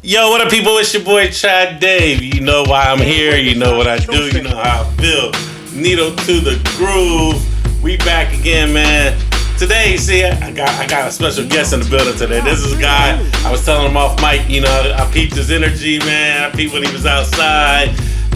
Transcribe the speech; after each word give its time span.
Yo, 0.00 0.30
what 0.30 0.40
up, 0.40 0.48
people? 0.48 0.78
It's 0.78 0.94
your 0.94 1.02
boy 1.02 1.26
Trav 1.26 1.80
Dave. 1.80 2.22
You 2.22 2.40
know 2.40 2.62
why 2.62 2.84
I'm 2.84 3.00
here. 3.00 3.36
You 3.36 3.56
know 3.56 3.76
what 3.76 3.88
I 3.88 3.98
do. 3.98 4.28
You 4.28 4.42
know 4.42 4.54
how 4.54 4.84
I 4.84 4.96
feel. 4.96 5.32
Needle 5.76 6.14
to 6.14 6.38
the 6.38 6.54
groove. 6.76 7.82
We 7.82 7.96
back 7.96 8.32
again, 8.32 8.72
man. 8.72 9.18
Today, 9.58 9.96
see, 9.96 10.22
I 10.22 10.52
got 10.52 10.68
I 10.78 10.86
got 10.86 11.08
a 11.08 11.10
special 11.10 11.48
guest 11.48 11.72
in 11.72 11.80
the 11.80 11.90
building 11.90 12.16
today. 12.16 12.40
This 12.42 12.60
is 12.60 12.78
a 12.78 12.80
guy. 12.80 13.18
I 13.44 13.50
was 13.50 13.64
telling 13.64 13.90
him 13.90 13.96
off 13.96 14.22
mic. 14.22 14.48
You 14.48 14.60
know, 14.60 14.94
I 14.96 15.10
peeped 15.10 15.34
his 15.34 15.50
energy, 15.50 15.98
man. 15.98 16.44
I 16.44 16.54
peeped 16.54 16.72
when 16.72 16.84
he 16.84 16.92
was 16.92 17.04
outside. 17.04 17.88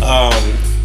Um, 0.03 0.35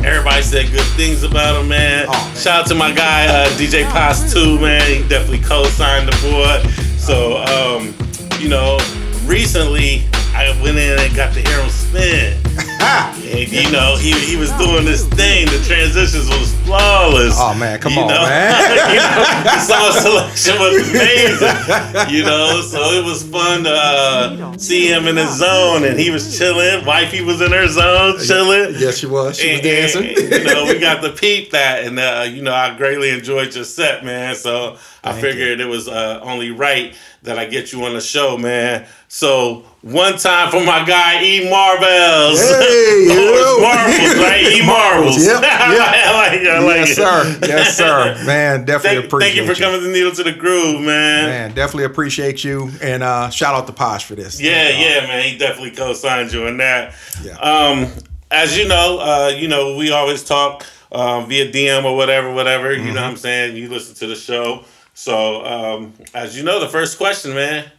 everybody 0.05 0.43
said 0.43 0.71
good 0.71 0.85
things 0.95 1.23
about 1.23 1.59
him, 1.59 1.69
man. 1.69 2.05
Oh, 2.07 2.11
man. 2.11 2.35
Shout 2.35 2.61
out 2.61 2.67
to 2.67 2.75
my 2.75 2.91
guy 2.91 3.25
uh, 3.25 3.49
DJ 3.57 3.83
Pos 3.89 4.31
too, 4.31 4.59
man. 4.59 4.87
He 4.87 5.07
definitely 5.09 5.39
co-signed 5.39 6.07
the 6.07 6.29
board. 6.29 6.61
So, 6.99 7.37
um, 7.37 7.95
you 8.39 8.47
know, 8.47 8.77
recently 9.25 10.05
I 10.37 10.49
went 10.61 10.77
in 10.77 10.99
and 10.99 11.15
got 11.15 11.33
him 11.33 11.69
spin. 11.71 12.76
And, 12.79 13.51
you 13.51 13.71
know, 13.71 13.95
he, 13.97 14.11
he 14.13 14.35
was 14.35 14.51
doing 14.53 14.85
this 14.85 15.05
thing. 15.09 15.47
The 15.47 15.61
transitions 15.65 16.29
was 16.29 16.53
flawless. 16.65 17.35
Oh, 17.37 17.53
man, 17.53 17.79
come 17.79 17.93
You 17.93 18.01
on, 18.01 18.07
know? 18.07 18.21
man. 18.21 18.93
you 18.93 18.99
know, 18.99 19.43
the 19.43 19.59
song 19.59 19.91
selection 20.01 20.59
was 20.59 20.89
amazing. 20.89 22.13
You 22.15 22.23
know, 22.23 22.61
so 22.61 22.79
it 22.93 23.03
was 23.03 23.23
fun 23.23 23.63
to 23.63 23.71
uh, 23.73 24.57
see 24.57 24.87
him 24.91 25.07
in 25.07 25.17
his 25.17 25.37
zone, 25.37 25.83
and 25.83 25.99
he 25.99 26.09
was 26.09 26.37
chilling. 26.37 26.85
Wifey 26.85 27.21
was 27.21 27.41
in 27.41 27.51
her 27.51 27.67
zone, 27.67 28.19
chilling. 28.25 28.75
Yes, 28.79 28.97
she 28.97 29.07
was. 29.07 29.37
She 29.37 29.53
was 29.53 29.61
dancing. 29.61 30.05
and, 30.07 30.17
you 30.17 30.43
know, 30.45 30.65
we 30.65 30.79
got 30.79 31.01
to 31.03 31.11
peep 31.11 31.51
that, 31.51 31.83
and 31.83 31.99
uh, 31.99 32.25
you 32.29 32.41
know, 32.41 32.53
I 32.53 32.75
greatly 32.77 33.09
enjoyed 33.09 33.53
your 33.55 33.65
set, 33.65 34.05
man. 34.05 34.35
So 34.35 34.77
I 35.03 35.11
Thank 35.11 35.21
figured 35.21 35.59
it 35.59 35.65
was 35.67 35.87
uh, 35.87 36.19
only 36.23 36.51
right 36.51 36.95
that 37.23 37.37
I 37.39 37.45
get 37.45 37.73
you 37.73 37.83
on 37.85 37.93
the 37.93 38.01
show, 38.01 38.37
man. 38.37 38.85
So 39.09 39.65
one 39.81 40.17
time 40.17 40.51
for 40.51 40.63
my 40.63 40.85
guy 40.85 41.23
E 41.23 41.49
Marvels. 41.49 42.39
Hey, 42.67 43.07
oh, 43.09 43.59
yo. 43.59 43.69
it's 43.89 44.17
Marvels, 44.17 44.23
right? 44.23 44.43
E 44.53 44.65
Marvels. 44.65 45.25
Yep, 45.25 45.41
yep. 45.41 45.51
I 45.51 46.13
like. 46.13 46.47
I 46.47 46.59
like 46.59 46.75
yes, 46.77 46.89
it. 46.91 46.95
sir. 46.95 47.47
Yes, 47.47 47.77
sir. 47.77 48.21
Man, 48.25 48.65
definitely 48.65 48.99
Thank, 49.01 49.05
appreciate 49.05 49.35
thank 49.35 49.47
you 49.49 49.55
for 49.55 49.59
coming 49.61 49.81
to 49.81 49.87
Needle 49.91 50.11
to 50.13 50.23
the 50.23 50.33
Groove, 50.33 50.81
man. 50.81 51.25
Man, 51.29 51.53
definitely 51.53 51.85
appreciate 51.85 52.43
you. 52.43 52.69
And 52.81 53.03
uh, 53.03 53.29
shout 53.29 53.55
out 53.55 53.67
to 53.67 53.73
Posh 53.73 54.05
for 54.05 54.15
this. 54.15 54.39
Yeah, 54.41 54.51
Uh, 54.51 54.79
yeah, 54.79 55.07
man. 55.07 55.23
He 55.23 55.37
definitely 55.37 55.71
co-signed 55.71 56.31
you 56.33 56.47
on 56.47 56.57
that. 56.57 56.93
Yeah. 57.23 57.33
Um, 57.37 57.91
as 58.31 58.57
you 58.57 58.67
know, 58.67 58.99
uh, 58.99 59.29
you 59.29 59.47
know, 59.47 59.75
we 59.77 59.91
always 59.91 60.23
talk 60.23 60.65
um, 60.91 61.27
via 61.29 61.51
DM 61.51 61.85
or 61.85 61.95
whatever, 61.95 62.33
whatever. 62.33 62.73
You 62.73 62.79
Mm-hmm. 62.81 62.95
know 62.95 63.01
what 63.01 63.11
I'm 63.11 63.17
saying? 63.17 63.55
You 63.55 63.69
listen 63.69 63.95
to 63.95 64.07
the 64.07 64.15
show. 64.15 64.65
So, 64.93 65.45
um, 65.45 65.93
as 66.13 66.37
you 66.37 66.43
know, 66.43 66.59
the 66.59 66.67
first 66.69 66.97
question, 66.97 67.33
man, 67.33 67.71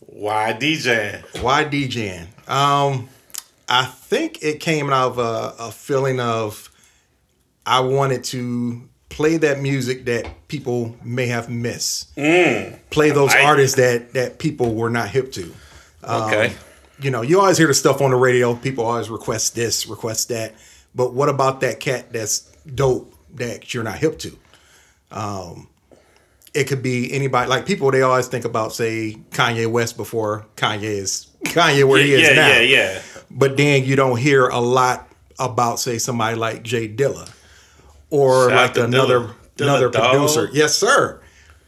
why 0.00 0.52
DJing? 0.58 1.42
Why 1.42 1.64
DJing? 1.64 2.26
Um, 2.48 3.08
I 3.68 3.84
think 3.84 4.42
it 4.42 4.60
came 4.60 4.90
out 4.90 5.12
of 5.12 5.18
a, 5.18 5.54
a 5.64 5.72
feeling 5.72 6.20
of 6.20 6.70
I 7.64 7.80
wanted 7.80 8.22
to 8.24 8.88
play 9.08 9.36
that 9.38 9.60
music 9.60 10.04
that 10.04 10.48
people 10.48 10.96
may 11.02 11.26
have 11.26 11.48
missed. 11.48 12.14
Play 12.90 13.10
those 13.10 13.30
like 13.30 13.40
it. 13.40 13.44
artists 13.44 13.76
that 13.76 14.12
that 14.12 14.38
people 14.38 14.74
were 14.74 14.90
not 14.90 15.08
hip 15.08 15.32
to. 15.32 15.52
Okay. 16.04 16.52
you 17.00 17.10
know, 17.10 17.22
you 17.22 17.40
always 17.40 17.58
hear 17.58 17.66
the 17.66 17.74
stuff 17.74 18.00
on 18.00 18.10
the 18.10 18.16
radio. 18.16 18.54
People 18.54 18.84
always 18.84 19.10
request 19.10 19.54
this, 19.56 19.86
request 19.86 20.28
that. 20.28 20.54
But 20.94 21.12
what 21.12 21.28
about 21.28 21.60
that 21.60 21.80
cat 21.80 22.12
that's 22.12 22.40
dope 22.74 23.14
that 23.34 23.74
you're 23.74 23.84
not 23.84 23.98
hip 23.98 24.18
to? 24.20 24.38
Um, 25.10 25.68
it 26.54 26.64
could 26.64 26.82
be 26.82 27.12
anybody. 27.12 27.50
Like 27.50 27.66
people, 27.66 27.90
they 27.90 28.02
always 28.02 28.28
think 28.28 28.44
about 28.44 28.72
say 28.72 29.16
Kanye 29.30 29.66
West 29.66 29.96
before 29.96 30.46
Kanye 30.56 30.82
is 30.82 31.26
Kanye 31.44 31.86
where 31.86 32.02
he 32.02 32.14
is 32.14 32.22
yeah, 32.22 32.34
now. 32.34 32.48
yeah, 32.48 32.60
yeah. 32.60 33.02
But 33.30 33.56
then 33.56 33.84
you 33.84 33.96
don't 33.96 34.18
hear 34.18 34.46
a 34.48 34.60
lot 34.60 35.08
about 35.38 35.78
say 35.80 35.98
somebody 35.98 36.36
like 36.36 36.62
J 36.62 36.88
Dilla 36.88 37.30
or 38.10 38.48
Shout 38.48 38.76
like 38.76 38.84
another 38.86 39.20
Dilla. 39.20 39.34
Dilla 39.56 39.62
another 39.64 39.90
dog. 39.90 40.10
producer. 40.12 40.48
Yes, 40.52 40.74
sir. 40.74 41.20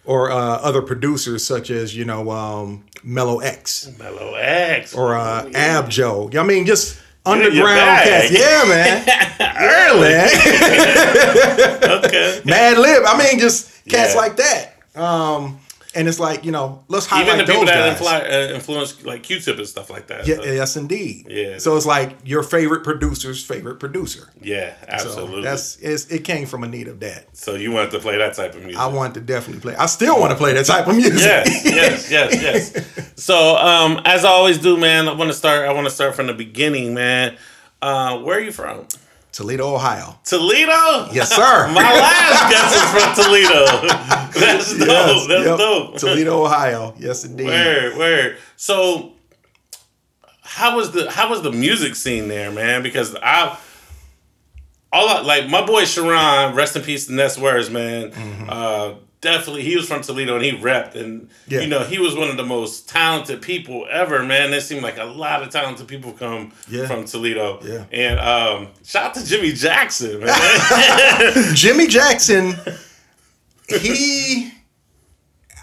Or 0.04 0.30
uh, 0.30 0.36
other 0.36 0.80
producers 0.82 1.44
such 1.44 1.68
as 1.70 1.94
you 1.94 2.04
know 2.06 2.30
um, 2.30 2.84
Mellow 3.04 3.40
X 3.40 3.90
Mellow 3.98 4.34
X. 4.34 4.94
or 4.94 5.14
uh, 5.16 5.42
Oh, 5.44 5.48
yeah. 5.48 5.78
Ab 5.78 5.90
Joe. 5.90 6.30
I 6.38 6.42
mean, 6.44 6.64
just 6.64 6.98
underground 7.26 7.78
cats. 8.04 8.30
Yeah, 8.30 8.64
man. 8.66 9.04
Early. 9.60 10.14
okay. 10.94 12.40
Madlib. 12.44 13.04
I 13.06 13.18
mean, 13.18 13.38
just 13.38 13.84
cats 13.86 14.14
Yeah. 14.14 14.20
like 14.20 14.36
that. 14.36 14.74
Um, 14.94 15.58
and 15.98 16.08
it's 16.08 16.20
like 16.20 16.44
you 16.44 16.52
know, 16.52 16.84
let's 16.88 17.06
highlight 17.06 17.26
Even 17.34 17.38
the 17.46 17.52
people 17.52 17.66
that 17.66 17.98
influ- 17.98 18.50
uh, 18.52 18.54
influence 18.54 19.04
like 19.04 19.22
Q-Tip 19.24 19.58
and 19.58 19.66
stuff 19.66 19.90
like 19.90 20.06
that. 20.06 20.26
Yeah, 20.26 20.36
So, 20.36 20.42
yes, 20.44 20.76
indeed. 20.76 21.26
Yeah. 21.28 21.58
So 21.58 21.76
it's 21.76 21.84
like 21.86 22.16
your 22.24 22.42
favorite 22.42 22.84
producer's 22.84 23.44
favorite 23.44 23.80
producer. 23.80 24.30
yeah, 24.40 24.74
So 24.80 24.86
absolutely. 25.08 25.42
that's 25.42 25.76
it's, 25.80 26.06
it 26.06 26.24
came 26.24 26.46
from 26.46 26.64
a 26.64 26.68
need 26.68 26.88
of 26.88 27.00
that. 27.00 27.36
so 27.36 27.54
you 27.56 27.72
wanted 27.72 27.90
to 27.90 27.98
play 27.98 28.16
that 28.18 28.34
type 28.34 28.54
of 28.54 28.62
music. 28.62 28.80
I 28.80 28.86
wanted 28.86 29.14
to 29.14 29.20
definitely 29.20 29.60
play. 29.60 29.74
I 29.76 29.86
still 29.86 30.18
want 30.20 30.30
to 30.30 30.36
play 30.38 30.52
that 30.54 30.66
type 30.66 30.86
of 30.86 30.96
music. 30.96 31.14
yes, 31.18 31.64
yes, 31.64 32.10
yes, 32.10 32.72
yes. 32.74 33.12
So, 33.18 33.56
um, 33.56 34.00
as 34.04 34.24
I 34.24 34.28
always 34.30 34.58
do, 34.58 34.76
man, 34.76 35.08
I 35.08 35.12
want 35.12 35.28
to 35.28 35.34
start. 35.34 35.68
I 35.68 35.72
want 35.72 35.86
to 35.88 35.90
start 35.92 36.14
from 36.14 36.28
the 36.28 36.34
beginning, 36.34 36.94
man. 36.94 37.36
Uh, 37.82 38.18
where 38.20 38.38
are 38.38 38.40
you 38.40 38.52
from? 38.52 38.86
Toledo, 39.38 39.72
Ohio. 39.72 40.18
Toledo. 40.24 41.12
Yes, 41.12 41.32
sir. 41.32 41.68
My 41.72 41.82
last 41.82 42.50
guess 42.50 42.74
is 42.74 42.90
from 42.90 43.24
Toledo. 43.24 43.86
That's 44.40 44.76
dope. 44.76 44.88
Yes, 44.88 45.26
That's 45.28 45.46
yep. 45.46 45.58
dope. 45.58 45.96
Toledo, 45.96 46.44
Ohio. 46.44 46.92
Yes, 46.98 47.24
indeed. 47.24 47.46
Where, 47.46 47.96
where? 47.96 48.36
So, 48.56 49.12
how 50.42 50.74
was 50.76 50.90
the 50.90 51.08
how 51.08 51.30
was 51.30 51.42
the 51.42 51.52
music 51.52 51.94
scene 51.94 52.26
there, 52.26 52.50
man? 52.50 52.82
Because 52.82 53.14
I. 53.14 53.56
All 54.92 55.08
I, 55.08 55.20
like 55.20 55.48
my 55.48 55.64
boy 55.64 55.84
Sharon, 55.84 56.56
rest 56.56 56.74
in 56.74 56.82
peace 56.82 57.06
the 57.06 57.12
Ness 57.12 57.38
Words, 57.38 57.70
man. 57.70 58.10
Uh, 58.48 58.94
definitely, 59.20 59.62
he 59.62 59.76
was 59.76 59.86
from 59.88 60.02
Toledo 60.02 60.36
and 60.36 60.44
he 60.44 60.52
repped, 60.52 60.94
and 60.94 61.28
Yeah. 61.46 61.60
you 61.60 61.66
know 61.68 61.84
he 61.84 61.98
was 61.98 62.14
one 62.14 62.28
of 62.30 62.36
the 62.36 62.44
most 62.44 62.88
talented 62.88 63.42
people 63.42 63.86
ever, 63.90 64.22
man. 64.22 64.50
There 64.50 64.60
seemed 64.60 64.82
like 64.82 64.98
a 64.98 65.04
lot 65.04 65.42
of 65.42 65.50
talented 65.50 65.86
people 65.88 66.12
come 66.12 66.52
Yeah. 66.68 66.86
from 66.86 67.04
Toledo. 67.04 67.60
Yeah. 67.64 67.84
and 67.92 68.18
um, 68.20 68.68
shout 68.84 69.04
out 69.06 69.14
to 69.14 69.24
Jimmy 69.26 69.52
Jackson, 69.52 70.20
man. 70.20 71.54
Jimmy 71.54 71.86
Jackson, 71.86 72.54
he, 73.68 74.50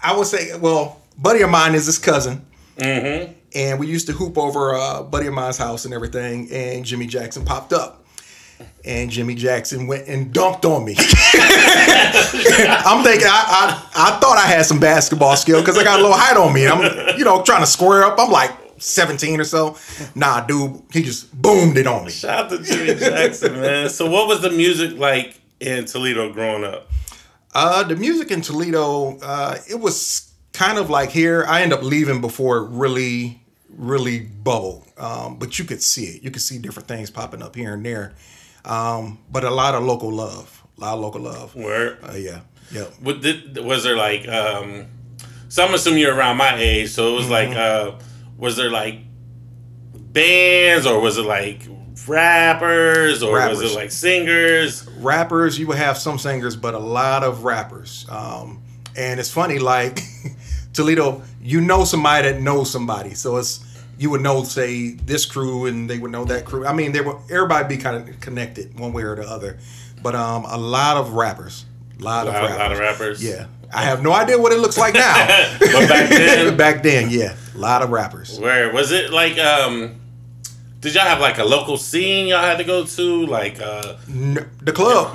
I 0.02 0.16
would 0.16 0.26
say, 0.26 0.56
well, 0.58 1.00
buddy 1.18 1.42
of 1.42 1.50
mine 1.50 1.74
is 1.74 1.86
his 1.86 1.98
cousin. 1.98 2.44
mm-hmm. 2.78 3.32
And 3.54 3.80
we 3.80 3.86
used 3.86 4.06
to 4.08 4.12
hoop 4.12 4.36
over 4.36 4.74
a 4.74 5.02
buddy 5.02 5.28
of 5.28 5.32
mine's 5.34 5.56
house 5.56 5.86
and 5.86 5.94
everything. 5.94 6.50
And 6.52 6.84
Jimmy 6.84 7.06
Jackson 7.06 7.44
popped 7.44 7.72
up. 7.72 8.04
And 8.86 9.10
Jimmy 9.10 9.34
Jackson 9.34 9.88
went 9.88 10.06
and 10.06 10.32
dunked 10.32 10.64
on 10.64 10.84
me. 10.84 10.94
I'm 10.98 11.02
thinking, 13.02 13.26
I, 13.26 13.44
I, 13.50 13.88
I 13.94 14.18
thought 14.20 14.38
I 14.38 14.46
had 14.46 14.64
some 14.64 14.78
basketball 14.78 15.36
skill 15.36 15.60
because 15.60 15.76
I 15.76 15.82
got 15.82 15.98
a 15.98 16.02
little 16.02 16.16
height 16.16 16.36
on 16.36 16.54
me. 16.54 16.68
I'm, 16.68 17.18
you 17.18 17.24
know, 17.24 17.42
trying 17.42 17.62
to 17.62 17.66
square 17.66 18.04
up. 18.04 18.16
I'm 18.18 18.30
like 18.30 18.52
17 18.78 19.40
or 19.40 19.44
so. 19.44 19.76
Nah, 20.14 20.40
dude, 20.42 20.82
he 20.92 21.02
just 21.02 21.34
boomed 21.40 21.76
it 21.78 21.86
on 21.86 22.04
me. 22.04 22.12
Shout 22.12 22.44
out 22.44 22.50
to 22.50 22.62
Jimmy 22.62 22.94
Jackson, 22.98 23.60
man. 23.60 23.90
So, 23.90 24.08
what 24.08 24.28
was 24.28 24.40
the 24.40 24.50
music 24.50 24.98
like 24.98 25.40
in 25.60 25.84
Toledo 25.86 26.32
growing 26.32 26.64
up? 26.64 26.90
Uh, 27.54 27.82
the 27.82 27.96
music 27.96 28.30
in 28.30 28.42
Toledo, 28.42 29.18
uh, 29.18 29.56
it 29.68 29.80
was 29.80 30.32
kind 30.52 30.78
of 30.78 30.90
like 30.90 31.10
here. 31.10 31.44
I 31.48 31.62
ended 31.62 31.78
up 31.78 31.84
leaving 31.84 32.20
before 32.20 32.58
it 32.58 32.68
really, 32.70 33.42
really 33.68 34.20
bubbled. 34.20 34.86
Um, 34.98 35.38
but 35.38 35.58
you 35.58 35.64
could 35.64 35.82
see 35.82 36.04
it. 36.04 36.22
You 36.22 36.30
could 36.30 36.42
see 36.42 36.58
different 36.58 36.88
things 36.88 37.10
popping 37.10 37.42
up 37.42 37.56
here 37.56 37.74
and 37.74 37.84
there. 37.84 38.14
Um, 38.66 39.18
but 39.30 39.44
a 39.44 39.50
lot 39.50 39.74
of 39.74 39.84
local 39.84 40.12
love. 40.12 40.64
A 40.76 40.80
lot 40.80 40.94
of 40.94 41.00
local 41.00 41.20
love. 41.22 41.54
Where 41.54 41.98
Uh, 42.04 42.14
yeah. 42.16 42.40
Yep. 42.72 42.92
What 43.00 43.20
did, 43.22 43.56
was 43.64 43.84
there 43.84 43.96
like? 43.96 44.26
Um, 44.28 44.86
so 45.48 45.64
I'm 45.64 45.72
assuming 45.72 46.00
you're 46.00 46.14
around 46.14 46.36
my 46.36 46.56
age. 46.56 46.90
So 46.90 47.12
it 47.14 47.16
was 47.16 47.30
like, 47.30 47.50
Mm-hmm. 47.50 47.96
uh, 47.96 48.00
was 48.36 48.56
there 48.56 48.70
like 48.70 48.98
bands 49.94 50.86
or 50.86 51.00
was 51.00 51.16
it 51.18 51.22
like 51.24 51.62
rappers 52.06 53.22
or 53.22 53.32
was 53.32 53.60
it 53.62 53.74
like 53.74 53.90
singers? 53.90 54.86
Rappers, 54.98 55.58
you 55.58 55.66
would 55.68 55.78
have 55.78 55.96
some 55.98 56.18
singers, 56.18 56.56
but 56.56 56.74
a 56.74 56.78
lot 56.78 57.22
of 57.24 57.44
rappers. 57.44 58.06
Um, 58.10 58.62
and 58.96 59.20
it's 59.20 59.30
funny, 59.30 59.58
like 59.58 60.00
Toledo, 60.72 61.22
you 61.40 61.60
know 61.60 61.84
somebody 61.84 62.30
that 62.30 62.40
knows 62.40 62.70
somebody. 62.70 63.14
So 63.14 63.36
it's 63.36 63.64
you 63.98 64.10
would 64.10 64.20
know, 64.20 64.42
say, 64.44 64.90
this 64.90 65.24
crew, 65.26 65.66
and 65.66 65.88
they 65.88 65.98
would 65.98 66.10
know 66.10 66.24
that 66.26 66.44
crew. 66.44 66.66
I 66.66 66.72
mean, 66.72 66.92
they 66.92 67.00
were 67.00 67.18
everybody 67.30 67.76
be 67.76 67.82
kind 67.82 67.96
of 68.08 68.20
connected 68.20 68.78
one 68.78 68.92
way 68.92 69.02
or 69.02 69.16
the 69.16 69.22
other. 69.28 69.58
But 70.02 70.14
um, 70.14 70.44
a 70.44 70.56
lot 70.58 70.96
of 70.98 71.12
rappers, 71.14 71.64
a 71.98 72.02
lot, 72.02 72.26
A 72.26 72.30
of 72.30 72.34
lot, 72.34 72.42
rappers. 72.42 72.58
lot 72.58 72.72
of 72.72 72.78
rappers. 72.78 73.24
Yeah, 73.24 73.46
I 73.74 73.82
have 73.84 74.02
no 74.02 74.12
idea 74.12 74.38
what 74.38 74.52
it 74.52 74.58
looks 74.58 74.76
like 74.78 74.94
now. 74.94 75.14
But 75.58 75.88
back 75.88 76.08
then, 76.10 76.56
Back 76.64 76.82
then, 76.82 77.08
yeah, 77.10 77.34
a 77.54 77.58
lot 77.58 77.82
of 77.82 77.90
rappers. 77.90 78.38
where 78.38 78.72
was 78.72 78.92
it 78.92 79.10
like? 79.10 79.38
Um, 79.38 80.00
did 80.82 80.94
y'all 80.94 81.04
have 81.04 81.20
like 81.20 81.38
a 81.38 81.44
local 81.44 81.76
scene 81.78 82.28
y'all 82.28 82.42
had 82.42 82.58
to 82.58 82.64
go 82.64 82.84
to? 82.84 83.26
Like, 83.26 83.60
uh, 83.60 83.96
N- 84.08 84.48
the 84.62 84.72
club. 84.72 85.14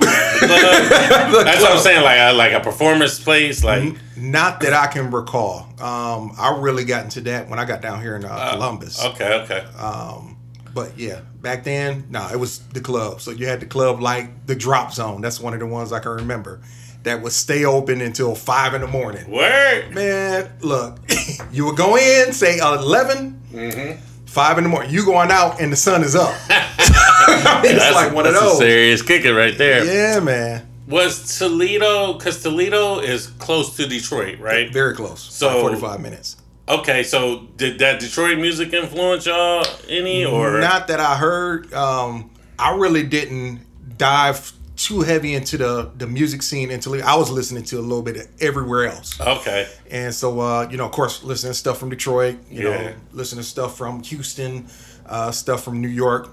that's 1.46 1.62
what 1.62 1.72
I'm 1.72 1.78
saying. 1.78 2.02
Like, 2.02 2.18
a, 2.18 2.32
like 2.32 2.52
a 2.52 2.60
performance 2.60 3.18
place. 3.20 3.62
Like, 3.64 3.94
Not 4.22 4.60
that 4.60 4.72
I 4.72 4.86
can 4.86 5.10
recall. 5.10 5.66
Um, 5.80 6.32
I 6.38 6.56
really 6.60 6.84
got 6.84 7.04
into 7.04 7.20
that 7.22 7.48
when 7.48 7.58
I 7.58 7.64
got 7.64 7.82
down 7.82 8.00
here 8.00 8.16
in 8.16 8.24
uh, 8.24 8.52
Columbus. 8.52 9.04
Okay, 9.04 9.40
okay. 9.42 9.64
Um, 9.78 10.36
But 10.74 10.96
yeah, 10.98 11.20
back 11.40 11.64
then, 11.64 12.06
no, 12.08 12.28
it 12.32 12.38
was 12.38 12.60
the 12.68 12.80
club. 12.80 13.20
So 13.20 13.30
you 13.32 13.46
had 13.46 13.60
the 13.60 13.66
club 13.66 14.00
like 14.00 14.46
the 14.46 14.54
Drop 14.54 14.92
Zone. 14.92 15.20
That's 15.20 15.40
one 15.40 15.52
of 15.54 15.60
the 15.60 15.66
ones 15.66 15.92
I 15.92 15.98
can 15.98 16.12
remember. 16.12 16.60
That 17.02 17.20
would 17.20 17.32
stay 17.32 17.64
open 17.64 18.00
until 18.00 18.34
five 18.36 18.74
in 18.74 18.80
the 18.80 18.86
morning. 18.86 19.28
Word. 19.28 19.92
Man, 19.92 20.50
look, 20.60 21.00
you 21.52 21.64
would 21.66 21.76
go 21.76 21.96
in, 21.96 22.32
say 22.32 22.58
11, 22.58 23.40
Mm-hmm. 23.52 24.00
five 24.24 24.56
in 24.56 24.64
the 24.64 24.70
morning. 24.70 24.90
You 24.94 25.04
going 25.04 25.30
out 25.30 25.60
and 25.60 25.70
the 25.72 25.76
sun 25.76 26.02
is 26.04 26.14
up. 26.14 26.32
It's 27.64 27.78
That's, 27.78 27.94
like 27.94 28.12
one 28.14 28.26
of 28.26 28.34
those. 28.34 28.58
serious 28.58 29.02
kicking 29.02 29.34
right 29.34 29.56
there. 29.58 29.84
Yeah, 29.84 30.20
man. 30.20 30.66
Was 30.92 31.38
Toledo, 31.38 32.12
because 32.14 32.42
Toledo 32.42 32.98
is 33.00 33.28
close 33.38 33.76
to 33.76 33.86
Detroit, 33.86 34.38
right? 34.38 34.72
Very 34.72 34.94
close. 34.94 35.20
So- 35.22 35.60
45 35.60 36.00
minutes. 36.00 36.36
Okay, 36.68 37.02
so 37.02 37.48
did 37.56 37.80
that 37.80 37.98
Detroit 37.98 38.38
music 38.38 38.72
influence 38.72 39.26
y'all 39.26 39.66
any 39.88 40.24
or 40.24 40.60
Not 40.60 40.86
that 40.88 41.00
I 41.00 41.16
heard. 41.16 41.72
Um, 41.74 42.30
I 42.58 42.76
really 42.76 43.02
didn't 43.02 43.62
dive 43.98 44.52
too 44.76 45.00
heavy 45.00 45.34
into 45.34 45.56
the 45.58 45.90
the 45.98 46.06
music 46.06 46.40
scene 46.42 46.70
in 46.70 46.78
Toledo. 46.80 47.04
I 47.04 47.16
was 47.16 47.30
listening 47.30 47.64
to 47.64 47.78
a 47.78 47.82
little 47.82 48.02
bit 48.02 48.16
of 48.16 48.28
everywhere 48.40 48.86
else. 48.86 49.20
Okay. 49.20 49.66
And 49.90 50.14
so, 50.14 50.40
uh, 50.40 50.68
you 50.70 50.76
know, 50.76 50.86
of 50.86 50.92
course, 50.92 51.24
listening 51.24 51.52
to 51.52 51.58
stuff 51.58 51.78
from 51.78 51.90
Detroit, 51.90 52.36
you 52.50 52.68
Yeah. 52.70 52.76
know, 52.82 52.92
listening 53.12 53.42
to 53.42 53.48
stuff 53.48 53.76
from 53.76 54.02
Houston, 54.04 54.68
uh, 55.06 55.30
stuff 55.32 55.64
from 55.64 55.80
New 55.80 55.88
York. 55.88 56.30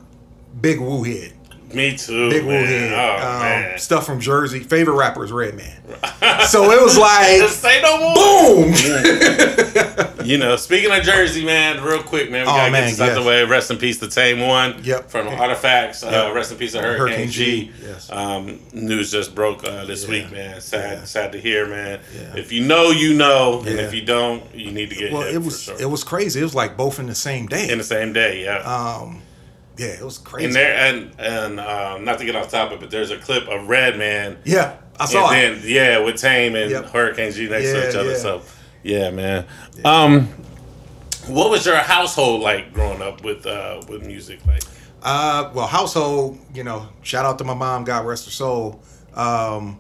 Big 0.62 0.80
Wu 0.80 1.04
head. 1.04 1.34
Me 1.74 1.96
too. 1.96 2.30
Big 2.30 2.44
Wu 2.44 2.50
man. 2.52 2.66
head. 2.66 2.94
Oh 2.94 3.28
um, 3.36 3.40
man. 3.42 3.78
Stuff 3.80 4.06
from 4.06 4.20
Jersey. 4.20 4.60
Favorite 4.62 4.96
rapper 4.96 5.24
is 5.24 5.32
Redman. 5.32 5.72
so 6.48 6.72
it 6.72 6.82
was 6.82 6.98
like, 6.98 7.42
Say 7.50 7.82
no 7.82 8.00
more. 8.00 8.66
boom. 8.66 8.74
You 10.30 10.38
know, 10.38 10.58
speaking 10.58 10.92
of 10.92 11.02
Jersey, 11.02 11.44
man, 11.44 11.82
real 11.84 12.04
quick, 12.04 12.30
man, 12.30 12.46
we 12.46 12.52
Oh, 12.52 12.56
gotta 12.56 12.72
man, 12.72 12.84
get 12.84 12.90
this 12.92 13.02
out 13.02 13.06
yes. 13.08 13.18
the 13.18 13.24
way. 13.24 13.44
Rest 13.46 13.72
in 13.72 13.78
peace, 13.78 13.98
the 13.98 14.08
Tame 14.08 14.42
One. 14.46 14.80
Yep. 14.84 15.10
From 15.10 15.28
Artifacts. 15.28 16.04
Uh, 16.04 16.32
rest 16.36 16.52
in 16.52 16.58
peace, 16.60 16.76
of 16.76 16.82
Hurricane, 16.82 17.00
Hurricane 17.08 17.30
G. 17.32 17.64
G, 17.66 17.72
yes. 17.82 18.12
Um, 18.12 18.60
news 18.72 19.10
just 19.12 19.34
broke 19.34 19.64
uh, 19.64 19.86
this 19.86 20.04
Yeah. 20.04 20.10
week, 20.12 20.32
man. 20.32 20.62
Sad, 20.62 21.00
Yeah. 21.00 21.04
sad 21.06 21.32
to 21.32 21.40
hear, 21.40 21.66
man. 21.66 22.00
Yeah. 22.14 22.36
If 22.36 22.52
you 22.52 22.64
know, 22.64 22.92
you 22.92 23.16
know, 23.16 23.62
and 23.66 23.80
if 23.80 23.92
you 23.94 24.02
don't, 24.04 24.44
you 24.54 24.72
need 24.72 24.90
to 24.92 24.96
get 24.96 25.12
Well, 25.12 25.24
hit 25.24 25.34
it 25.36 25.42
was 25.42 25.64
sure. 25.64 25.82
it 25.82 25.90
was 25.90 26.04
crazy. 26.04 26.42
It 26.42 26.44
was 26.44 26.54
like 26.54 26.78
both 26.78 27.00
in 27.00 27.08
the 27.08 27.16
same 27.16 27.48
day. 27.48 27.68
in 27.70 27.80
the 27.80 27.84
same 27.84 28.14
day, 28.14 28.44
yeah. 28.44 28.58
um, 28.60 29.22
yeah, 29.80 29.88
it 29.88 30.04
was 30.04 30.18
crazy. 30.18 30.46
and 30.48 30.56
there, 30.56 30.76
and 30.76 31.12
and 31.20 31.60
um, 31.60 32.04
not 32.06 32.20
to 32.20 32.26
get 32.26 32.36
off 32.36 32.50
topic, 32.52 32.80
but 32.80 32.92
there's 32.92 33.12
a 33.12 33.18
clip 33.18 33.48
of 33.48 33.68
Redman. 33.70 34.38
yeah, 34.46 34.78
I 35.00 35.06
saw 35.06 35.32
and 35.32 35.56
it. 35.58 35.62
then 35.62 35.72
yeah, 35.72 36.00
with 36.00 36.18
Tame 36.18 36.56
and 36.56 36.70
Yep. 36.72 36.86
Hurricane 36.90 37.32
G 37.32 37.48
next 37.50 37.72
to 37.72 37.90
each 37.90 37.96
other. 37.96 38.12
yeah. 38.12 38.18
So 38.18 38.42
yeah, 38.84 39.10
man. 39.12 39.46
Um, 39.86 40.28
what 41.28 41.50
was 41.50 41.66
your 41.66 41.76
household 41.78 42.42
like 42.42 42.74
growing 42.74 43.02
up 43.02 43.24
with 43.24 43.46
uh 43.46 43.82
with 43.88 44.06
music? 44.06 44.40
Like, 44.46 44.64
Uh, 45.02 45.50
well, 45.54 45.68
household, 45.68 46.38
you 46.54 46.64
know, 46.64 46.88
shout 47.04 47.26
out 47.26 47.38
to 47.38 47.44
my 47.46 47.54
mom, 47.54 47.84
God 47.86 48.06
rest 48.06 48.26
her 48.26 48.32
soul. 48.32 48.82
Um, 49.14 49.80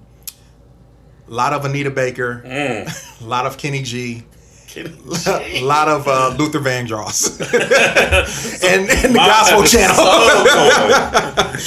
a 1.27 1.31
lot 1.31 1.53
of 1.53 1.65
Anita 1.65 1.91
Baker, 1.91 2.41
mm, 2.45 3.21
a 3.21 3.23
lot 3.27 3.45
of 3.45 3.57
Kenny 3.57 3.83
G. 3.83 4.23
a 4.77 5.62
lot 5.63 5.88
of 5.88 6.07
uh, 6.07 6.36
Luther 6.38 6.60
Vandross, 6.60 7.39
and, 8.63 8.89
and 8.89 9.13
the 9.13 9.18
My- 9.18 9.27
Gospel 9.27 9.63
Channel. 9.63 9.95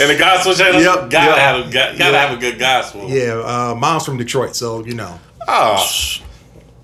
and 0.00 0.10
the 0.10 0.16
gospel 0.18 0.54
channel. 0.54 0.80
Yep, 0.80 1.10
gotta 1.10 1.30
yep. 1.32 1.38
have 1.38 1.66
a, 1.68 1.70
gotta, 1.72 1.96
Yep. 1.98 2.14
have 2.14 2.36
a 2.38 2.40
good 2.40 2.58
gospel. 2.58 3.08
yeah, 3.10 3.34
uh, 3.34 3.74
mom's 3.74 4.04
from 4.04 4.16
Detroit, 4.16 4.54
so 4.56 4.84
you 4.84 4.94
know. 4.94 5.18
Oh, 5.48 5.84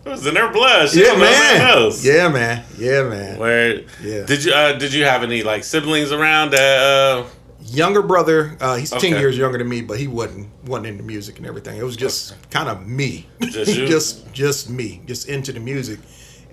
it 0.05 0.09
was 0.11 0.27
in 0.27 0.35
their 0.35 0.51
blood. 0.51 0.89
She 0.91 1.01
Yeah, 1.01 1.07
don't 1.09 1.21
know 1.21 1.25
nothing 1.31 1.59
man. 1.59 1.93
Yeah, 2.03 2.29
man. 2.29 2.65
Yeah, 2.79 3.03
man. 3.05 3.39
Where 3.39 3.81
Yeah. 4.03 4.25
did 4.27 4.45
you 4.45 4.53
uh, 4.53 4.73
did 4.79 4.93
you 4.93 5.05
have 5.05 5.23
any 5.23 5.43
like 5.43 5.65
siblings 5.65 6.13
around 6.13 6.51
that? 6.53 7.27
Younger 7.71 8.03
brother, 8.03 8.57
uh, 8.61 8.77
he's 8.77 8.91
ten 8.91 9.13
years 9.13 9.37
younger 9.37 9.59
than 9.59 9.69
me, 9.69 9.83
but 9.83 9.99
he 9.99 10.07
wasn't 10.07 10.49
wasn't 10.65 10.87
into 10.87 11.03
music 11.03 11.39
and 11.39 11.47
everything. 11.47 11.79
It 11.79 11.83
was 11.83 11.97
just 11.97 12.35
kind 12.51 12.69
of 12.69 12.87
me, 12.87 13.27
Just 13.41 13.73
just 13.75 14.33
just 14.33 14.71
me, 14.71 15.03
just 15.07 15.29
into 15.29 15.53
the 15.53 15.61
music. 15.61 16.01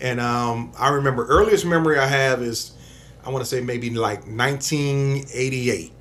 And 0.02 0.20
um, 0.20 0.74
I 0.78 0.90
remember 0.90 1.26
earliest 1.28 1.66
memory 1.66 2.00
I 2.00 2.06
have 2.08 2.42
is 2.42 2.72
I 3.26 3.30
want 3.30 3.44
to 3.44 3.50
say 3.50 3.62
maybe 3.62 3.90
like 3.90 4.28
1988. 4.28 5.92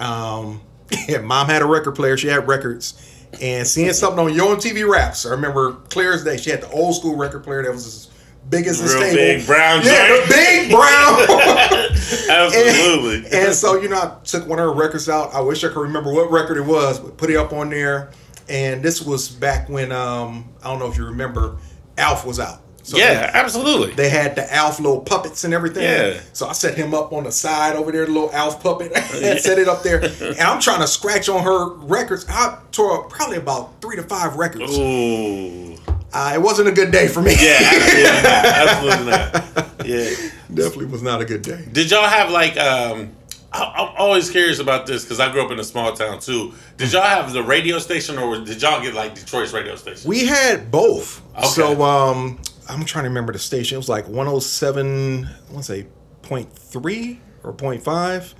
Um, 0.00 0.60
yeah, 1.08 1.18
mom 1.18 1.46
had 1.46 1.62
a 1.62 1.66
record 1.66 1.92
player. 1.94 2.16
She 2.16 2.28
had 2.28 2.48
records, 2.48 3.26
and 3.40 3.66
seeing 3.66 3.92
something 3.92 4.26
on 4.26 4.34
Yo 4.34 4.54
MTV 4.56 4.88
Raps. 4.88 5.24
I 5.26 5.30
remember 5.30 5.72
clear 5.88 6.12
as 6.12 6.24
day. 6.24 6.36
She 6.36 6.50
had 6.50 6.62
the 6.62 6.70
old 6.70 6.96
school 6.96 7.16
record 7.16 7.44
player 7.44 7.62
that 7.62 7.72
was 7.72 7.86
as 7.86 8.08
big 8.48 8.66
as 8.66 8.80
this 8.80 8.94
Real 8.94 9.02
table. 9.02 9.16
big 9.16 9.46
brown 9.46 9.82
yeah, 9.84 10.26
big 10.28 10.70
brown. 10.70 11.20
absolutely. 12.30 13.16
And, 13.26 13.34
and 13.34 13.54
so, 13.54 13.80
you 13.80 13.88
know, 13.88 13.98
I 13.98 14.24
took 14.24 14.46
one 14.46 14.58
of 14.58 14.64
her 14.64 14.72
records 14.72 15.08
out. 15.08 15.34
I 15.34 15.40
wish 15.40 15.64
I 15.64 15.68
could 15.68 15.80
remember 15.80 16.12
what 16.12 16.30
record 16.30 16.56
it 16.56 16.64
was, 16.64 16.98
but 17.00 17.16
put 17.16 17.30
it 17.30 17.36
up 17.36 17.52
on 17.52 17.70
there. 17.70 18.10
And 18.48 18.82
this 18.82 19.02
was 19.02 19.28
back 19.28 19.68
when 19.68 19.92
um, 19.92 20.48
I 20.62 20.68
don't 20.68 20.78
know 20.78 20.88
if 20.90 20.96
you 20.96 21.04
remember, 21.04 21.58
Alf 21.98 22.24
was 22.24 22.40
out. 22.40 22.60
So 22.82 22.96
yeah, 22.96 23.30
absolutely. 23.34 23.88
They, 23.88 24.04
they 24.04 24.08
had 24.08 24.34
the 24.34 24.50
Alf 24.50 24.80
little 24.80 25.02
puppets 25.02 25.44
and 25.44 25.52
everything. 25.52 25.82
Yeah. 25.82 26.20
So 26.32 26.46
I 26.46 26.52
set 26.52 26.74
him 26.74 26.94
up 26.94 27.12
on 27.12 27.24
the 27.24 27.32
side 27.32 27.76
over 27.76 27.92
there, 27.92 28.06
the 28.06 28.12
little 28.12 28.32
Alf 28.32 28.62
puppet, 28.62 28.92
and 28.96 29.38
set 29.38 29.58
it 29.58 29.68
up 29.68 29.82
there. 29.82 30.02
And 30.02 30.40
I'm 30.40 30.58
trying 30.58 30.80
to 30.80 30.86
scratch 30.86 31.28
on 31.28 31.42
her 31.44 31.74
records. 31.74 32.24
I 32.30 32.58
tore 32.72 33.04
up 33.04 33.10
probably 33.10 33.36
about 33.36 33.82
three 33.82 33.96
to 33.96 34.02
five 34.02 34.36
records. 34.36 34.78
Ooh. 34.78 35.76
Uh, 36.12 36.32
it 36.34 36.40
wasn't 36.40 36.68
a 36.68 36.72
good 36.72 36.90
day 36.90 37.08
for 37.08 37.20
me. 37.22 37.32
Yeah, 37.38 37.58
absolutely 37.60 38.02
not. 38.22 38.44
Absolutely 38.44 39.10
not. 39.10 39.86
Yeah. 39.86 40.30
Definitely 40.52 40.86
was 40.86 41.02
not 41.02 41.20
a 41.20 41.24
good 41.24 41.42
day. 41.42 41.64
Did 41.72 41.90
y'all 41.90 42.08
have 42.08 42.30
like 42.30 42.56
um 42.56 43.12
I, 43.52 43.62
I'm 43.64 43.94
always 43.96 44.30
curious 44.30 44.58
about 44.58 44.86
this 44.86 45.04
because 45.04 45.20
I 45.20 45.30
grew 45.32 45.44
up 45.44 45.50
in 45.50 45.58
a 45.58 45.64
small 45.64 45.92
town 45.94 46.20
too. 46.20 46.54
Did 46.76 46.92
y'all 46.92 47.02
have 47.02 47.32
the 47.32 47.42
radio 47.42 47.78
station 47.78 48.18
or 48.18 48.38
did 48.40 48.60
y'all 48.62 48.80
get 48.82 48.94
like 48.94 49.14
Detroit's 49.14 49.52
radio 49.52 49.76
station? 49.76 50.08
We 50.08 50.26
had 50.26 50.70
both. 50.70 51.22
Okay. 51.36 51.46
So 51.46 51.82
um 51.82 52.40
I'm 52.68 52.84
trying 52.84 53.04
to 53.04 53.10
remember 53.10 53.32
the 53.32 53.38
station. 53.38 53.76
It 53.76 53.78
was 53.78 53.88
like 53.88 54.06
107, 54.08 55.24
I 55.24 55.52
want 55.52 55.64
to 55.64 55.72
say 55.72 55.86
0.3 56.22 57.18
or 57.42 57.52
0.5. 57.54 58.34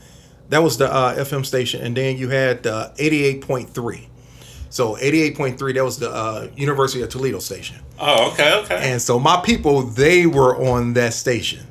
That 0.50 0.62
was 0.62 0.76
the 0.79 0.93
uh, 0.93 1.17
FM 1.17 1.44
station. 1.47 1.82
And 1.82 1.97
then 1.97 2.19
you 2.19 2.29
had 2.29 2.67
uh, 2.67 2.91
88.3. 2.97 4.06
So 4.70 4.97
88.3, 4.97 5.75
that 5.75 5.85
was 5.85 5.99
the 5.99 6.11
uh, 6.11 6.49
University 6.56 7.03
of 7.03 7.09
Toledo 7.09 7.38
station. 7.38 7.79
oh, 7.99 8.32
okay, 8.32 8.55
okay. 8.65 8.93
And 8.93 9.00
so 9.00 9.19
my 9.19 9.41
people, 9.41 9.82
they 9.82 10.26
were 10.26 10.56
on 10.56 10.93
that 10.94 11.15
station. 11.15 11.67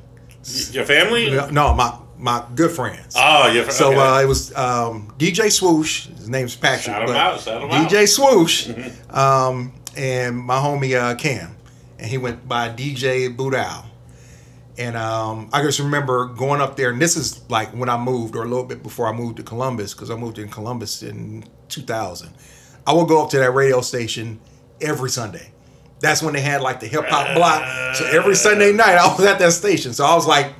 your 0.72 0.84
family? 0.84 1.30
No, 1.52 1.74
my 1.74 1.98
my 2.18 2.44
good 2.54 2.72
friends. 2.72 3.14
Oh, 3.16 3.46
your 3.46 3.62
family. 3.62 3.72
So 3.72 3.88
okay. 3.90 4.00
uh, 4.00 4.20
it 4.22 4.26
was 4.26 4.54
um, 4.56 5.14
DJ 5.18 5.52
Swoosh. 5.52 6.06
His 6.08 6.28
name's 6.28 6.56
Patrick. 6.56 6.82
Shout 6.82 7.02
him 7.02 7.08
but 7.08 7.16
out, 7.16 7.40
shout 7.40 7.62
him 7.62 7.70
out. 7.70 7.88
DJ 7.88 8.08
Swoosh, 8.08 8.68
um, 9.10 9.72
and 9.96 10.36
my 10.36 10.56
homie 10.56 10.98
uh, 10.98 11.14
Cam, 11.14 11.56
and 11.98 12.08
he 12.08 12.18
went 12.18 12.48
by 12.48 12.68
DJ 12.68 13.34
Boudal. 13.34 13.84
And 14.76 14.96
um, 14.96 15.50
I 15.52 15.62
just 15.62 15.80
remember 15.80 16.26
going 16.26 16.60
up 16.60 16.76
there, 16.76 16.90
and 16.90 17.02
this 17.02 17.16
is 17.16 17.48
like 17.50 17.70
when 17.70 17.88
I 17.88 17.96
moved, 17.96 18.36
or 18.36 18.42
a 18.42 18.48
little 18.48 18.64
bit 18.64 18.82
before 18.82 19.08
I 19.08 19.12
moved 19.12 19.36
to 19.38 19.42
Columbus, 19.42 19.92
because 19.92 20.10
I 20.10 20.14
moved 20.16 20.38
in 20.38 20.48
Columbus 20.48 21.02
in 21.02 21.44
2000. 21.68 22.30
I 22.88 22.92
would 22.94 23.06
go 23.08 23.22
up 23.22 23.30
to 23.30 23.38
that 23.38 23.50
radio 23.52 23.80
station 23.82 24.40
every 24.80 25.10
Sunday. 25.10 25.50
That's 26.00 26.22
when 26.22 26.32
they 26.34 26.40
had 26.40 26.62
like 26.62 26.80
the 26.80 26.86
hip 26.86 27.04
hop 27.06 27.34
block. 27.36 27.94
So 27.96 28.06
every 28.06 28.34
Sunday 28.36 28.72
night, 28.72 28.96
I 28.96 29.06
was 29.14 29.24
at 29.26 29.38
that 29.40 29.52
station. 29.52 29.92
So 29.92 30.04
I 30.04 30.14
was 30.14 30.26
like, 30.26 30.54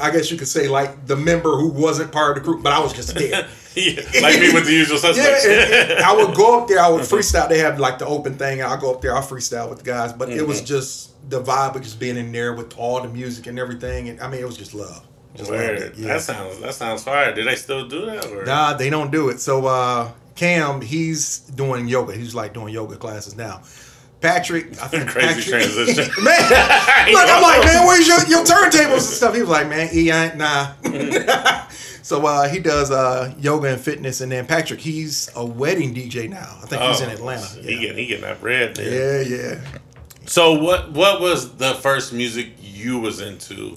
I 0.00 0.10
guess 0.10 0.30
you 0.30 0.38
could 0.38 0.48
say 0.48 0.68
like 0.68 1.06
the 1.06 1.16
member 1.16 1.56
who 1.56 1.68
wasn't 1.68 2.12
part 2.12 2.36
of 2.36 2.42
the 2.42 2.48
group, 2.48 2.62
but 2.62 2.72
I 2.72 2.78
was 2.80 2.92
just 2.92 3.14
there. 3.14 3.46
Yeah, 3.76 4.00
like 4.22 4.40
me 4.40 4.52
with 4.52 4.64
the 4.64 4.72
usual 4.72 4.96
Yeah, 4.96 5.12
suspects. 5.12 5.44
and, 5.46 5.92
and 5.92 6.00
I 6.04 6.12
would 6.16 6.34
go 6.34 6.60
up 6.60 6.66
there. 6.66 6.80
I 6.80 6.88
would 6.88 7.02
freestyle. 7.02 7.48
They 7.48 7.58
have 7.60 7.78
like 7.78 7.98
the 8.00 8.06
open 8.06 8.34
thing, 8.36 8.60
and 8.60 8.68
I 8.72 8.80
go 8.80 8.92
up 8.92 9.00
there. 9.02 9.14
I 9.16 9.20
freestyle 9.20 9.68
with 9.70 9.78
the 9.80 9.84
guys. 9.84 10.12
But 10.12 10.30
it 10.30 10.38
Mm-hmm. 10.38 10.48
was 10.48 10.62
just 10.62 11.12
the 11.30 11.40
vibe 11.40 11.76
of 11.76 11.82
just 11.82 12.00
being 12.00 12.16
in 12.16 12.32
there 12.32 12.54
with 12.54 12.76
all 12.76 13.00
the 13.02 13.08
music 13.08 13.46
and 13.46 13.56
everything. 13.56 14.08
And 14.08 14.20
I 14.20 14.28
mean, 14.28 14.40
it 14.40 14.46
was 14.46 14.56
just 14.56 14.74
love. 14.74 15.06
Just 15.36 15.48
loved 15.50 15.62
Weird. 15.62 15.96
Yeah. 15.96 16.08
That 16.14 16.22
sounds 16.22 16.58
that 16.58 16.74
sounds 16.74 17.04
fire. 17.04 17.32
Do 17.32 17.44
they 17.44 17.54
still 17.54 17.86
do 17.86 18.06
that? 18.06 18.26
Or? 18.26 18.44
Nah, 18.44 18.72
they 18.74 18.90
don't 18.90 19.12
do 19.12 19.28
it. 19.28 19.38
So 19.38 19.66
uh, 19.66 20.10
Cam, 20.38 20.80
he's 20.80 21.40
doing 21.40 21.88
yoga. 21.88 22.12
He's 22.14 22.32
like 22.32 22.54
doing 22.54 22.72
yoga 22.72 22.94
classes 22.96 23.34
now. 23.36 23.62
Patrick, 24.20 24.66
I 24.80 24.86
think 24.86 25.08
Crazy 25.08 25.26
Patrick, 25.26 25.44
transition. 25.46 26.12
man. 26.24 26.40
Look, 27.12 27.28
I'm 27.28 27.42
like, 27.42 27.64
man, 27.64 27.86
where's 27.86 28.06
your, 28.06 28.24
your 28.28 28.44
turntables 28.44 28.92
and 28.94 29.02
stuff? 29.02 29.34
He 29.34 29.40
was 29.40 29.50
like, 29.50 29.68
man, 29.68 29.88
he 29.88 30.10
ain't 30.10 30.36
nah. 30.36 30.74
so 32.02 32.24
uh, 32.24 32.48
he 32.48 32.60
does 32.60 32.92
uh, 32.92 33.34
yoga 33.38 33.72
and 33.72 33.80
fitness, 33.80 34.20
and 34.20 34.30
then 34.30 34.46
Patrick, 34.46 34.78
he's 34.80 35.28
a 35.34 35.44
wedding 35.44 35.92
DJ 35.92 36.28
now. 36.30 36.58
I 36.62 36.66
think 36.66 36.82
he's 36.82 37.00
in 37.00 37.10
Oh, 37.10 37.12
Atlanta. 37.14 37.46
He 37.60 37.74
Yeah. 37.74 37.80
getting 37.80 37.96
he 37.98 38.06
getting 38.06 38.22
that 38.24 38.40
bread. 38.40 38.76
Man. 38.78 38.92
yeah, 38.92 39.20
yeah. 39.22 39.60
So 40.26 40.62
what 40.62 40.92
what 40.92 41.20
was 41.20 41.56
the 41.56 41.74
first 41.74 42.12
music 42.12 42.50
you 42.60 43.00
was 43.00 43.20
into? 43.20 43.74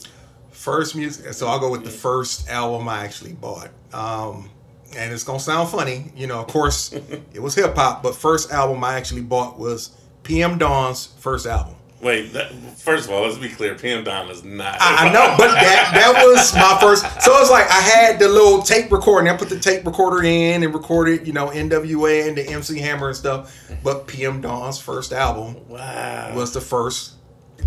First 0.51 0.95
music. 0.95 1.33
So 1.33 1.47
I'll 1.47 1.59
go 1.59 1.71
with 1.71 1.83
the 1.83 1.89
first 1.89 2.49
album 2.49 2.87
I 2.87 3.03
actually 3.03 3.33
bought. 3.33 3.69
Um, 3.93 4.49
and 4.97 5.13
it's 5.13 5.23
gonna 5.23 5.39
sound 5.39 5.69
funny, 5.69 6.11
you 6.15 6.27
know. 6.27 6.39
Of 6.39 6.47
course, 6.47 6.93
it 7.33 7.41
was 7.41 7.55
hip 7.55 7.75
hop, 7.75 8.03
but 8.03 8.15
first 8.15 8.51
album 8.51 8.83
I 8.83 8.95
actually 8.95 9.21
bought 9.21 9.59
was 9.59 9.91
PM 10.23 10.57
Dawn's 10.57 11.07
first 11.19 11.45
album. 11.45 11.75
Wait, 12.01 12.33
that, 12.33 12.51
first 12.79 13.07
of 13.07 13.13
all, 13.13 13.21
let's 13.21 13.37
be 13.37 13.47
clear. 13.47 13.75
PM 13.75 14.03
Dawn 14.03 14.27
is 14.29 14.43
not. 14.43 14.77
I, 14.81 15.07
I 15.07 15.13
know, 15.13 15.35
but 15.37 15.51
that 15.51 15.91
that 15.93 16.25
was 16.25 16.53
my 16.55 16.77
first. 16.81 17.03
So 17.21 17.31
it's 17.39 17.51
like 17.51 17.69
I 17.69 17.79
had 17.79 18.19
the 18.19 18.27
little 18.27 18.63
tape 18.63 18.91
recording. 18.91 19.31
I 19.31 19.37
put 19.37 19.49
the 19.49 19.59
tape 19.59 19.85
recorder 19.85 20.23
in 20.23 20.63
and 20.63 20.73
recorded, 20.73 21.27
you 21.27 21.33
know, 21.33 21.49
NWA 21.49 22.27
and 22.27 22.35
the 22.35 22.47
MC 22.47 22.79
Hammer 22.79 23.09
and 23.09 23.15
stuff. 23.15 23.55
But 23.83 24.07
PM 24.07 24.41
Dawn's 24.41 24.79
first 24.79 25.13
album 25.13 25.57
wow. 25.67 26.35
was 26.35 26.53
the 26.53 26.61
first, 26.61 27.13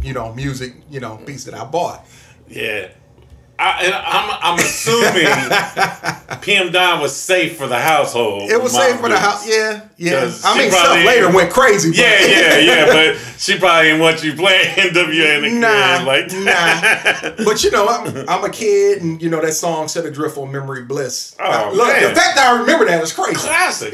you 0.02 0.12
know, 0.12 0.34
music, 0.34 0.74
you 0.90 0.98
know, 0.98 1.16
piece 1.18 1.44
that 1.44 1.54
I 1.54 1.64
bought. 1.64 2.04
Yeah. 2.48 2.88
I, 3.66 4.38
I'm 4.42 4.58
assuming 4.58 6.40
PM 6.42 6.70
Dawn 6.72 7.00
was 7.00 7.14
safe 7.16 7.56
for 7.56 7.66
the 7.66 7.78
household. 7.78 8.50
It 8.50 8.60
was 8.62 8.72
safe 8.72 9.00
for 9.00 9.08
the 9.08 9.18
house. 9.18 9.48
Yeah, 9.48 9.88
yeah. 9.96 10.30
I 10.44 10.58
mean, 10.58 10.70
stuff 10.70 11.04
later 11.04 11.30
went 11.32 11.50
crazy. 11.50 11.90
But 11.90 11.98
Yeah, 11.98 12.26
yeah, 12.26 12.58
yeah. 12.58 12.86
But 12.86 13.16
she 13.38 13.58
probably 13.58 13.84
didn't 13.90 14.00
want 14.00 14.22
you 14.22 14.34
playing 14.34 14.66
NWA 14.76 15.36
in 15.36 15.42
the 15.54 15.60
Nah, 15.60 15.96
crib 15.96 16.06
like 16.06 16.28
that. 16.44 17.34
But 17.44 17.64
you 17.64 17.70
know, 17.70 17.86
I'm, 17.88 18.28
I'm 18.28 18.44
a 18.44 18.50
kid, 18.50 19.02
and 19.02 19.20
you 19.22 19.30
know 19.30 19.40
that 19.40 19.52
song 19.54 19.88
"Set 19.88 20.04
Adrift" 20.04 20.36
on 20.36 20.52
Memory 20.52 20.82
Bliss. 20.84 21.34
Oh, 21.40 21.72
Look, 21.74 21.88
man. 21.88 22.02
the 22.02 22.14
fact 22.14 22.36
that 22.36 22.52
I 22.52 22.60
remember 22.60 22.84
that 22.86 23.02
is 23.02 23.12
crazy. 23.12 23.36
Classic. 23.36 23.92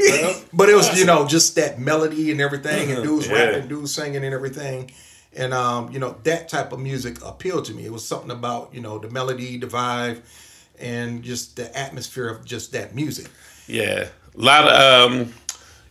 But 0.53 0.69
it 0.69 0.75
was, 0.75 0.99
you 0.99 1.05
know, 1.05 1.27
just 1.27 1.55
that 1.57 1.79
melody 1.79 2.31
and 2.31 2.41
everything, 2.41 2.91
and 2.93 3.03
dudes. 3.03 3.29
Yeah. 3.29 3.35
rapping, 3.45 3.69
dudes 3.69 3.95
singing 3.95 4.25
and 4.25 4.35
everything. 4.35 4.91
And, 5.37 5.55
um, 5.55 5.93
you 5.93 5.99
know, 6.01 6.17
that 6.25 6.49
type 6.49 6.73
of 6.73 6.81
music 6.81 7.25
appealed 7.25 7.65
to 7.67 7.75
me. 7.75 7.85
It 7.85 7.93
was 7.93 8.07
something 8.07 8.33
about, 8.33 8.75
you 8.75 8.81
know, 8.81 8.99
the 8.99 9.09
melody, 9.11 9.59
the 9.59 9.69
vibe, 9.69 10.23
and 10.79 11.23
just 11.23 11.57
the 11.57 11.77
atmosphere 11.79 12.29
of 12.29 12.45
just 12.45 12.73
that 12.73 12.95
music. 12.95 13.29
Yeah, 13.69 14.09
a 14.37 14.41
lot 14.41 14.67
of 14.67 15.13
um, 15.13 15.33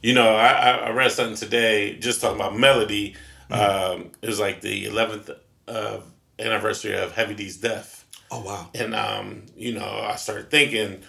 you 0.02 0.14
know, 0.14 0.36
I, 0.36 0.72
I 0.72 0.90
read 0.92 1.12
something 1.12 1.38
today 1.38 1.98
just 2.00 2.20
talking 2.22 2.36
about 2.36 2.58
melody. 2.58 3.16
Mm-hmm. 3.50 4.02
Um, 4.04 4.12
it 4.22 4.28
was 4.28 4.40
like 4.40 4.60
the 4.62 4.86
eleventh 4.86 5.30
uh, 5.68 6.00
anniversary 6.38 6.98
of 6.98 7.14
Heavy 7.14 7.34
D's 7.36 7.58
death, 7.58 8.06
Oh, 8.32 8.42
wow. 8.42 8.70
and 8.76 8.94
um, 8.94 9.46
you 9.56 9.74
know, 9.74 9.86
I 9.88 10.16
started 10.18 10.52
thinking 10.52 11.02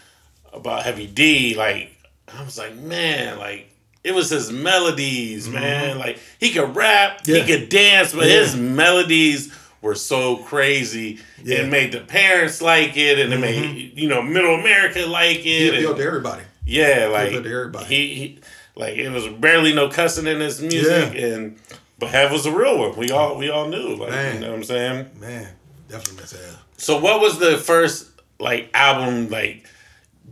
about 0.52 0.84
Heavy 0.84 1.08
D. 1.08 1.56
Like, 1.56 1.96
I 2.32 2.44
was 2.44 2.58
like, 2.58 2.76
man, 2.76 3.38
like. 3.38 3.66
It 4.02 4.14
was 4.14 4.30
his 4.30 4.50
melodies, 4.50 5.49
man. 5.49 5.99
Like 5.99 6.19
he 6.38 6.50
could 6.52 6.75
rap, 6.75 7.23
Mm-hmm. 7.23 7.30
Yeah. 7.33 7.42
he 7.42 7.52
could 7.59 7.69
dance, 7.69 8.12
but 8.14 8.26
Yeah. 8.26 8.40
his 8.40 8.57
melodies 8.57 9.52
were 9.83 9.95
so 9.95 10.37
crazy. 10.38 11.19
Yeah. 11.42 11.59
Mm-hmm. 11.59 11.66
It 11.66 11.71
made 11.71 11.92
the 11.92 12.00
parents 12.00 12.61
like 12.62 12.97
it, 12.97 13.19
and 13.19 13.33
it 13.33 13.38
made 13.38 13.92
you 13.99 14.09
know 14.09 14.23
middle 14.23 14.54
America 14.54 15.00
like 15.07 15.45
it. 15.47 15.69
and- 15.69 15.76
appealed 15.78 15.97
to 15.99 16.02
everybody. 16.04 16.42
yeah, 16.64 17.09
like 17.12 17.30
to 17.30 17.37
everybody. 17.38 17.85
He, 17.87 18.14
he, 18.14 18.38
like 18.76 18.97
it 18.97 19.11
was 19.11 19.26
barely 19.28 19.73
no 19.75 19.88
cussing 19.88 20.26
in 20.26 20.40
his 20.40 20.61
music, 20.62 21.14
and 21.16 21.59
but 21.99 22.09
Hev 22.11 22.33
was 22.33 22.47
a 22.47 22.52
real 22.52 22.78
one. 22.78 22.97
We 22.97 23.11
all 23.11 23.37
we 23.37 23.50
all 23.50 23.69
knew, 23.69 23.97
like 23.97 24.11
Man. 24.11 24.35
you 24.37 24.40
know 24.40 24.50
what 24.50 24.57
I'm 24.57 24.64
saying. 24.64 25.11
Man, 25.21 25.49
definitely 25.88 26.23
miss 26.23 26.30
that. 26.30 26.57
So 26.78 26.99
what 26.99 27.21
was 27.21 27.38
the 27.38 27.59
first 27.59 28.09
like 28.38 28.71
album 28.73 29.28
like 29.28 29.66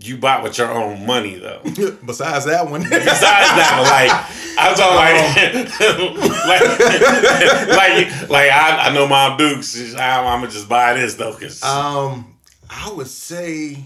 you 0.00 0.16
bought 0.16 0.42
with 0.42 0.58
your 0.58 0.70
own 0.70 1.04
money 1.06 1.36
though? 1.36 1.60
Besides 2.06 2.44
that 2.46 2.68
one. 2.70 2.82
Besides 2.82 3.18
that 3.18 3.78
one. 3.78 3.88
like 3.90 4.10
I 4.58 4.70
was 4.70 4.80
all 4.80 4.94
like, 4.94 5.18
like, 6.48 7.68
like, 7.68 8.30
like 8.30 8.50
I, 8.50 8.88
I 8.88 8.94
know 8.94 9.06
Mom 9.06 9.36
Dukes. 9.36 9.94
I'm, 9.94 10.26
I'm 10.26 10.40
gonna 10.40 10.50
just 10.50 10.68
buy 10.68 10.94
this 10.94 11.14
though, 11.14 11.34
cause 11.34 11.62
Um, 11.62 12.36
I 12.70 12.92
would 12.92 13.06
say 13.08 13.84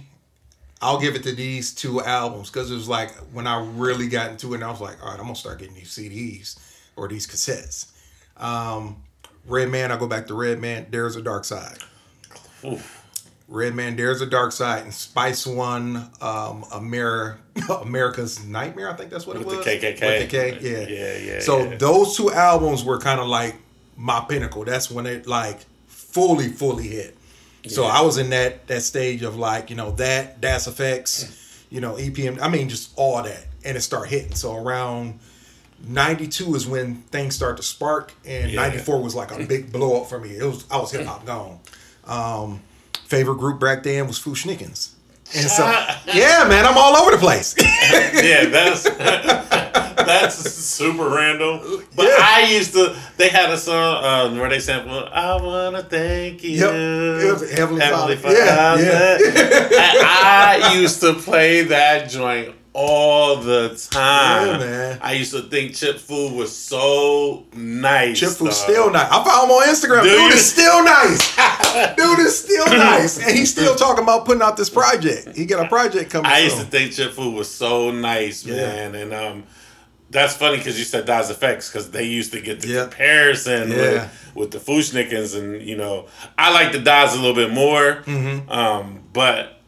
I'll 0.81 0.99
give 1.01 1.15
it 1.15 1.23
to 1.25 1.33
these 1.33 1.75
two 1.75 2.03
albums 2.03 2.51
because 2.51 2.71
it 2.71 2.75
was 2.75 2.89
like 2.89 3.11
when 3.33 3.47
I 3.47 3.63
really 3.75 4.09
got 4.09 4.31
into 4.31 4.53
it, 4.53 4.57
and 4.57 4.65
I 4.65 4.71
was 4.71 4.81
like, 4.81 5.03
all 5.03 5.11
right, 5.11 5.19
I'm 5.19 5.25
gonna 5.25 5.37
start 5.37 5.59
getting 5.61 5.75
these 5.75 5.91
CDs 5.97 6.59
or 6.97 7.09
these 7.09 7.27
cassettes. 7.27 7.87
Um, 8.43 9.03
Redman, 9.47 9.93
I 9.93 9.97
go 9.99 10.07
back 10.07 10.27
to 10.29 10.35
Red 10.35 10.59
Man. 10.61 10.87
Dare 10.91 11.07
Iz 11.07 11.17
a 11.17 11.23
Darkside. 11.23 11.83
oof, 12.65 13.02
Red 13.53 13.75
Man, 13.75 13.97
Dare 13.97 14.11
Iz 14.13 14.23
a 14.23 14.27
Darkside, 14.27 14.83
and 14.83 14.95
Spice 14.95 15.47
One, 15.47 15.97
um, 16.23 16.65
Ameri- 16.73 17.37
AmeriKKKa's 17.57 18.45
Nightmare. 18.47 18.91
I 18.91 18.95
think 18.95 19.11
that's 19.11 19.27
what 19.27 19.37
With 19.39 19.47
it 19.47 19.51
the 19.51 19.57
was. 19.59 19.67
KKK. 19.67 20.01
With 20.01 20.31
the 20.31 20.37
K, 20.37 20.59
yeah, 20.61 20.89
Yeah, 20.89 21.35
yeah, 21.35 21.41
So 21.41 21.59
yeah. 21.65 21.77
those 21.77 22.17
two 22.17 22.31
albums 22.33 22.83
were 22.83 22.99
kind 22.99 23.21
of 23.21 23.27
like 23.27 23.57
my 23.97 24.21
pinnacle. 24.29 24.65
That's 24.65 24.91
when 24.91 25.05
it 25.07 25.27
like 25.27 25.61
fully, 25.87 26.49
fully 26.49 26.89
hit. 26.89 27.17
So 27.69 27.83
Yeah. 27.83 27.89
I 27.91 28.01
was 28.01 28.17
in 28.19 28.31
that 28.31 28.67
that 28.69 28.83
stage 28.83 29.23
of 29.23 29.37
like 29.37 29.69
you 29.71 29.77
know 29.77 29.93
that 29.93 30.41
Das 30.41 30.67
EFX, 30.67 31.63
you 31.71 31.81
know 31.81 31.95
EPMD. 31.97 32.41
I 32.41 32.49
mean 32.49 32.69
just 32.71 32.93
all 32.97 33.23
that, 33.23 33.47
and 33.65 33.77
it 33.77 33.83
start 33.83 34.09
hitting. 34.09 34.35
So 34.35 34.57
around. 34.57 35.21
92 35.85 36.55
is 36.55 36.65
when 36.65 36.95
things 37.11 37.35
start 37.35 37.57
to 37.57 37.63
spark 37.65 38.13
and 38.25 38.53
Yeah. 38.53 38.61
94 38.69 39.03
was 39.03 39.17
like 39.17 39.33
a 39.33 39.45
big 39.45 39.73
blow 39.73 40.01
up 40.01 40.09
for 40.09 40.17
me 40.21 40.31
it 40.37 40.45
was 40.45 40.65
i 40.71 40.77
was 40.77 40.93
hip 40.93 41.05
hop 41.05 41.27
gone 41.27 41.59
um 42.07 42.61
favorite 43.13 43.37
group 43.37 43.61
back 43.61 43.83
then 43.83 44.07
was 44.07 44.17
Fu-Schnickens. 44.17 44.93
And 45.35 45.49
so, 45.51 45.65
yeah, 46.15 46.47
man, 46.49 46.65
I'm 46.65 46.79
all 46.79 46.97
over 46.97 47.11
the 47.11 47.19
place. 47.19 47.55
yeah, 47.61 48.47
that's 48.47 48.85
that's 48.85 50.37
super 50.55 51.09
random. 51.09 51.85
But 51.95 52.07
Yeah. 52.07 52.17
I 52.19 52.47
used 52.51 52.73
to. 52.73 52.97
They 53.19 53.29
had 53.29 53.51
a 53.51 53.59
song 53.59 54.05
uh, 54.05 54.41
where 54.41 54.49
they 54.51 54.61
said, 54.61 54.87
"Well, 54.87 55.09
I 55.13 55.37
wanna 55.37 55.83
thank 55.83 56.43
you, 56.43 56.51
Yep. 56.59 56.75
It 56.75 57.33
was 57.33 57.51
Heavenly 57.51 57.81
Father. 58.17 58.35
Yeah, 58.35 58.77
Yeah, 58.79 59.19
I, 60.05 60.61
I 60.65 60.75
used 60.75 61.01
to 61.01 61.15
play 61.15 61.65
that 61.65 62.11
joint 62.11 62.55
all 62.75 63.37
the 63.37 63.69
time. 63.91 64.47
Yeah, 64.47 64.59
man. 64.59 64.99
I 65.03 65.13
used 65.13 65.33
to 65.33 65.43
think 65.43 65.75
Chip 65.75 65.99
Fu 65.99 66.35
was 66.35 66.57
so 66.57 67.45
nice. 67.55 68.19
Chip 68.19 68.31
Fu's 68.31 68.57
still 68.57 68.91
nice. 68.91 69.09
I 69.11 69.23
found 69.25 69.45
him 69.51 69.57
on 69.57 69.69
Instagram. 69.69 70.03
Do 70.05 70.09
Dude 70.09 70.33
is 70.33 70.51
still 70.51 70.83
nice. 70.85 71.37
Dude 71.97 72.19
is 72.21 72.39
still 72.39 72.67
nice. 72.67 73.19
And 73.19 73.37
he's 73.37 73.51
still 73.53 73.75
talking 73.75 74.03
about 74.03 74.25
putting 74.25 74.43
out 74.43 74.57
this 74.57 74.71
project. 74.71 75.37
He 75.37 75.45
got 75.45 75.67
a 75.67 75.69
project 75.69 76.11
coming 76.11 76.31
I 76.31 76.39
used 76.41 76.59
to 76.59 76.65
think 76.65 76.93
Chip 76.93 77.13
Fu 77.13 77.31
was 77.33 77.51
so 77.51 77.91
nice, 77.91 78.45
Yeah. 78.47 78.57
man, 78.57 78.95
and 78.95 79.13
um, 79.13 79.45
that's 80.11 80.35
funny 80.35 80.57
because 80.59 80.79
you 80.79 80.85
said 80.85 81.05
Das 81.07 81.31
EFX 81.31 81.71
because 81.71 81.91
they 81.91 82.05
used 82.05 82.33
to 82.33 82.41
get 82.41 82.61
the 82.61 82.69
Yeah. 82.69 82.83
comparison 82.85 83.71
Yeah. 83.71 83.77
with, 83.77 84.11
with 84.35 84.51
the 84.51 84.61
Fu-Schnickens, 84.61 85.37
and 85.39 85.61
you 85.63 85.77
know 85.77 86.07
I 86.39 86.53
like 86.53 86.73
the 86.73 86.79
Das 86.81 87.15
a 87.15 87.19
little 87.19 87.35
bit 87.35 87.51
more, 87.53 88.03
Mm-hmm. 88.07 88.51
um, 88.51 89.01
but 89.13 89.59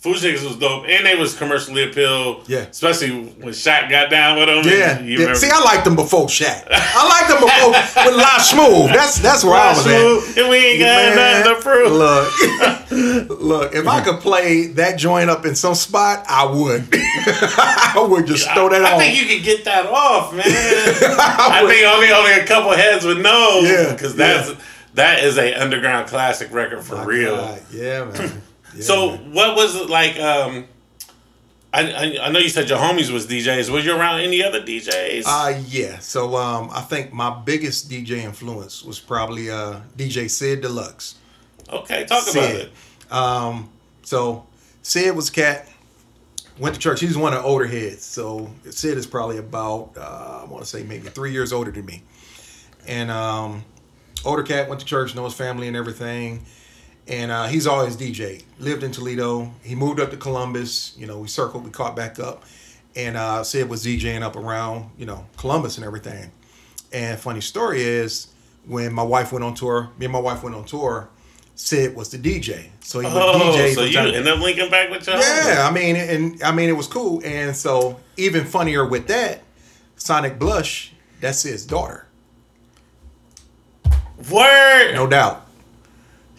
Fu-Schnickens 0.00 0.44
was 0.46 0.56
dope, 0.56 0.86
and 0.88 1.04
they 1.04 1.14
was 1.14 1.34
commercially 1.36 1.84
appealed, 1.84 2.48
Yeah. 2.48 2.60
especially 2.60 3.10
when 3.10 3.52
Shaq 3.52 3.90
got 3.90 4.08
down 4.08 4.38
with 4.38 4.46
them. 4.46 4.64
Yeah. 4.64 4.98
you 5.00 5.18
yeah. 5.26 5.34
See, 5.34 5.50
I 5.52 5.60
liked 5.62 5.84
them 5.84 5.94
before 5.94 6.26
Shaq. 6.26 6.66
I 6.70 7.06
liked 7.06 7.28
them 7.28 7.40
before 7.40 7.70
with 8.06 8.16
La 8.16 8.38
Schmoove. 8.38 8.94
That's 8.94 9.18
that's 9.18 9.44
where 9.44 9.54
I 9.60 9.68
was 9.74 9.86
at. 9.86 10.38
and 10.38 10.48
we 10.48 10.56
ain't 10.56 10.80
got 10.80 11.16
Man, 11.16 11.44
nothing 11.44 11.54
to 11.54 11.60
prove. 11.60 11.92
Look, 11.92 13.40
look. 13.40 13.74
If 13.74 13.86
I 13.86 14.00
could 14.00 14.20
play 14.20 14.68
that 14.68 14.98
joint 14.98 15.28
up 15.28 15.44
in 15.44 15.54
some 15.54 15.74
spot, 15.74 16.24
I 16.26 16.46
would. 16.46 16.88
I 16.92 18.06
would 18.08 18.26
just 18.26 18.50
throw 18.52 18.70
that 18.70 18.80
off. 18.82 18.88
I, 18.88 18.92
on. 18.94 19.00
think 19.00 19.20
you 19.20 19.26
could 19.36 19.44
get 19.44 19.64
that 19.66 19.84
off, 19.86 20.32
man. 20.32 20.44
I 20.46 21.64
think 21.68 21.86
only 21.86 22.10
only 22.10 22.32
a 22.40 22.46
couple 22.46 22.70
heads 22.72 23.04
would 23.04 23.18
know. 23.22 23.60
Yeah, 23.64 23.92
because 23.92 24.16
that's 24.16 24.50
that 24.94 25.22
is 25.24 25.36
a 25.38 25.54
underground 25.54 26.08
classic 26.08 26.50
record 26.52 26.82
for 26.84 26.96
My 26.96 27.04
real. 27.04 27.36
God, 27.36 27.60
Yeah, 27.70 28.04
man. 28.06 28.42
Yeah, 28.74 28.82
so 28.82 29.16
what 29.16 29.56
was 29.56 29.74
it 29.76 29.90
like? 29.90 30.18
Um, 30.18 30.66
I, 31.72 31.92
I 31.92 32.26
I 32.26 32.30
know 32.30 32.38
you 32.40 32.48
said 32.48 32.68
your 32.68 32.78
homies 32.78 33.12
was 33.12 33.26
DJs. 33.26 33.70
Was 33.70 33.84
you 33.84 33.96
around 33.96 34.20
any 34.20 34.42
other 34.42 34.60
DJs? 34.60 35.22
Uh 35.26 35.60
yeah. 35.68 35.98
So 36.00 36.36
um 36.36 36.68
I 36.72 36.80
think 36.80 37.12
my 37.12 37.30
biggest 37.30 37.88
DJ 37.90 38.18
influence 38.24 38.84
was 38.84 38.98
probably 38.98 39.50
uh 39.50 39.80
DJ 39.96 40.28
Sid 40.28 40.62
Deluxe. 40.62 41.14
okay, 41.72 42.04
talk 42.06 42.28
about 42.30 42.54
it. 42.54 42.72
Um 43.10 43.70
so 44.02 44.46
Sid 44.82 45.14
was 45.14 45.28
a 45.28 45.32
cat, 45.32 45.68
went 46.58 46.74
to 46.74 46.80
church. 46.80 47.00
He 47.00 47.06
was 47.06 47.16
one 47.16 47.34
of 47.34 47.42
the 47.42 47.48
older 47.48 47.66
heads. 47.66 48.04
So 48.04 48.50
Sid 48.68 48.98
is 48.98 49.06
probably 49.06 49.38
about 49.38 49.92
uh 49.96 50.40
I 50.42 50.44
want 50.46 50.64
to 50.64 50.68
say 50.68 50.82
maybe 50.82 51.08
three 51.08 51.30
years 51.32 51.52
older 51.52 51.70
than 51.70 51.86
me. 51.86 52.02
And 52.88 53.12
um 53.12 53.64
older 54.24 54.42
cat 54.42 54.68
went 54.68 54.80
to 54.80 54.86
church, 54.86 55.14
know 55.14 55.24
his 55.24 55.34
family 55.34 55.68
and 55.68 55.76
everything. 55.76 56.44
And 57.08 57.30
uh, 57.30 57.46
he's 57.46 57.66
always 57.66 57.96
DJ. 57.96 58.44
Lived 58.58 58.82
in 58.84 58.92
Toledo. 58.92 59.52
He 59.62 59.74
moved 59.74 59.98
up 60.00 60.10
to 60.10 60.16
Columbus. 60.16 60.94
You 60.96 61.06
know, 61.06 61.18
we 61.18 61.28
circled, 61.28 61.64
we 61.64 61.70
caught 61.70 61.96
back 61.96 62.18
up. 62.20 62.44
And 62.96 63.16
uh, 63.16 63.42
Sid 63.44 63.68
was 63.68 63.84
DJing 63.84 64.22
up 64.22 64.36
around, 64.36 64.90
you 64.98 65.06
know, 65.06 65.26
Columbus 65.36 65.76
and 65.76 65.84
everything. 65.86 66.30
And 66.92 67.18
funny 67.18 67.40
story 67.40 67.82
is, 67.82 68.28
when 68.66 68.92
my 68.92 69.02
wife 69.02 69.32
went 69.32 69.44
on 69.44 69.54
tour, 69.54 69.90
me 69.98 70.06
and 70.06 70.12
my 70.12 70.18
wife 70.20 70.42
went 70.42 70.54
on 70.56 70.64
tour, 70.64 71.08
Sid 71.54 71.94
was 71.94 72.10
the 72.10 72.18
DJ. 72.18 72.68
So 72.80 73.00
he 73.00 73.06
was 73.06 73.14
Oh, 73.16 73.38
DJ. 73.56 73.74
so 73.74 73.84
you 73.84 73.98
end 73.98 74.26
up 74.28 74.40
linking 74.40 74.70
back 74.70 74.90
with 74.90 75.06
your 75.06 75.16
yeah, 75.16 75.66
I 75.68 75.72
mean, 75.72 75.96
and 75.96 76.42
I 76.42 76.52
mean, 76.52 76.68
it 76.68 76.76
was 76.76 76.86
cool. 76.86 77.20
And 77.24 77.54
so, 77.56 77.98
even 78.16 78.44
funnier 78.44 78.84
with 78.86 79.06
that, 79.08 79.42
Sonic 79.96 80.38
Blush, 80.38 80.92
that's 81.20 81.42
his 81.42 81.64
daughter? 81.66 82.06
Word. 84.30 84.94
no 84.94 85.06
doubt. 85.06 85.46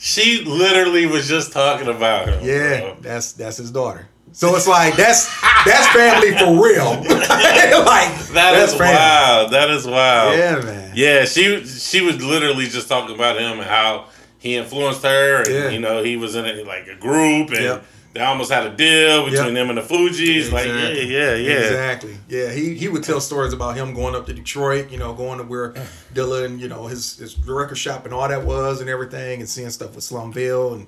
She 0.04 0.44
literally 0.44 1.06
was 1.06 1.28
just 1.28 1.52
talking 1.54 1.88
about 1.88 2.28
him. 2.28 2.40
Yeah, 2.44 2.80
bro. 2.80 2.98
that's 3.02 3.34
that's 3.34 3.58
his 3.58 3.70
daughter. 3.70 4.08
So 4.32 4.56
it's 4.56 4.68
like 4.68 4.96
that's 4.96 5.28
that's 5.64 5.88
family 5.90 6.32
for 6.38 6.52
real. 6.64 6.86
like 7.04 8.10
That 8.34 8.54
that's 8.54 8.74
is 8.74 8.80
wild. 8.80 9.52
That 9.52 9.70
is 9.70 9.86
wild. 9.86 10.38
Yeah, 10.40 10.60
man. 10.64 10.92
Yeah, 10.96 11.26
she 11.26 11.64
she 11.66 12.02
was 12.02 12.24
literally 12.24 12.66
just 12.68 12.88
talking 12.90 13.14
about 13.14 13.38
him 13.40 13.60
and 13.60 13.70
how 13.70 14.08
he 14.40 14.56
influenced 14.56 15.04
her, 15.04 15.42
and 15.44 15.48
Yeah. 15.48 15.70
you 15.70 15.80
know 15.80 16.02
he 16.04 16.18
was 16.18 16.34
in 16.36 16.46
a, 16.48 16.64
like 16.64 16.88
a 16.88 16.96
group, 16.96 17.50
and 17.52 17.60
Yep. 17.60 17.86
They 18.14 18.20
almost 18.22 18.52
had 18.52 18.68
a 18.68 18.76
deal 18.76 19.24
between 19.24 19.46
Yep. 19.48 19.54
them 19.54 19.70
and 19.70 19.78
the 19.78 19.82
Fugees. 19.84 20.52
Like, 20.52 20.66
yeah, 20.66 20.90
yeah, 20.90 21.36
yeah. 21.36 21.52
Exactly. 21.54 22.18
Yeah, 22.28 22.52
he 22.52 22.74
he 22.76 22.90
would 22.90 23.04
tell 23.04 23.22
stories 23.22 23.54
about 23.54 23.78
him 23.78 23.94
going 23.94 24.16
up 24.16 24.26
to 24.26 24.34
Detroit, 24.34 24.92
you 24.92 24.98
know, 24.98 25.14
going 25.14 25.38
to 25.38 25.46
where 25.46 25.70
Dilla 26.14 26.44
and 26.46 26.60
you 26.60 26.68
know 26.68 26.88
his 26.88 27.18
his 27.18 27.38
record 27.48 27.78
shop 27.78 28.04
and 28.06 28.14
all 28.14 28.28
that 28.28 28.44
was 28.44 28.82
and 28.82 28.90
everything, 28.90 29.40
and 29.40 29.48
seeing 29.50 29.70
stuff 29.70 29.96
with 29.96 30.04
Slum 30.04 30.34
Village, 30.34 30.80
and 30.82 30.88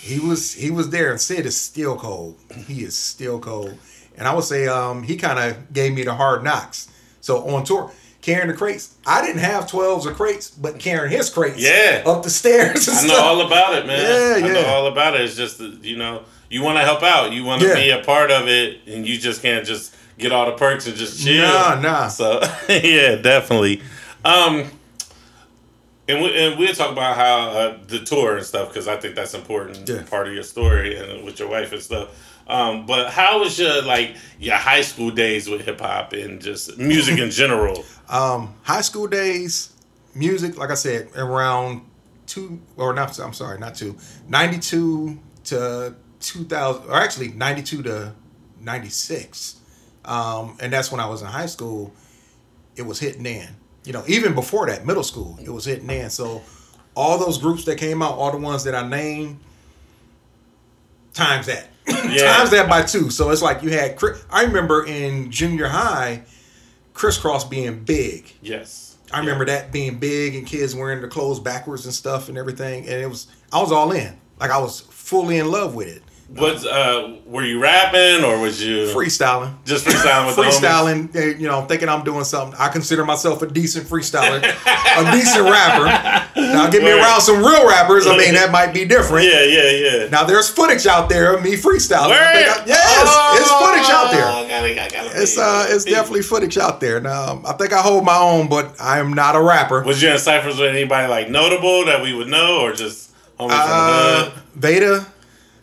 he 0.00 0.18
was 0.18 0.54
he 0.54 0.70
was 0.70 0.88
there. 0.90 1.10
And 1.10 1.20
Sid 1.20 1.44
is 1.44 1.56
still 1.60 1.96
cold. 1.96 2.38
He 2.66 2.82
is 2.82 2.96
still 2.96 3.38
cold, 3.38 3.76
and 4.16 4.26
I 4.26 4.34
would 4.34 4.44
say 4.44 4.66
um 4.66 5.02
he 5.02 5.16
kind 5.16 5.38
of 5.38 5.72
gave 5.72 5.92
me 5.92 6.02
the 6.02 6.14
hard 6.14 6.42
knocks. 6.42 6.88
So 7.20 7.46
on 7.48 7.64
tour. 7.64 7.90
Carrying 8.22 8.48
the 8.48 8.54
crates. 8.54 8.94
I 9.06 9.20
didn't 9.26 9.40
have 9.40 9.66
12s 9.66 10.06
or 10.06 10.12
crates, 10.14 10.48
but 10.50 10.78
carrying 10.78 11.10
his 11.10 11.28
crates 11.28 11.58
Yeah. 11.58 12.02
up 12.06 12.22
the 12.22 12.30
stairs. 12.30 12.88
I 12.88 12.92
know 13.02 13.08
stuff. 13.14 13.24
all 13.24 13.40
about 13.46 13.74
it, 13.74 13.86
man. 13.86 14.40
Yeah, 14.40 14.46
I 14.46 14.52
know 14.52 14.64
all 14.66 14.86
about 14.86 15.14
it. 15.16 15.22
It's 15.22 15.34
just 15.36 15.60
you 15.60 15.96
know 15.96 16.22
you 16.48 16.62
want 16.62 16.78
to 16.78 16.84
help 16.84 17.02
out, 17.02 17.32
you 17.32 17.44
want 17.44 17.62
to 17.62 17.68
Yeah. 17.68 17.74
be 17.74 17.90
a 17.90 17.98
part 18.04 18.30
of 18.30 18.46
it, 18.48 18.78
and 18.86 19.06
you 19.06 19.18
just 19.18 19.42
can't 19.42 19.66
just 19.66 19.94
get 20.18 20.30
all 20.32 20.46
the 20.46 20.52
perks 20.52 20.86
and 20.86 20.94
just 20.96 21.22
chill. 21.24 21.42
Nah, 21.48 21.80
nah. 21.80 22.06
So 22.08 22.40
yeah, 22.68 23.16
definitely. 23.16 23.82
Um, 24.24 24.70
and 26.08 26.20
we 26.22 26.36
and 26.36 26.58
we'll 26.58 26.74
talk 26.74 26.92
about 26.92 27.16
how 27.16 27.48
uh, 27.50 27.78
the 27.88 28.00
tour 28.00 28.36
and 28.36 28.46
stuff 28.46 28.68
because 28.68 28.86
I 28.88 28.96
think 28.96 29.14
that's 29.14 29.34
important 29.34 29.88
Yeah. 29.88 30.02
part 30.08 30.28
of 30.28 30.34
your 30.34 30.42
story 30.42 30.96
and 30.96 31.24
with 31.24 31.38
your 31.40 31.48
wife 31.48 31.72
and 31.72 31.82
stuff. 31.82 32.08
Um, 32.46 32.86
but 32.86 33.10
how 33.10 33.40
was 33.40 33.58
your 33.58 33.82
like 33.82 34.16
your 34.38 34.56
high 34.56 34.82
school 34.82 35.10
days 35.10 35.48
with 35.48 35.64
hip 35.64 35.80
hop 35.80 36.12
and 36.12 36.40
just 36.40 36.78
music 36.78 37.18
in 37.18 37.30
general? 37.30 37.84
Um, 38.08 38.54
high 38.62 38.82
school 38.82 39.06
days, 39.06 39.72
music, 40.14 40.58
like 40.58 40.70
I 40.70 40.74
said, 40.74 41.08
around 41.16 41.80
two 42.26 42.60
or 42.76 42.92
not. 42.92 43.18
I'm 43.18 43.32
sorry, 43.32 43.58
not 43.58 43.74
two. 43.74 43.96
Ninety 44.28 44.58
two 44.58 45.18
to 45.44 45.94
two 46.20 46.44
thousand, 46.44 46.90
or 46.90 46.96
actually 46.96 47.28
ninety 47.28 47.62
two 47.62 47.82
to 47.84 48.12
ninety 48.60 48.90
six, 48.90 49.56
um, 50.04 50.58
and 50.60 50.70
that's 50.70 50.92
when 50.92 51.00
I 51.00 51.06
was 51.06 51.22
in 51.22 51.28
high 51.28 51.46
school. 51.46 51.90
It 52.76 52.82
was 52.82 52.98
hitting 52.98 53.24
in. 53.24 53.48
You 53.84 53.94
know, 53.94 54.04
even 54.06 54.34
before 54.34 54.66
that, 54.66 54.84
middle 54.84 55.02
school, 55.04 55.38
it 55.42 55.48
was 55.48 55.64
hitting 55.64 55.88
in. 55.88 56.10
So 56.10 56.42
all 56.94 57.18
those 57.18 57.38
groups 57.38 57.64
that 57.64 57.78
came 57.78 58.02
out, 58.02 58.18
all 58.18 58.30
the 58.30 58.36
ones 58.36 58.64
that 58.64 58.74
I 58.74 58.86
named, 58.86 59.40
times 61.14 61.46
that. 61.46 61.68
Yeah. 61.86 62.36
times 62.36 62.50
that 62.50 62.68
by 62.68 62.82
two. 62.82 63.10
So 63.10 63.30
it's 63.30 63.42
like 63.42 63.62
you 63.62 63.70
had. 63.70 63.98
I 64.30 64.44
remember 64.44 64.86
in 64.86 65.30
junior 65.30 65.68
high, 65.68 66.22
Kris 66.94 67.18
Kross 67.18 67.48
being 67.48 67.84
big. 67.84 68.32
Yes, 68.40 68.96
I 69.12 69.18
remember 69.18 69.44
that 69.46 69.72
being 69.72 69.98
big 69.98 70.34
and 70.34 70.46
kids 70.46 70.74
wearing 70.74 71.00
their 71.00 71.08
clothes 71.08 71.40
backwards 71.40 71.84
and 71.84 71.94
stuff 71.94 72.28
and 72.28 72.38
everything. 72.38 72.84
And 72.84 73.02
it 73.02 73.08
was 73.08 73.26
I 73.52 73.60
was 73.60 73.72
all 73.72 73.92
in. 73.92 74.16
Like 74.40 74.50
I 74.50 74.58
was 74.58 74.80
fully 74.80 75.38
in 75.38 75.50
love 75.50 75.74
with 75.74 75.88
it. 75.88 76.02
What 76.34 76.66
uh, 76.66 77.16
were 77.26 77.44
you 77.44 77.60
rapping 77.60 78.24
or 78.24 78.38
was 78.40 78.62
you 78.62 78.86
Freestyling. 78.86 79.52
just 79.66 79.84
freestyling 79.84 80.26
with 80.28 80.36
the 80.36 80.42
homies? 80.42 80.60
freestyling, 80.60 81.16
eh, 81.16 81.36
you 81.38 81.46
know, 81.46 81.62
thinking 81.66 81.90
I'm 81.90 82.04
doing 82.04 82.24
something. 82.24 82.58
I 82.58 82.68
consider 82.68 83.04
myself 83.04 83.42
a 83.42 83.46
decent 83.46 83.86
freestyler, 83.86 84.38
a 84.38 85.12
decent 85.12 85.44
rapper. 85.44 85.84
Now, 86.40 86.70
get 86.70 86.82
me 86.82 86.90
around 86.90 87.20
some 87.20 87.38
real 87.44 87.68
rappers. 87.68 88.06
I 88.06 88.16
mean, 88.16 88.32
that 88.34 88.50
might 88.50 88.72
be 88.72 88.86
different. 88.86 89.26
Yeah, 89.26 89.42
yeah, 89.42 89.70
yeah. 89.70 90.08
Now, 90.08 90.24
there's 90.24 90.48
footage 90.48 90.86
out 90.86 91.10
there 91.10 91.34
of 91.36 91.42
me 91.42 91.52
freestyling. 91.52 92.12
I 92.12 92.32
think 92.34 92.48
I- 92.48 92.58
Word? 92.60 92.68
yes, 92.68 93.40
it's 93.40 93.50
footage 93.50 93.90
out 93.90 94.10
there. 94.10 94.24
Oh, 94.24 94.44
I 94.44 94.48
gotta, 94.48 94.82
I 94.82 94.88
gotta 94.88 95.20
It's 95.22 95.36
uh, 95.36 95.66
it's 95.68 95.84
definitely 95.84 96.22
footage 96.22 96.56
out 96.56 96.80
there. 96.80 96.98
Now, 97.00 97.42
I 97.46 97.52
think 97.54 97.74
I 97.74 97.82
hold 97.82 98.04
my 98.06 98.16
own, 98.16 98.48
but 98.48 98.74
I 98.80 99.00
am 99.00 99.12
not 99.12 99.36
a 99.36 99.40
rapper. 99.42 99.82
Was 99.82 100.00
you 100.02 100.10
in 100.10 100.18
ciphers 100.18 100.58
with 100.58 100.70
anybody 100.70 101.08
like 101.08 101.28
notable 101.28 101.84
that 101.84 102.00
we 102.02 102.14
would 102.14 102.28
know, 102.28 102.60
or 102.62 102.72
just 102.72 103.10
homies 103.38 103.50
Uh, 103.52 104.30
from 104.30 104.42
Veda, 104.54 104.86
the 104.86 104.94
hood? 105.00 105.06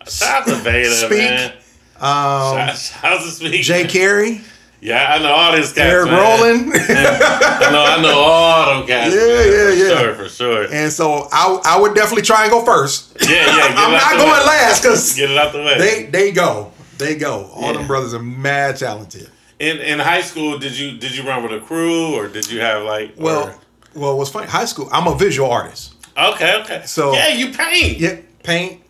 Shout 0.10 0.42
out 0.42 0.48
to 0.48 0.56
Veda, 0.56 0.90
Speak. 0.92 1.18
man. 1.20 1.52
um, 2.00 2.76
Shout, 2.76 3.22
to 3.22 3.28
Speak. 3.30 3.62
Jay 3.64 3.86
Carey, 3.88 4.42
Yeah, 4.82 5.14
I 5.14 5.20
know 5.22 5.32
all 5.34 5.56
these 5.56 5.74
cats. 5.74 5.80
Eric. 5.80 6.10
Rowland. 6.12 6.72
I 6.74 7.70
know, 7.72 7.84
I 7.84 8.02
know 8.02 8.18
all 8.18 8.78
them 8.80 8.88
cats. 8.88 9.14
Yeah, 9.14 9.22
man, 9.22 9.28
yeah, 9.28 9.52
for 9.52 9.74
yeah. 9.76 10.00
Sure, 10.00 10.14
for 10.16 10.30
sure. 10.30 10.68
And 10.74 10.92
so 10.92 11.28
I, 11.32 11.60
I 11.66 11.80
would 11.82 11.94
definitely 11.96 12.22
try 12.24 12.44
and 12.44 12.52
go 12.52 12.64
first. 12.64 13.18
yeah. 13.22 13.30
yeah. 13.46 13.74
I'm 13.78 13.92
not 13.92 14.12
going 14.18 14.32
way. 14.32 14.46
last 14.46 14.82
because 14.82 15.16
Get 15.18 15.32
it 15.32 15.38
out 15.38 15.52
the 15.52 15.60
way. 15.60 15.78
they 15.78 16.04
they 16.06 16.32
go. 16.32 16.72
They 16.98 17.16
go. 17.16 17.50
All 17.54 17.72
Yeah. 17.72 17.80
them 17.80 17.88
brothers 17.88 18.14
are 18.14 18.22
mad 18.24 18.78
talented. 18.78 19.30
in 19.60 19.78
in 19.80 20.00
high 20.00 20.22
school, 20.22 20.58
did 20.58 20.78
you 20.78 20.98
did 20.98 21.16
you 21.16 21.24
run 21.24 21.44
with 21.44 21.52
a 21.52 21.60
crew, 21.66 22.16
or 22.16 22.28
did 22.30 22.50
you 22.50 22.62
have 22.62 22.84
like? 22.84 23.14
Well, 23.18 23.60
well, 23.96 24.18
what's 24.18 24.30
funny? 24.32 24.48
High 24.48 24.66
school. 24.66 24.88
I'm 24.92 25.08
a 25.08 25.16
visual 25.18 25.50
artist. 25.52 25.96
okay, 26.18 26.62
okay. 26.62 26.84
So- 26.86 27.14
yeah, 27.14 27.30
you 27.30 27.52
paint. 27.54 27.98
Yeah, 28.00 28.18
paint, 28.44 28.82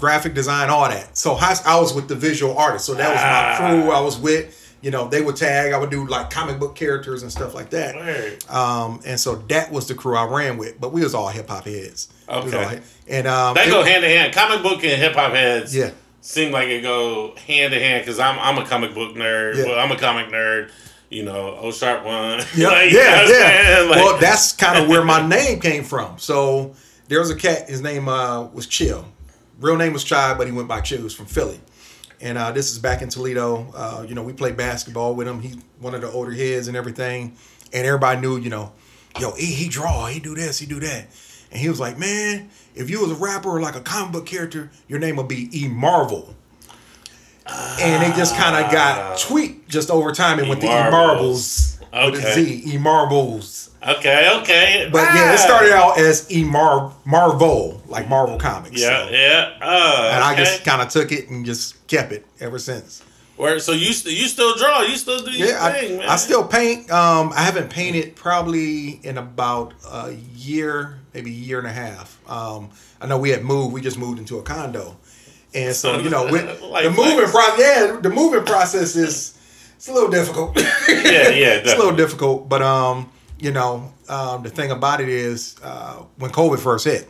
graphic 0.00 0.34
design, 0.34 0.70
all 0.70 0.88
that. 0.88 1.16
So 1.16 1.34
I 1.34 1.78
was 1.80 1.92
with 1.94 2.08
the 2.08 2.14
visual 2.16 2.56
artist. 2.58 2.86
So 2.86 2.94
that 2.94 3.10
was 3.10 3.20
Ah. 3.22 3.58
my 3.60 3.68
crew. 3.82 3.90
I 3.92 4.00
was 4.00 4.18
with. 4.18 4.56
You 4.82 4.90
know, 4.90 5.08
they 5.08 5.20
would 5.20 5.36
tag. 5.36 5.74
I 5.74 5.78
would 5.78 5.90
do 5.90 6.06
like 6.06 6.30
comic 6.30 6.58
book 6.58 6.74
characters 6.74 7.22
and 7.22 7.30
stuff 7.30 7.54
like 7.54 7.68
that. 7.70 7.94
Um, 8.48 9.00
and 9.04 9.20
so 9.20 9.34
that 9.48 9.70
was 9.70 9.86
the 9.88 9.94
crew 9.94 10.16
I 10.16 10.24
ran 10.24 10.56
with. 10.56 10.80
But 10.80 10.92
we 10.92 11.02
was 11.02 11.14
all 11.14 11.28
hip 11.28 11.50
hop 11.50 11.64
heads. 11.66 12.08
Okay. 12.28 12.64
all 12.64 12.74
and 13.06 13.26
um, 13.28 13.54
They 13.54 13.64
it- 13.66 13.70
go 13.70 13.82
hand 13.82 14.02
in 14.04 14.10
hand. 14.10 14.32
Comic 14.32 14.62
book 14.62 14.82
and 14.82 15.00
hip 15.00 15.14
hop 15.14 15.32
heads. 15.32 15.76
Yeah. 15.76 15.90
Seem 16.22 16.50
like 16.50 16.68
it 16.68 16.82
go 16.82 17.34
hand 17.46 17.74
in 17.74 17.80
hand 17.80 18.04
because 18.04 18.18
I'm 18.18 18.38
I'm 18.38 18.56
a 18.56 18.66
comic 18.66 18.94
book 18.94 19.14
nerd. 19.16 19.56
Yeah. 19.56 19.64
Well, 19.66 19.78
I'm 19.78 19.92
a 19.92 19.96
comic 19.98 20.28
nerd. 20.28 20.70
You 21.10 21.24
know, 21.24 21.56
O 21.60 21.72
Sharp 21.72 22.04
one. 22.04 22.40
Yeah, 22.56 22.68
Like, 22.68 22.92
yeah, 22.92 23.00
know 23.00 23.10
what 23.10 23.20
I'm 23.24 23.30
yeah. 23.30 23.86
Like- 23.90 23.96
well, 24.04 24.18
that's 24.18 24.52
kind 24.52 24.82
of 24.82 24.88
where 24.88 25.04
my 25.04 25.26
name 25.36 25.60
came 25.60 25.84
from. 25.84 26.18
So 26.18 26.74
there 27.08 27.20
was 27.20 27.30
a 27.30 27.36
cat. 27.36 27.68
His 27.68 27.82
name 27.82 28.08
uh, 28.08 28.44
was 28.44 28.66
Chill. 28.66 29.04
Real 29.60 29.76
name 29.76 29.92
was 29.92 30.04
Chai, 30.04 30.34
but 30.34 30.46
he 30.46 30.52
went 30.52 30.68
by 30.68 30.80
Chill. 30.80 30.98
He 30.98 31.04
was 31.04 31.14
from 31.14 31.26
Philly. 31.26 31.60
And 32.20 32.36
uh, 32.38 32.52
this 32.52 32.72
is 32.72 32.78
back 32.78 33.02
in 33.02 33.08
Toledo. 33.08 33.70
Uh, 33.74 34.04
you 34.08 34.14
know, 34.14 34.22
we 34.22 34.32
played 34.32 34.56
basketball 34.56 35.14
with 35.14 35.28
him. 35.28 35.40
He's 35.40 35.56
one 35.78 35.94
of 35.94 36.00
the 36.00 36.10
older 36.10 36.32
heads 36.32 36.68
and 36.68 36.76
everything. 36.76 37.36
And 37.72 37.86
everybody 37.86 38.20
knew, 38.20 38.38
you 38.38 38.50
know, 38.50 38.72
yo, 39.18 39.32
he, 39.32 39.46
he 39.46 39.68
draw, 39.68 40.06
he 40.06 40.18
do 40.18 40.34
this, 40.34 40.58
he 40.58 40.66
do 40.66 40.80
that. 40.80 41.06
And 41.50 41.60
he 41.60 41.68
was 41.68 41.80
like, 41.80 41.98
man, 41.98 42.50
if 42.74 42.90
you 42.90 43.00
was 43.00 43.10
a 43.10 43.14
rapper 43.14 43.48
or 43.48 43.60
like 43.60 43.76
a 43.76 43.80
comic 43.80 44.12
book 44.12 44.26
character, 44.26 44.70
your 44.88 44.98
name 44.98 45.16
would 45.16 45.28
be 45.28 45.48
E 45.52 45.68
Marvel. 45.68 46.34
and 47.80 48.02
it 48.02 48.16
just 48.16 48.36
kind 48.36 48.64
of 48.64 48.70
got 48.70 49.18
tweaked 49.18 49.68
just 49.68 49.90
over 49.90 50.12
time 50.12 50.38
and 50.38 50.48
with 50.48 50.60
the 50.60 50.66
E 50.66 50.70
E-Marblez. 50.70 51.69
Marbles 51.92 52.12
with 52.12 52.24
a 52.24 52.28
Okay. 52.28 52.44
Z, 52.44 52.62
E 52.74 52.78
Marblez. 52.78 53.68
okay, 53.98 54.30
okay. 54.40 54.88
But 54.92 55.02
yeah, 55.14 55.30
Ah. 55.30 55.34
it 55.34 55.38
started 55.38 55.72
out 55.72 55.98
as 55.98 56.30
E 56.30 56.44
Mar 56.44 56.92
Marvel, 57.04 57.82
like 57.88 58.08
Marvel 58.08 58.38
Comics. 58.38 58.80
Yeah, 58.80 59.06
So- 59.06 59.12
yeah. 59.12 59.48
Uh, 59.60 60.10
And 60.14 60.24
I 60.24 60.34
just 60.36 60.64
kind 60.64 60.82
of 60.82 60.88
took 60.88 61.12
it 61.12 61.28
and 61.30 61.44
just 61.44 61.86
kept 61.88 62.12
it 62.12 62.24
ever 62.40 62.58
since. 62.58 63.02
Where, 63.36 63.58
so 63.58 63.72
you 63.72 63.94
st- 63.94 64.14
you 64.18 64.28
still 64.28 64.54
draw? 64.54 64.82
You 64.82 64.96
still 64.98 65.18
do 65.24 65.30
your 65.30 65.48
Yeah, 65.48 65.72
thing, 65.72 65.94
I, 65.94 65.96
man. 66.00 66.08
I 66.10 66.16
still 66.16 66.44
paint. 66.44 66.90
Um, 66.90 67.32
I 67.34 67.40
haven't 67.42 67.70
painted 67.70 68.14
probably 68.14 69.00
in 69.02 69.16
about 69.16 69.72
a 69.90 70.12
year, 70.36 70.98
maybe 71.14 71.30
a 71.30 71.32
year 71.32 71.58
and 71.58 71.66
a 71.66 71.72
half. 71.72 72.18
Um, 72.28 72.68
I 73.00 73.06
know 73.06 73.16
we 73.16 73.30
had 73.30 73.42
moved. 73.42 73.72
We 73.72 73.80
just 73.80 73.96
moved 73.96 74.18
into 74.18 74.38
a 74.38 74.42
condo, 74.42 74.98
and 75.54 75.74
so 75.74 75.98
you 76.00 76.10
know, 76.10 76.24
with 76.30 76.60
Like 76.60 76.84
the 76.84 76.90
moving 76.90 77.30
process, 77.30 77.58
yeah, 77.58 77.96
the 78.02 78.10
moving 78.10 78.44
process 78.44 78.94
is 78.94 79.32
it's 79.80 79.88
a 79.88 79.94
little 79.94 80.10
difficult. 80.10 80.54
yeah, 80.88 81.30
yeah. 81.30 81.54
it's 81.54 81.72
a 81.72 81.76
little 81.78 81.96
difficult, 81.96 82.50
but 82.50 82.60
um, 82.60 83.10
you 83.38 83.50
know, 83.50 83.90
um, 84.10 84.42
the 84.42 84.50
thing 84.50 84.70
about 84.70 85.00
it 85.00 85.08
is 85.08 85.56
uh, 85.62 86.02
when 86.18 86.30
COVID 86.30 86.58
first 86.58 86.84
hit, 86.84 87.08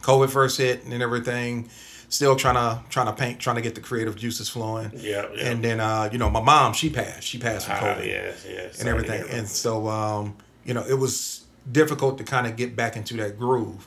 COVID 0.00 0.30
first 0.30 0.56
hit 0.56 0.84
and 0.86 1.02
everything, 1.02 1.68
still 2.08 2.34
trying 2.34 2.54
to 2.54 2.82
trying 2.88 3.08
to 3.08 3.12
paint, 3.12 3.40
trying 3.40 3.56
to 3.56 3.62
get 3.62 3.74
the 3.74 3.82
creative 3.82 4.16
juices 4.16 4.48
flowing. 4.48 4.90
Yeah, 4.94 5.26
yeah. 5.34 5.50
And 5.50 5.62
then 5.62 5.80
uh, 5.80 6.08
you 6.10 6.16
know, 6.16 6.30
my 6.30 6.40
mom, 6.40 6.72
she 6.72 6.88
passed. 6.88 7.24
She 7.24 7.36
passed 7.36 7.66
from 7.66 7.76
Ah, 7.76 7.80
COVID 7.80 8.06
yeah, 8.06 8.32
yeah. 8.50 8.60
and 8.62 8.74
Sorry 8.74 8.84
to 8.84 8.88
everything. 8.88 9.24
And 9.38 9.46
so, 9.46 9.86
um, 9.88 10.34
you 10.64 10.72
know, 10.72 10.86
it 10.88 10.94
was 10.94 11.44
difficult 11.70 12.16
to 12.16 12.24
kind 12.24 12.46
of 12.46 12.56
get 12.56 12.74
back 12.74 12.96
into 12.96 13.18
that 13.18 13.38
groove. 13.38 13.86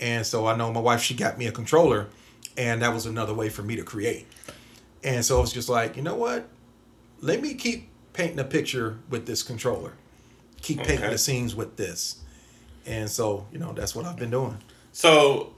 And 0.00 0.26
so 0.26 0.48
I 0.48 0.56
know 0.56 0.72
my 0.72 0.80
wife, 0.80 1.02
she 1.02 1.14
got 1.14 1.38
me 1.38 1.46
a 1.46 1.52
controller, 1.52 2.08
and 2.56 2.82
that 2.82 2.92
was 2.92 3.06
another 3.06 3.32
way 3.32 3.48
for 3.48 3.62
me 3.62 3.76
to 3.76 3.84
create. 3.84 4.26
And 5.04 5.24
so 5.24 5.40
it's 5.40 5.52
just 5.52 5.68
like, 5.68 5.96
you 5.96 6.02
know 6.02 6.16
what? 6.16 6.48
Let 7.20 7.40
me 7.42 7.54
keep 7.54 7.88
painting 8.12 8.38
a 8.38 8.44
picture 8.44 8.98
with 9.10 9.26
this 9.26 9.42
controller. 9.42 9.92
Keep 10.62 10.78
painting 10.84 11.10
the 11.10 11.18
scenes 11.18 11.54
with 11.54 11.76
this. 11.76 12.18
And 12.86 13.08
so, 13.10 13.46
you 13.52 13.58
know, 13.58 13.72
that's 13.72 13.94
what 13.94 14.04
I've 14.04 14.16
been 14.16 14.30
doing. 14.30 14.58
So 14.92 15.52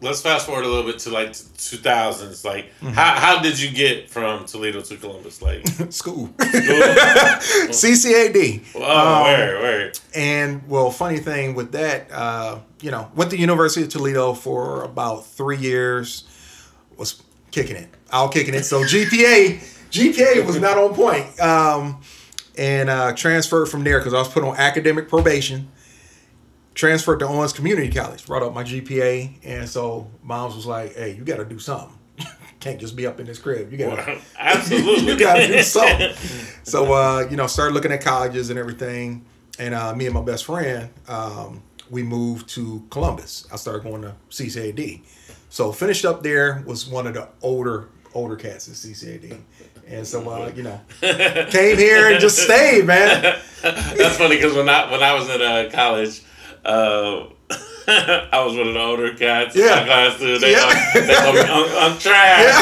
let's 0.00 0.22
fast 0.22 0.46
forward 0.46 0.64
a 0.64 0.68
little 0.68 0.84
bit 0.90 0.98
to 1.00 1.10
like 1.10 1.32
two 1.34 1.76
thousands. 1.76 2.44
Like, 2.44 2.66
Mm-hmm. 2.80 2.88
how 2.94 3.14
how 3.14 3.42
did 3.42 3.60
you 3.60 3.70
get 3.70 4.08
from 4.10 4.44
Toledo 4.46 4.80
to 4.80 4.96
Columbus? 4.96 5.40
Like, 5.42 5.66
School. 5.90 6.26
school? 6.40 7.64
CCAD. 7.72 8.64
oh, 8.74 8.82
Um, 8.82 9.22
where, 9.24 9.60
where? 9.60 9.92
And 10.14 10.66
well, 10.68 10.90
funny 10.90 11.18
thing 11.18 11.54
with 11.54 11.72
that, 11.72 12.10
uh, 12.10 12.58
you 12.80 12.90
know, 12.90 13.10
went 13.14 13.30
to 13.30 13.36
the 13.36 13.40
University 13.40 13.84
of 13.84 13.90
Toledo 13.90 14.34
for 14.34 14.82
about 14.84 15.26
three 15.26 15.58
years. 15.58 16.24
Was 16.96 17.22
kicking 17.50 17.76
it. 17.76 17.88
Out 18.12 18.32
kicking 18.32 18.54
it. 18.54 18.64
So 18.64 18.82
GPA, 18.84 19.60
GPA 19.94 20.44
was 20.44 20.60
not 20.60 20.76
on 20.76 20.92
point. 20.92 21.40
Um, 21.40 22.00
and 22.58 22.90
uh, 22.90 23.14
transferred 23.14 23.66
from 23.66 23.84
there 23.84 23.98
because 23.98 24.12
I 24.12 24.18
was 24.18 24.28
put 24.28 24.42
on 24.42 24.56
academic 24.56 25.08
probation. 25.08 25.68
Transferred 26.74 27.20
to 27.20 27.26
Owens 27.26 27.52
Community 27.52 27.90
College. 27.90 28.26
Brought 28.26 28.42
up 28.42 28.52
my 28.52 28.64
GPA, 28.64 29.38
and 29.44 29.68
so 29.68 30.10
moms 30.22 30.56
was 30.56 30.66
like, 30.66 30.94
"Hey, 30.96 31.14
you 31.14 31.24
got 31.24 31.36
to 31.36 31.44
do 31.44 31.60
something. 31.60 31.96
Can't 32.60 32.80
just 32.80 32.96
be 32.96 33.06
up 33.06 33.20
in 33.20 33.26
this 33.26 33.38
crib. 33.38 33.70
You 33.70 33.78
got 33.78 33.94
to 33.94 34.20
Absolutely. 34.38 35.04
you 35.12 35.16
got 35.16 35.36
to 35.36 35.46
do 35.46 35.62
something." 35.62 36.12
so 36.64 36.92
uh, 36.92 37.28
you 37.30 37.36
know, 37.36 37.46
started 37.46 37.74
looking 37.74 37.92
at 37.92 38.00
colleges 38.00 38.50
and 38.50 38.58
everything. 38.58 39.24
And 39.60 39.72
uh, 39.72 39.94
me 39.94 40.06
and 40.06 40.14
my 40.14 40.22
best 40.22 40.46
friend, 40.46 40.90
um, 41.06 41.62
we 41.88 42.02
moved 42.02 42.48
to 42.50 42.84
Columbus. 42.90 43.46
I 43.52 43.56
started 43.56 43.84
going 43.84 44.02
to 44.02 44.16
CCAD. 44.30 45.02
So 45.50 45.70
finished 45.70 46.04
up 46.04 46.24
there 46.24 46.64
was 46.66 46.88
one 46.88 47.06
of 47.06 47.14
the 47.14 47.28
older 47.40 47.88
older 48.14 48.36
cats 48.36 48.68
at 48.68 48.74
CCAD. 48.74 49.40
And 49.86 50.06
so 50.06 50.28
uh, 50.28 50.50
you 50.54 50.62
know, 50.62 50.80
came 51.50 51.76
here 51.76 52.10
and 52.10 52.20
just 52.20 52.38
stayed, 52.38 52.86
man. 52.86 53.22
That's 53.62 54.16
funny 54.16 54.36
because 54.36 54.54
when 54.54 54.68
I 54.68 54.90
when 54.90 55.02
I 55.02 55.12
was 55.14 55.28
in 55.28 55.40
uh, 55.42 55.68
college, 55.72 56.22
uh, 56.64 57.26
I 57.86 58.42
was 58.44 58.56
one 58.56 58.68
of 58.68 58.74
the 58.74 58.80
older 58.80 59.12
cats. 59.14 59.54
in 59.54 59.62
Yeah. 59.62 59.74
my 59.76 59.84
class 59.84 60.18
too. 60.18 60.38
They, 60.38 60.52
Yeah. 60.52 60.92
call, 60.92 61.02
they 61.06 61.14
call 61.14 61.32
me 61.34 61.40
un- 61.40 61.92
untracked. 61.92 62.54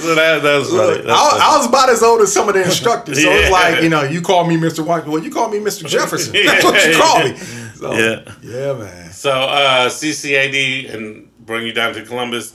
so 0.00 0.14
that, 0.14 0.40
that 0.42 0.58
was 0.58 0.68
funny. 0.70 1.02
That's 1.02 1.08
I, 1.08 1.30
funny. 1.30 1.42
I 1.42 1.56
was 1.58 1.66
about 1.66 1.90
as 1.90 2.02
old 2.02 2.20
as 2.22 2.32
some 2.32 2.48
of 2.48 2.54
the 2.54 2.62
instructors. 2.64 3.22
So 3.22 3.30
it's 3.30 3.50
like, 3.50 3.82
you 3.82 3.88
know, 3.88 4.02
you 4.02 4.20
call 4.20 4.44
me 4.46 4.56
Mr. 4.56 4.84
White. 4.84 5.06
Well, 5.06 5.22
you 5.22 5.30
call 5.30 5.48
me 5.48 5.58
Mr. 5.58 5.86
Jefferson. 5.86 6.32
That's 6.44 6.64
what 6.64 6.84
you 6.86 6.96
call 6.96 7.24
me. 7.24 7.36
So, 7.36 7.92
Yeah. 7.94 8.34
yeah, 8.42 8.72
man. 8.74 9.12
So 9.12 9.30
uh, 9.30 9.88
CCAD 9.88 10.92
and 10.94 11.28
bring 11.46 11.66
you 11.66 11.72
down 11.72 11.94
to 11.94 12.02
Columbus. 12.04 12.52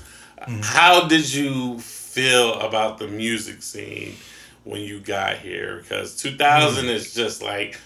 Mm-hmm. 0.48 0.62
How 0.64 1.08
did 1.08 1.32
you 1.34 1.80
feel 1.80 2.60
about 2.60 2.98
the 2.98 3.08
music 3.08 3.62
scene 3.64 4.16
when 4.64 4.82
you 4.82 5.00
got 5.00 5.38
here? 5.38 5.78
Because 5.82 6.16
2000 6.18 6.86
Mm. 6.86 6.90
is 6.90 7.14
just 7.14 7.42
like, 7.42 7.80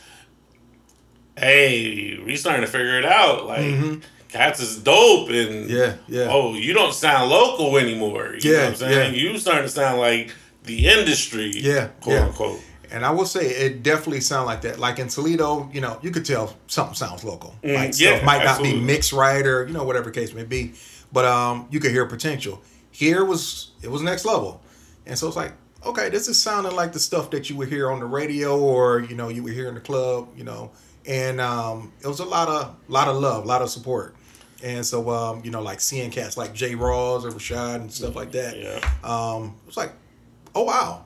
hey, 1.38 2.20
we 2.26 2.36
starting 2.36 2.66
to 2.66 2.72
figure 2.72 2.98
it 3.00 3.06
out. 3.06 3.46
Like, 3.46 4.02
Cats 4.30 4.60
is 4.60 4.78
dope, 4.78 5.30
and 5.30 5.68
Mm-hmm. 5.70 5.76
Yeah, 5.76 5.96
yeah. 6.08 6.28
oh, 6.30 6.54
you 6.54 6.74
don't 6.74 6.94
sound 6.94 7.32
local 7.32 7.78
anymore. 7.78 8.36
You 8.40 8.52
know 8.52 8.58
Yeah, 8.58 8.64
what 8.66 8.68
I'm 8.70 8.76
saying? 8.76 9.14
yeah. 9.16 9.20
You 9.20 9.38
starting 9.40 9.64
to 9.64 9.70
sound 9.70 10.00
like 10.00 10.32
the 10.66 10.88
industry. 10.88 11.52
Yeah, 11.56 11.88
quote 12.02 12.16
yeah. 12.16 12.26
unquote. 12.28 12.62
And 12.92 13.04
I 13.06 13.12
will 13.12 13.26
say 13.26 13.46
it 13.48 13.82
definitely 13.84 14.22
sound 14.22 14.46
like 14.48 14.62
that. 14.62 14.80
Like 14.80 15.00
in 15.00 15.08
Toledo, 15.08 15.70
you 15.74 15.82
know, 15.82 15.98
you 16.04 16.10
could 16.12 16.26
tell 16.26 16.56
something 16.68 16.96
sounds 16.96 17.24
local. 17.24 17.56
Mm, 17.64 17.74
like 17.76 18.00
yeah, 18.00 18.16
stuff 18.18 18.24
might 18.24 18.44
not 18.44 18.62
be 18.62 18.80
mixed 18.80 19.14
right 19.14 19.46
or 19.46 19.66
you 19.68 19.74
know 19.74 19.84
whatever 19.84 20.10
case 20.12 20.34
may 20.34 20.44
be, 20.44 20.74
but 21.12 21.26
um, 21.26 21.68
you 21.72 21.80
could 21.80 21.92
hear 21.92 22.06
potential. 22.06 22.62
Here 22.92 23.24
was 23.26 23.72
it 23.82 23.90
was 23.90 24.02
next 24.02 24.26
level, 24.26 24.62
and 25.06 25.18
so 25.18 25.28
it's 25.28 25.36
like 25.38 25.54
okay, 25.86 26.10
this 26.10 26.28
is 26.28 26.42
sounding 26.42 26.76
like 26.76 26.92
the 26.92 27.00
stuff 27.00 27.30
that 27.32 27.50
you 27.50 27.56
would 27.56 27.70
hear 27.70 27.90
on 27.90 28.00
the 28.02 28.06
radio 28.06 28.60
or 28.60 29.00
you 29.00 29.16
know 29.16 29.30
you 29.30 29.42
would 29.44 29.54
hear 29.54 29.70
in 29.70 29.76
the 29.76 29.80
club, 29.82 30.28
you 30.36 30.44
know, 30.44 30.72
and 31.06 31.40
um, 31.40 31.92
it 32.02 32.08
was 32.08 32.20
a 32.20 32.26
lot 32.26 32.48
of 32.50 32.76
lot 32.90 33.08
of 33.08 33.16
love, 33.18 33.46
a 33.46 33.48
lot 33.48 33.62
of 33.62 33.70
support. 33.70 34.16
And 34.62 34.86
so, 34.86 35.10
um, 35.10 35.42
you 35.46 35.52
know, 35.52 35.62
like 35.62 35.80
seeing 35.80 36.12
cats 36.12 36.36
like 36.36 36.54
J. 36.54 36.74
Rawls 36.76 37.24
or 37.24 37.32
Rashad 37.32 37.76
and 37.76 37.90
stuff 37.90 38.14
like 38.14 38.34
that. 38.34 38.58
Yeah. 38.60 38.80
Um, 39.06 39.56
it 39.64 39.68
was 39.68 39.78
like, 39.78 39.94
oh 40.54 40.64
wow, 40.64 41.06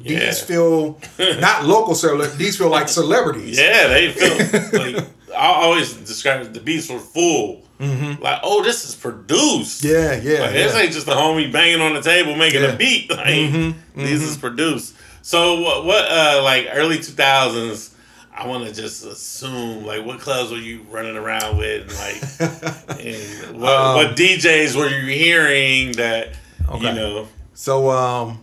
Yeah. 0.00 0.20
these 0.20 0.40
feel 0.40 0.98
not 1.18 1.66
local 1.66 1.94
cele- 1.94 2.34
these 2.38 2.56
feel 2.56 2.70
like 2.70 2.88
celebrities. 2.88 3.58
Yeah, 3.58 3.88
they 3.88 4.10
feel 4.12 4.72
like 4.94 5.04
I 5.36 5.46
always 5.48 5.92
describe 5.92 6.40
it, 6.46 6.54
the 6.54 6.60
beats 6.60 6.88
were 6.88 6.98
full. 6.98 7.67
Like, 7.80 8.40
oh, 8.42 8.62
this 8.64 8.84
is 8.84 8.94
produced. 8.94 9.82
Mm-hmm. 9.84 10.26
Yeah, 10.26 10.32
yeah. 10.32 10.40
Like, 10.40 10.54
yeah. 10.54 10.62
this 10.64 10.74
ain't 10.74 10.92
just 10.92 11.06
a 11.08 11.12
homie 11.12 11.52
banging 11.52 11.80
on 11.80 11.94
the 11.94 12.02
table 12.02 12.34
making 12.36 12.62
Yeah. 12.62 12.72
a 12.72 12.76
beat. 12.76 13.10
Like, 13.16 13.26
Mm-hmm, 13.26 14.00
this 14.00 14.22
is 14.22 14.36
produced. 14.36 14.94
So 15.22 15.60
what? 15.60 15.84
What? 15.84 16.04
Uh, 16.10 16.40
like 16.42 16.68
early 16.72 16.96
two 16.96 17.12
thousands. 17.12 17.94
I 18.34 18.46
want 18.46 18.66
to 18.68 18.72
just 18.72 19.04
assume, 19.04 19.84
like, 19.84 20.06
what 20.06 20.20
clubs 20.20 20.52
were 20.52 20.58
you 20.58 20.82
running 20.90 21.16
around 21.16 21.56
with, 21.58 21.82
and 21.90 21.98
like, 21.98 23.00
and 23.04 23.60
what, 23.60 23.72
Um, 23.76 23.94
what 23.96 24.16
DJs 24.16 24.76
were 24.76 24.88
you 24.88 25.06
hearing 25.12 25.92
that 25.92 26.34
Okay. 26.68 26.86
you 26.88 26.92
know? 26.94 27.26
So 27.54 27.90
um 27.90 28.42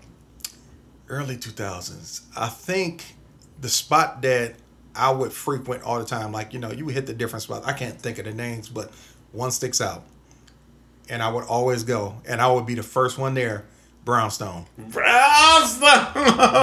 early 1.08 1.38
2000s. 1.38 2.22
I 2.36 2.48
think 2.48 3.16
the 3.62 3.70
spot 3.70 4.22
that 4.24 4.56
I 4.96 5.12
would 5.12 5.32
frequent 5.32 5.84
all 5.84 6.00
the 6.00 6.06
time 6.06 6.32
like 6.32 6.54
you 6.54 6.60
know, 6.60 6.72
you 6.72 6.86
would 6.86 6.94
hit 6.96 7.06
the 7.08 7.14
different 7.14 7.44
spots. 7.44 7.66
I 7.66 7.74
can't 7.74 8.00
think 8.00 8.18
of 8.18 8.26
the 8.26 8.34
names, 8.34 8.68
but 8.70 8.92
one 9.36 9.52
sticks 9.52 9.82
out. 9.82 10.04
And 11.10 11.22
I 11.22 11.30
would 11.32 11.44
always 11.44 11.84
go 11.84 12.16
and 12.28 12.42
I 12.42 12.52
would 12.52 12.66
be 12.66 12.74
the 12.74 12.84
first 12.84 13.18
one 13.18 13.34
there, 13.36 13.66
Brownstone. 14.06 14.66
Brownstone. 14.78 16.14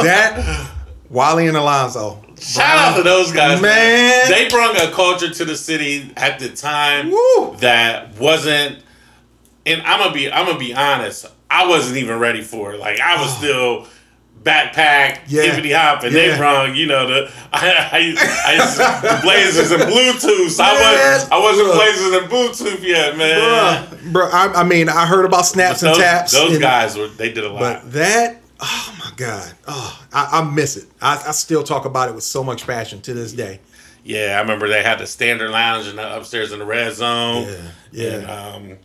That 0.02 0.70
Wally 1.10 1.46
and 1.46 1.56
Alonzo. 1.56 2.24
Shout 2.40 2.78
out 2.78 2.96
to 2.96 3.02
those 3.02 3.30
guys, 3.30 3.60
Man. 3.60 4.28
They 4.28 4.48
brought 4.48 4.76
a 4.76 4.90
culture 4.90 5.30
to 5.30 5.44
the 5.44 5.56
city 5.56 6.10
at 6.16 6.40
the 6.40 6.48
time 6.48 7.10
Woo. 7.10 7.56
that 7.58 8.18
wasn't. 8.18 8.82
And 9.64 9.80
I'm 9.82 10.00
gonna 10.00 10.14
be, 10.14 10.32
I'm 10.32 10.46
gonna 10.46 10.58
be 10.58 10.74
honest. 10.74 11.26
I 11.48 11.68
wasn't 11.68 11.98
even 11.98 12.18
ready 12.18 12.42
for 12.42 12.72
it. 12.72 12.80
Like 12.80 12.98
I 12.98 13.20
was 13.22 13.32
still 13.36 13.86
backpack, 14.42 15.20
Yeah. 15.28 15.42
hippity 15.42 15.72
hop, 15.72 16.02
and 16.04 16.14
they 16.14 16.28
Yeah. 16.28 16.38
brought, 16.38 16.74
you 16.74 16.86
know, 16.86 17.06
the 17.06 17.30
I, 17.52 17.68
I, 17.92 17.96
I 18.46 18.54
used 18.54 18.76
to, 18.76 19.08
the 19.08 19.20
Blazers 19.22 19.70
and 19.72 19.82
Bluetooth. 19.82 20.58
I 20.60 20.74
Man. 20.74 21.14
was, 21.14 21.30
I 21.30 21.38
wasn't 21.38 21.68
Look. 21.68 21.76
Blazers 21.76 22.12
and 22.14 22.30
Bluetooth 22.30 22.82
yet, 22.82 23.16
man. 23.16 24.12
Bro, 24.12 24.26
bruh, 24.28 24.32
I, 24.32 24.60
I 24.60 24.64
mean, 24.64 24.88
I 24.88 25.06
heard 25.06 25.24
about 25.24 25.46
snaps 25.46 25.82
and 25.82 25.94
taps. 25.96 26.32
those 26.32 26.52
and- 26.52 26.60
guys 26.60 26.96
were, 26.96 27.08
they 27.08 27.32
did 27.32 27.44
a 27.44 27.50
lot. 27.50 27.60
But 27.60 27.92
that, 27.92 28.40
oh 28.60 28.96
my 28.98 29.10
God, 29.16 29.52
oh, 29.68 30.02
I, 30.12 30.40
I 30.40 30.50
miss 30.50 30.76
it. 30.76 30.84
I, 31.00 31.22
I 31.28 31.32
still 31.32 31.62
talk 31.62 31.84
about 31.84 32.08
it 32.08 32.14
with 32.14 32.24
so 32.24 32.42
much 32.42 32.66
passion 32.66 33.00
to 33.02 33.14
this 33.14 33.32
day. 33.32 33.60
Yeah, 34.04 34.34
I 34.36 34.40
remember 34.40 34.66
they 34.68 34.82
had 34.82 34.98
the 34.98 35.06
standard 35.06 35.50
lounge 35.50 35.86
in 35.86 35.94
the 35.96 36.16
upstairs 36.16 36.50
in 36.50 36.58
the 36.58 36.64
red 36.66 36.92
zone. 36.94 37.46
Yeah, 37.46 37.56
yeah. 37.92 38.10
And, 38.14 38.30
um, 38.72 38.78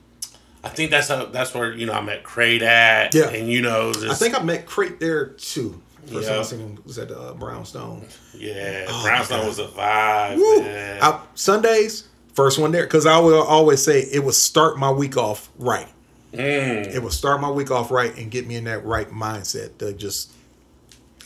I 0.68 0.76
think 0.76 0.92
that's 0.92 1.08
how, 1.08 1.26
that's 1.26 1.54
where 1.54 1.74
you 1.74 1.86
know 1.86 1.94
I 1.94 2.02
met 2.02 2.24
Crate 2.24 2.62
at. 2.62 3.14
Yeah. 3.16 3.30
and 3.30 3.50
you 3.50 3.62
know, 3.62 3.94
just, 3.94 4.06
I 4.08 4.14
think 4.14 4.40
I 4.40 4.44
met 4.44 4.66
Crate 4.66 5.00
there 5.00 5.28
too. 5.28 5.82
First 6.06 6.28
time 6.28 6.36
Yeah. 6.36 6.40
I 6.40 6.44
seen 6.44 6.60
him 6.60 6.80
was 6.86 6.98
at 7.00 7.12
uh, 7.12 7.34
Brownstone. 7.34 8.06
yeah, 8.34 8.86
Oh, 8.88 9.04
Brownstone 9.04 9.46
was 9.46 9.60
a 9.60 9.66
vibe. 9.68 11.00
I, 11.02 11.22
Sundays, 11.36 12.08
first 12.34 12.60
one 12.60 12.72
there, 12.72 12.84
because 12.84 13.06
I 13.06 13.18
will 13.20 13.44
always 13.44 13.84
say 13.84 14.02
it 14.02 14.24
would 14.24 14.34
start 14.36 14.78
my 14.78 14.90
week 14.92 15.18
off 15.18 15.50
right. 15.60 15.88
Mm. 16.34 16.94
It 16.94 17.02
would 17.04 17.12
start 17.14 17.42
my 17.42 17.50
week 17.52 17.72
off 17.72 17.92
right 17.92 18.16
and 18.18 18.30
get 18.32 18.48
me 18.48 18.56
in 18.56 18.66
that 18.66 18.86
right 18.86 19.10
mindset 19.10 19.78
to 19.80 19.92
just, 19.94 20.32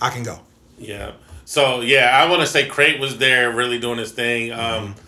I 0.01 0.10
can 0.10 0.23
go. 0.23 0.39
Yeah. 0.80 1.12
So 1.45 1.82
yeah, 1.82 2.10
I 2.19 2.30
want 2.30 2.41
to 2.41 2.47
say 2.47 2.67
Crate 2.67 2.99
was 2.99 3.17
there, 3.19 3.51
really 3.51 3.80
doing 3.80 3.97
his 3.99 4.12
thing. 4.12 4.51
Um, 4.51 4.60
Mm-hmm. 4.95 4.99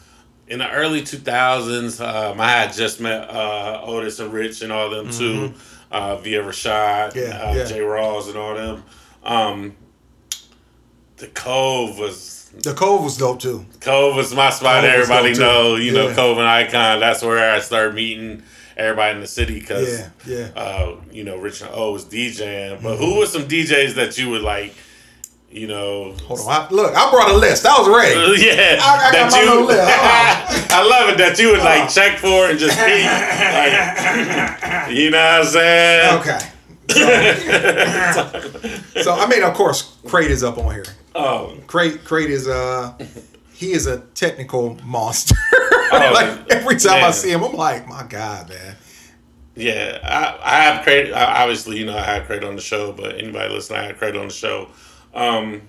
In 0.48 0.60
the 0.60 0.70
early 0.70 1.04
two 1.04 1.18
thousands, 1.18 2.02
um, 2.02 2.40
I 2.42 2.50
had 2.52 2.74
just 2.74 3.00
met 3.00 3.30
uh, 3.30 3.82
Otis 3.84 4.20
and 4.20 4.32
Rich 4.34 4.62
and 4.62 4.72
all 4.72 4.90
them 4.90 5.10
too, 5.10 5.54
uh, 5.92 6.18
via 6.18 6.44
Rashad, 6.44 7.14
Mm-hmm. 7.14 7.18
Yeah, 7.20 7.38
uh, 7.50 7.54
yeah. 7.56 7.66
J. 7.66 7.80
Rawls 7.80 8.28
and 8.28 8.38
all 8.38 8.56
them. 8.56 8.84
Um, 9.24 9.76
the 11.18 11.28
Cove 11.28 11.98
was 11.98 12.52
The 12.62 12.74
Cove 12.74 13.04
was 13.04 13.18
dope 13.18 13.40
too. 13.40 13.66
Cove 13.80 14.16
was 14.16 14.34
my 14.36 14.50
spot. 14.50 14.84
Cove 14.84 14.92
Everybody 14.94 15.34
know, 15.34 15.76
you 15.76 15.94
know, 15.94 16.14
Cove 16.14 16.38
and 16.38 16.48
Icon. 16.48 17.00
That's 17.00 17.22
where 17.24 17.54
I 17.54 17.60
started 17.60 17.96
meeting 17.96 18.44
everybody 18.76 19.16
in 19.16 19.22
the 19.22 19.28
city 19.28 19.60
because, 19.60 20.00
Yeah, 20.00 20.10
yeah. 20.26 20.50
uh, 20.62 20.96
you 21.12 21.24
know, 21.24 21.38
Rich 21.38 21.62
and 21.62 21.70
O 21.74 21.94
was 21.94 22.04
DJing. 22.06 22.82
But 22.84 22.96
Mm-hmm. 22.98 23.04
who 23.04 23.20
were 23.20 23.26
some 23.28 23.44
DJs 23.44 23.94
that 23.96 24.18
you 24.18 24.30
would 24.32 24.42
like, 24.42 24.74
you 25.54 25.68
know? 25.68 26.13
Hold 26.28 26.39
on. 26.42 26.48
I, 26.50 26.68
look, 26.70 26.94
I 26.96 27.10
brought 27.12 27.32
a 27.32 27.38
list. 27.38 27.66
I 27.66 27.78
was 27.80 27.88
ready. 27.89 28.16
Yeah, 28.46 28.80
I- 28.82 29.10
I 29.10 29.12
got 29.12 29.32
my 29.32 29.44
little 29.44 29.66
list. 29.66 29.88
I 30.74 30.82
love 30.88 31.10
it 31.10 31.18
that 31.20 31.38
you 31.39 31.50
would 31.52 31.60
like 31.60 31.89
check 31.89 32.18
for 32.18 32.50
and 32.50 32.58
just 32.60 32.76
be 32.78 32.84
like, 32.84 32.94
you 34.98 35.10
know 35.12 35.18
what 35.18 35.42
I'm 35.42 35.46
saying? 35.46 36.20
Okay. 36.20 36.39
So, 36.89 37.00
so, 39.02 39.13
I 39.13 39.28
mean, 39.30 39.44
of 39.44 39.54
course, 39.54 39.96
Crate 40.08 40.32
is 40.32 40.44
up 40.44 40.58
on 40.58 40.74
here. 40.74 40.84
Oh, 41.16 41.56
Crate, 41.68 42.04
Crate 42.04 42.30
is 42.30 42.46
uh 42.48 42.94
he 43.54 43.72
is 43.72 43.86
a 43.88 44.00
technical 44.16 44.76
monster. 44.84 45.36
Oh, 45.54 46.12
like 46.13 46.52
every 46.52 46.76
time 46.78 47.04
I 47.04 47.12
see 47.12 47.32
him, 47.32 47.44
I'm 47.44 47.54
like, 47.54 47.88
my 47.88 48.04
God, 48.04 48.50
man. 48.50 48.76
Yeah, 49.56 50.00
I, 50.04 50.39
I 50.44 50.63
have 50.63 50.84
credit. 50.84 51.13
Obviously, 51.13 51.78
you 51.78 51.86
know, 51.86 51.96
I 51.98 52.02
had 52.04 52.26
credit 52.26 52.44
on 52.48 52.56
the 52.56 52.62
show, 52.62 52.92
but 52.92 53.18
anybody 53.20 53.54
listening, 53.54 53.80
I 53.80 53.84
had 53.86 53.98
credit 54.00 54.20
on 54.20 54.28
the 54.30 54.34
show. 54.34 54.70
Um, 55.13 55.62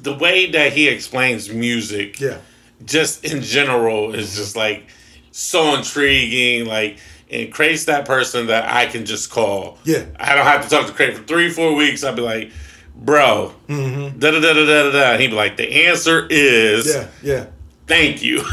the 0.00 0.14
way 0.14 0.50
that 0.50 0.72
he 0.72 0.88
explains 0.88 1.48
music, 1.50 2.20
Yeah. 2.20 2.38
just 2.84 3.24
in 3.24 3.42
general, 3.42 4.14
is 4.14 4.34
just 4.36 4.56
like 4.56 4.84
so 5.30 5.74
intriguing. 5.76 6.66
Like, 6.66 6.98
and 7.30 7.52
Craig's 7.52 7.84
that 7.86 8.04
person 8.04 8.46
that 8.48 8.68
I 8.70 8.86
can 8.86 9.04
just 9.06 9.30
call. 9.30 9.78
Yeah. 9.84 10.04
I 10.20 10.34
don't 10.34 10.44
have 10.46 10.62
to 10.64 10.68
talk 10.68 10.86
to 10.86 10.92
Craig 10.92 11.14
for 11.16 11.22
three, 11.22 11.48
four 11.50 11.74
weeks. 11.74 12.04
I'd 12.04 12.14
be 12.16 12.22
like, 12.22 12.50
bro, 12.94 13.54
Mm-hmm. 13.68 14.18
da 14.18 14.30
da 14.32 14.40
da 14.40 14.52
da 14.52 14.64
da 14.64 14.90
da. 14.90 15.16
He'd 15.18 15.28
be 15.28 15.34
like, 15.36 15.56
the 15.56 15.86
answer 15.86 16.26
is 16.30 16.86
Yeah, 16.86 17.06
yeah. 17.22 17.46
thank 17.86 18.22
you. 18.22 18.42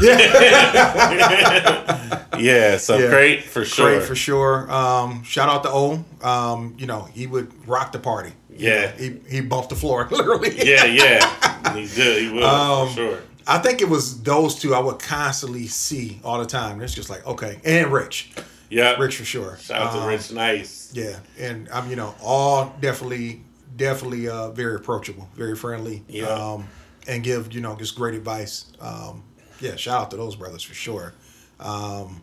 yeah, 2.38 2.76
so 2.78 2.96
Yeah. 2.98 3.08
great 3.10 3.44
for 3.44 3.64
sure. 3.64 3.96
Great 3.96 4.02
for 4.08 4.14
sure. 4.14 4.70
Um, 4.70 5.22
shout 5.24 5.48
out 5.48 5.62
to 5.64 5.70
O. 5.70 6.04
Um, 6.22 6.74
you 6.78 6.86
know, 6.86 7.02
he 7.12 7.26
would 7.26 7.52
rock 7.68 7.92
the 7.92 7.98
party. 7.98 8.32
You 8.60 8.68
Yeah. 8.68 8.80
know, 8.86 8.92
he 8.98 9.20
he 9.28 9.40
bumped 9.40 9.70
the 9.70 9.76
floor 9.76 10.06
literally. 10.10 10.56
yeah, 10.56 10.84
yeah. 10.84 11.74
He 11.74 11.86
did. 11.94 12.22
He 12.22 12.30
will 12.32 12.44
Um, 12.44 12.88
for 12.88 12.94
sure. 12.94 13.18
I 13.46 13.58
think 13.58 13.80
it 13.80 13.88
was 13.88 14.22
those 14.22 14.54
two 14.54 14.74
I 14.74 14.78
would 14.78 14.98
constantly 14.98 15.66
see 15.66 16.20
all 16.22 16.38
the 16.38 16.46
time. 16.46 16.80
It's 16.80 16.94
just 16.94 17.10
like 17.10 17.26
okay, 17.26 17.58
and 17.64 17.90
Rich, 17.92 18.30
Yeah. 18.68 18.94
Rich 18.96 19.16
for 19.16 19.24
sure. 19.24 19.56
Shout 19.60 19.82
out 19.82 19.92
to 19.94 19.98
Um, 20.00 20.06
Rich 20.08 20.30
Nice. 20.32 20.90
Yeah, 20.92 21.16
and 21.38 21.68
I'm 21.72 21.88
you 21.90 21.96
know 21.96 22.14
all 22.22 22.74
definitely 22.80 23.42
definitely 23.76 24.28
uh, 24.28 24.50
very 24.50 24.74
approachable, 24.76 25.28
very 25.34 25.56
friendly. 25.56 26.02
Yeah. 26.08 26.26
Um, 26.26 26.68
and 27.08 27.22
give 27.24 27.52
you 27.54 27.60
know 27.62 27.74
just 27.76 27.96
great 27.96 28.14
advice. 28.14 28.66
Um, 28.80 29.22
yeah, 29.60 29.76
shout 29.76 30.00
out 30.02 30.10
to 30.12 30.16
those 30.16 30.36
brothers 30.36 30.62
for 30.62 30.74
sure. 30.74 31.14
Um, 31.58 32.22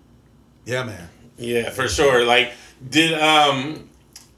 yeah, 0.65 0.83
man. 0.83 1.09
Yeah, 1.37 1.69
for 1.71 1.87
sure. 1.87 2.23
Like, 2.25 2.53
did 2.89 3.13
um, 3.19 3.89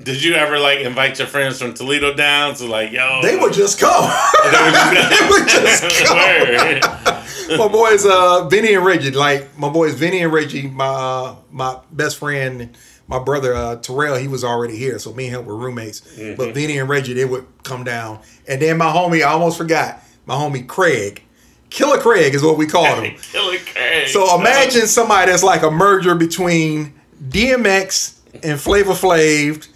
did 0.04 0.24
you 0.24 0.36
ever 0.36 0.60
like 0.60 0.80
invite 0.80 1.20
your 1.20 1.28
friends 1.28 1.62
from 1.62 1.74
Toledo 1.74 2.14
down 2.14 2.56
to 2.56 2.66
like, 2.66 2.92
yo? 2.92 3.22
They 3.22 3.36
would 3.36 3.54
just 3.54 3.80
come. 3.80 4.04
they 4.44 5.28
would 5.30 5.48
just 5.48 6.06
come. 6.06 7.58
My 7.58 7.68
boys, 7.68 8.06
uh, 8.06 8.48
Vinny 8.48 8.74
and 8.74 8.86
Reggie. 8.86 9.12
Like 9.12 9.58
my 9.58 9.70
boys, 9.70 9.94
Vinny 9.96 10.22
and 10.22 10.32
Reggie. 10.32 10.68
My 10.68 10.86
uh, 10.86 11.36
my 11.52 11.80
best 11.92 12.18
friend, 12.18 12.78
my 13.08 13.20
brother 13.20 13.54
uh, 13.54 13.76
Terrell. 13.78 14.16
He 14.16 14.28
was 14.28 14.44
already 14.44 14.78
here, 14.78 15.00
so 15.00 15.14
me 15.14 15.28
and 15.28 15.38
him 15.38 15.46
were 15.46 15.56
roommates. 15.56 16.02
Mm-hmm. 16.02 16.36
But 16.36 16.54
Vinny 16.54 16.78
and 16.78 16.88
Reggie, 16.88 17.14
they 17.14 17.26
would 17.26 17.46
come 17.64 17.84
down, 17.84 18.20
and 18.48 18.62
then 18.62 18.78
my 18.78 18.92
homie, 18.92 19.22
I 19.22 19.32
almost 19.32 19.58
forgot, 19.58 20.02
my 20.26 20.36
homie 20.36 20.66
Craig, 20.66 21.24
Killer 21.70 22.00
Craig 22.00 22.34
is 22.34 22.44
what 22.44 22.58
we 22.58 22.66
called 22.68 23.04
him. 23.04 23.16
Killer 23.32 23.58
Craig. 23.58 24.08
So 24.08 24.40
imagine 24.40 24.88
somebody 24.88 25.32
that's 25.32 25.44
like 25.44 25.64
a 25.64 25.72
merger 25.72 26.16
between 26.16 26.94
DMX 27.30 28.18
and 28.44 28.60
Flavor 28.60 28.94
Flav, 28.94 29.68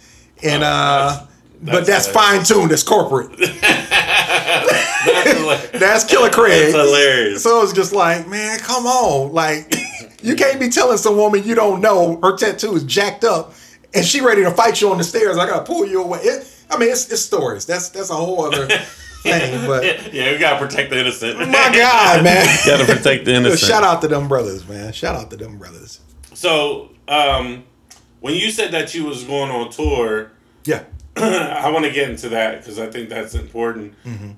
and 0.44 0.62
uh, 0.62 1.26
but 1.62 1.86
that's 1.86 2.06
that's 2.06 2.08
fine 2.08 2.44
tuned. 2.44 2.70
That's 2.70 2.82
corporate. 2.82 3.36
That's. 3.38 3.54
That's 5.78 6.04
Killer 6.04 6.30
Craig. 6.30 6.72
That's 6.72 6.86
hilarious. 6.86 7.42
So 7.42 7.62
it's 7.62 7.72
just 7.72 7.92
like, 7.92 8.28
man, 8.28 8.58
come 8.58 8.86
on. 8.86 9.32
Like, 9.32 9.74
you 10.22 10.36
can't 10.36 10.60
be 10.60 10.68
telling 10.68 10.98
some 10.98 11.16
woman 11.16 11.42
you 11.44 11.54
don't 11.54 11.80
know 11.80 12.18
her 12.22 12.36
tattoo 12.36 12.74
is 12.74 12.84
jacked 12.84 13.24
up 13.24 13.54
and 13.94 14.04
she 14.04 14.20
ready 14.20 14.42
to 14.42 14.50
fight 14.50 14.80
you 14.80 14.90
on 14.90 14.98
the 14.98 15.04
stairs. 15.04 15.38
I 15.38 15.46
gotta 15.46 15.64
pull 15.64 15.86
you 15.86 16.02
away. 16.02 16.18
It, 16.22 16.50
I 16.70 16.78
mean, 16.78 16.90
it's, 16.90 17.10
it's 17.10 17.22
stories. 17.22 17.64
That's 17.66 17.88
that's 17.90 18.10
a 18.10 18.14
whole 18.14 18.44
other 18.44 18.66
thing. 19.22 19.66
But 19.66 20.12
yeah, 20.12 20.32
we 20.32 20.38
gotta 20.38 20.64
protect 20.64 20.90
the 20.90 20.98
innocent. 20.98 21.38
my 21.38 21.70
God, 21.74 22.24
man. 22.24 22.58
gotta 22.66 22.84
protect 22.84 23.24
the 23.24 23.34
innocent. 23.34 23.60
Shout 23.60 23.84
out 23.84 24.00
to 24.02 24.08
them 24.08 24.28
brothers, 24.28 24.66
man. 24.68 24.92
Shout 24.92 25.16
out 25.16 25.30
to 25.30 25.36
them 25.36 25.58
brothers. 25.58 26.00
So, 26.34 26.90
um, 27.08 27.64
when 28.24 28.32
you 28.34 28.50
said 28.50 28.72
that 28.72 28.94
you 28.94 29.04
was 29.04 29.22
going 29.22 29.50
on 29.50 29.70
tour, 29.70 30.30
Yeah. 30.64 30.84
I 31.16 31.68
want 31.70 31.84
to 31.84 31.90
get 31.90 32.08
into 32.08 32.30
that 32.30 32.60
because 32.60 32.78
I 32.78 32.86
think 32.90 33.10
that's 33.10 33.34
important. 33.34 33.92
Mm-hmm. 34.02 34.30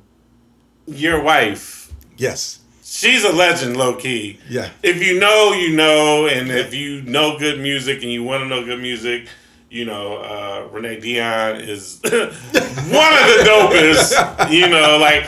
Your 0.89 1.23
wife, 1.23 1.93
Yes. 2.17 2.59
she's 2.83 3.23
a 3.23 3.33
legend, 3.33 3.77
low 3.77 3.95
key. 3.95 4.41
Yeah. 4.49 4.71
If 4.83 5.01
you 5.01 5.21
know, 5.21 5.53
you 5.53 5.77
know, 5.77 6.27
and 6.27 6.51
if 6.51 6.75
you 6.75 7.03
know 7.03 7.39
good 7.39 7.61
music 7.61 8.03
and 8.03 8.11
you 8.11 8.25
want 8.25 8.43
to 8.43 8.49
know 8.49 8.65
good 8.65 8.81
music, 8.81 9.29
you 9.71 9.85
know, 9.85 10.17
uh, 10.17 10.67
Renee 10.73 10.99
Dion 10.99 11.61
is 11.61 12.01
one 12.03 12.13
of 12.13 13.27
the 13.31 13.45
dopest. 13.47 14.51
You 14.51 14.69
know, 14.69 14.99
like 14.99 15.25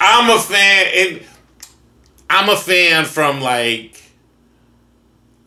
I'm 0.00 0.30
a 0.30 0.38
fan, 0.38 0.86
and 0.96 1.22
I'm 2.28 2.48
a 2.48 2.56
fan 2.56 3.04
from 3.06 3.40
like, 3.40 4.00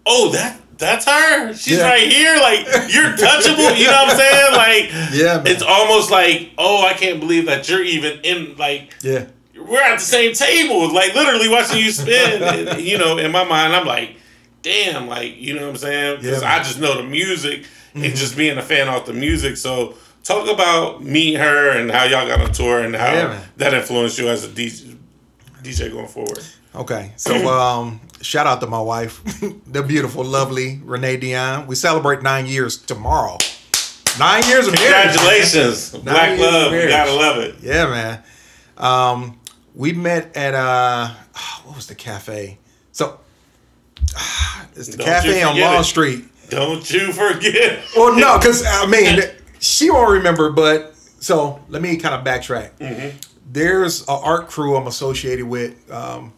oh 0.05 0.31
that 0.31 0.59
that's 0.83 1.05
her. 1.05 1.53
She's 1.53 1.77
Yeah. 1.77 1.89
right 1.89 2.07
here. 2.11 2.35
Like 2.37 2.65
you're 2.93 3.11
touchable. 3.17 3.77
You 3.77 3.87
know 3.87 4.03
what 4.03 4.11
I'm 4.11 4.17
saying? 4.17 4.53
Like 4.63 4.91
Yeah, 5.13 5.37
man. 5.37 5.47
it's 5.47 5.63
almost 5.63 6.11
like, 6.11 6.51
oh, 6.57 6.85
I 6.85 6.93
can't 6.93 7.19
believe 7.19 7.45
that 7.47 7.67
you're 7.69 7.83
even 7.83 8.19
in 8.23 8.55
like 8.57 8.93
Yeah. 9.01 9.25
we're 9.57 9.81
at 9.81 9.99
the 9.99 10.05
same 10.05 10.33
table, 10.33 10.93
like 10.93 11.13
literally 11.15 11.47
watching 11.49 11.79
you 11.79 11.91
spin. 11.91 12.43
and, 12.67 12.81
you 12.81 12.97
know, 12.97 13.17
in 13.17 13.31
my 13.31 13.43
mind, 13.43 13.73
I'm 13.75 13.85
like, 13.85 14.17
damn, 14.61 15.07
like 15.07 15.37
you 15.37 15.53
know 15.55 15.61
what 15.63 15.69
I'm 15.71 15.77
saying? 15.77 16.21
Because 16.21 16.41
Yeah. 16.41 16.53
I 16.53 16.59
just 16.59 16.79
know 16.79 16.97
the 17.01 17.07
music 17.07 17.65
and 17.93 18.03
mm-hmm. 18.03 18.15
just 18.15 18.35
being 18.37 18.57
a 18.57 18.61
fan 18.63 18.87
of 18.89 19.05
the 19.05 19.13
music. 19.13 19.57
So 19.57 19.95
talk 20.23 20.47
about 20.49 21.03
meet 21.03 21.35
her 21.35 21.69
and 21.77 21.91
how 21.91 22.03
y'all 22.05 22.27
got 22.27 22.41
on 22.41 22.51
tour 22.51 22.79
and 22.79 22.95
how 22.95 23.13
Yeah, 23.13 23.39
that 23.57 23.73
influenced 23.73 24.17
you 24.17 24.29
as 24.29 24.43
a 24.45 24.47
DJ, 24.49 24.97
DJ 25.61 25.91
going 25.91 26.07
forward. 26.07 26.39
Okay, 26.75 27.11
so 27.17 27.47
um, 27.59 27.99
shout 28.21 28.47
out 28.47 28.61
to 28.61 28.67
my 28.67 28.81
wife, 28.81 29.21
the 29.67 29.83
beautiful, 29.83 30.23
lovely 30.23 30.79
Renee 30.83 31.17
Dion. 31.17 31.67
We 31.67 31.75
celebrate 31.75 32.21
nine 32.21 32.45
years 32.45 32.77
tomorrow. 32.77 33.37
Nine 34.19 34.43
years 34.47 34.67
of 34.67 34.73
marriage. 34.75 35.15
Congratulations, 35.15 35.89
Black 36.03 36.39
Love. 36.39 36.71
You 36.73 36.87
gotta 36.87 37.13
love 37.13 37.37
it. 37.37 37.55
Yeah, 37.61 37.85
man. 37.87 38.23
Um, 38.77 39.39
we 39.75 39.93
met 39.93 40.35
at 40.35 40.53
uh, 40.53 41.09
what 41.65 41.75
was 41.75 41.87
the 41.87 41.95
cafe? 41.95 42.57
So 42.91 43.19
it's 44.75 44.89
the 44.89 44.97
Don't 44.97 45.05
cafe 45.05 45.41
on 45.43 45.59
Long 45.59 45.81
it. 45.81 45.83
Street. 45.83 46.25
Don't 46.49 46.89
you 46.91 47.11
forget. 47.11 47.83
Well, 47.95 48.15
no, 48.15 48.37
because 48.37 48.63
I 48.65 48.85
mean, 48.87 49.21
she 49.59 49.89
won't 49.89 50.11
remember. 50.11 50.51
But 50.51 50.95
so 51.19 51.59
let 51.69 51.81
me 51.81 51.97
kind 51.97 52.13
of 52.13 52.23
backtrack. 52.23 52.71
Mm-hmm. 52.79 53.17
There's 53.51 54.01
an 54.01 54.19
art 54.23 54.47
crew 54.49 54.75
I'm 54.75 54.87
associated 54.87 55.45
with. 55.45 55.91
Um, 55.91 56.33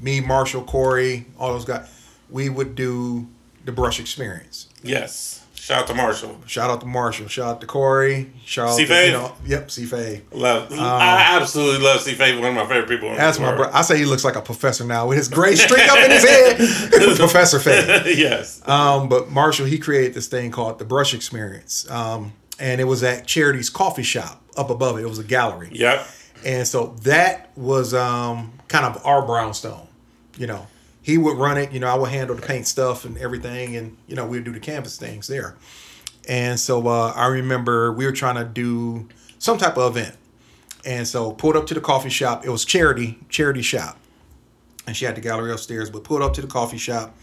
me, 0.00 0.20
Marshall, 0.20 0.62
Corey, 0.62 1.26
all 1.38 1.52
those 1.52 1.64
guys. 1.64 1.88
We 2.28 2.48
would 2.48 2.74
do 2.74 3.28
the 3.64 3.72
brush 3.72 4.00
experience. 4.00 4.68
Yes. 4.82 5.44
Shout 5.54 5.82
out 5.82 5.86
to 5.88 5.94
Marshall. 5.94 6.40
Shout 6.46 6.70
out 6.70 6.80
to 6.80 6.86
Marshall. 6.86 7.28
Shout 7.28 7.46
out 7.46 7.60
to 7.60 7.66
Corey. 7.66 8.32
Shout 8.44 8.70
out 8.70 8.76
to 8.76 8.82
you 8.82 9.12
know, 9.12 9.36
yep, 9.44 9.70
C 9.70 9.84
Fave. 9.84 10.22
Love. 10.32 10.72
I 10.72 11.36
absolutely 11.36 11.84
love 11.84 12.00
C 12.00 12.14
Faith. 12.14 12.40
One 12.40 12.48
of 12.48 12.54
my 12.54 12.66
favorite 12.66 12.88
people. 12.88 13.10
Um, 13.10 13.16
That's 13.16 13.38
my 13.38 13.54
brother. 13.54 13.70
I 13.74 13.82
say 13.82 13.98
he 13.98 14.06
looks 14.06 14.24
like 14.24 14.36
a 14.36 14.42
professor 14.42 14.84
now 14.84 15.06
with 15.06 15.18
his 15.18 15.28
gray 15.28 15.54
streak 15.54 15.86
up 15.86 15.98
in 15.98 16.10
his 16.10 16.24
head. 16.24 16.56
professor 17.18 17.58
Fave. 17.58 18.06
yes. 18.16 18.66
Um, 18.66 19.08
but 19.08 19.30
Marshall, 19.30 19.66
he 19.66 19.78
created 19.78 20.14
this 20.14 20.28
thing 20.28 20.50
called 20.50 20.78
the 20.78 20.84
Brush 20.86 21.12
Experience. 21.12 21.88
Um, 21.90 22.32
and 22.58 22.80
it 22.80 22.84
was 22.84 23.02
at 23.02 23.26
Charity's 23.26 23.70
coffee 23.70 24.02
shop 24.02 24.42
up 24.56 24.70
above 24.70 24.98
it. 24.98 25.02
It 25.02 25.08
was 25.08 25.18
a 25.18 25.24
gallery. 25.24 25.68
Yep. 25.72 26.06
And 26.44 26.66
so 26.66 26.96
that 27.02 27.56
was 27.56 27.92
um, 27.92 28.52
kind 28.68 28.86
of 28.86 29.04
our 29.04 29.24
brownstone. 29.24 29.86
You 30.36 30.46
know, 30.46 30.66
he 31.02 31.18
would 31.18 31.36
run 31.36 31.58
it. 31.58 31.72
You 31.72 31.80
know, 31.80 31.88
I 31.88 31.94
would 31.94 32.10
handle 32.10 32.36
the 32.36 32.42
paint 32.42 32.66
stuff 32.66 33.04
and 33.04 33.16
everything, 33.18 33.76
and 33.76 33.96
you 34.06 34.16
know, 34.16 34.26
we'd 34.26 34.44
do 34.44 34.52
the 34.52 34.60
canvas 34.60 34.96
things 34.96 35.26
there. 35.26 35.56
And 36.28 36.60
so 36.60 36.86
uh, 36.86 37.12
I 37.14 37.26
remember 37.26 37.92
we 37.92 38.04
were 38.04 38.12
trying 38.12 38.36
to 38.36 38.44
do 38.44 39.08
some 39.38 39.58
type 39.58 39.76
of 39.76 39.96
event, 39.96 40.16
and 40.84 41.06
so 41.06 41.32
pulled 41.32 41.56
up 41.56 41.66
to 41.68 41.74
the 41.74 41.80
coffee 41.80 42.10
shop. 42.10 42.44
It 42.44 42.50
was 42.50 42.64
charity 42.64 43.18
charity 43.28 43.62
shop, 43.62 43.98
and 44.86 44.96
she 44.96 45.04
had 45.04 45.16
the 45.16 45.20
gallery 45.20 45.52
upstairs. 45.52 45.90
But 45.90 46.04
pulled 46.04 46.22
up 46.22 46.34
to 46.34 46.40
the 46.40 46.46
coffee 46.46 46.78
shop 46.78 47.16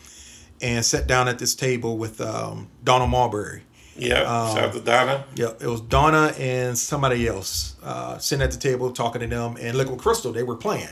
and 0.61 0.83
sat 0.83 1.07
down 1.07 1.27
at 1.27 1.39
this 1.39 1.55
table 1.55 1.97
with 1.97 2.19
um, 2.19 2.69
Donald 2.83 3.11
Marbury. 3.11 3.63
Yep. 3.97 4.27
Um, 4.27 4.55
Shout 4.55 4.63
out 4.63 4.73
to 4.73 4.81
Donna. 4.81 5.25
Yep, 5.35 5.61
it 5.61 5.67
was 5.67 5.81
Donna 5.81 6.33
and 6.37 6.77
somebody 6.77 7.27
else 7.27 7.75
uh, 7.83 8.17
sitting 8.19 8.43
at 8.43 8.51
the 8.51 8.57
table 8.57 8.91
talking 8.91 9.21
to 9.21 9.27
them, 9.27 9.57
and 9.59 9.77
Liquid 9.77 9.99
Crystal 9.99 10.31
they 10.31 10.43
were 10.43 10.55
playing. 10.55 10.89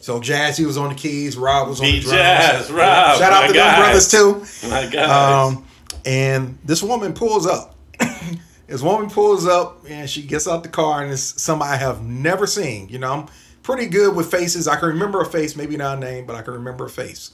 So 0.00 0.20
Jazzy 0.20 0.64
was 0.66 0.76
on 0.76 0.88
the 0.88 0.94
keys, 0.94 1.36
Rob 1.36 1.68
was 1.68 1.80
on 1.80 1.86
the 1.86 2.00
drums. 2.00 2.16
Jazz, 2.16 2.70
Rob, 2.70 3.18
Shout 3.18 3.32
out 3.32 3.46
to 3.46 3.52
them 3.52 3.80
brothers 3.80 4.10
too. 4.10 4.68
My 4.68 4.88
God. 4.90 5.54
Um, 5.56 5.66
and 6.06 6.58
this 6.64 6.82
woman 6.82 7.12
pulls 7.12 7.46
up. 7.46 7.76
this 8.66 8.82
woman 8.82 9.10
pulls 9.10 9.46
up 9.46 9.84
and 9.88 10.08
she 10.08 10.22
gets 10.22 10.48
out 10.48 10.62
the 10.62 10.68
car 10.68 11.02
and 11.02 11.12
it's 11.12 11.42
somebody 11.42 11.72
I 11.72 11.76
have 11.76 12.02
never 12.02 12.46
seen. 12.46 12.88
You 12.88 12.98
know, 12.98 13.12
I'm 13.12 13.26
pretty 13.62 13.86
good 13.86 14.16
with 14.16 14.30
faces. 14.30 14.66
I 14.66 14.76
can 14.76 14.88
remember 14.88 15.20
a 15.20 15.26
face, 15.26 15.54
maybe 15.54 15.76
not 15.76 15.98
a 15.98 16.00
name, 16.00 16.24
but 16.26 16.34
I 16.36 16.42
can 16.42 16.54
remember 16.54 16.86
a 16.86 16.90
face. 16.90 17.32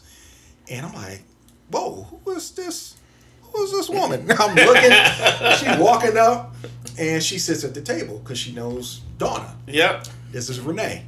And 0.68 0.84
I'm 0.84 0.92
like, 0.94 1.22
whoa, 1.70 2.02
who 2.24 2.32
is 2.32 2.50
this? 2.50 2.96
Who 3.42 3.62
is 3.62 3.70
this 3.70 3.88
woman? 3.88 4.26
I'm 4.38 4.54
looking, 4.56 4.90
she's 5.58 5.78
walking 5.78 6.16
up 6.16 6.56
and 6.98 7.22
she 7.22 7.38
sits 7.38 7.62
at 7.62 7.74
the 7.74 7.80
table 7.80 8.18
because 8.18 8.38
she 8.38 8.52
knows 8.52 9.02
Donna. 9.18 9.56
yep. 9.68 10.06
This 10.32 10.50
is 10.50 10.58
Renee. 10.60 11.04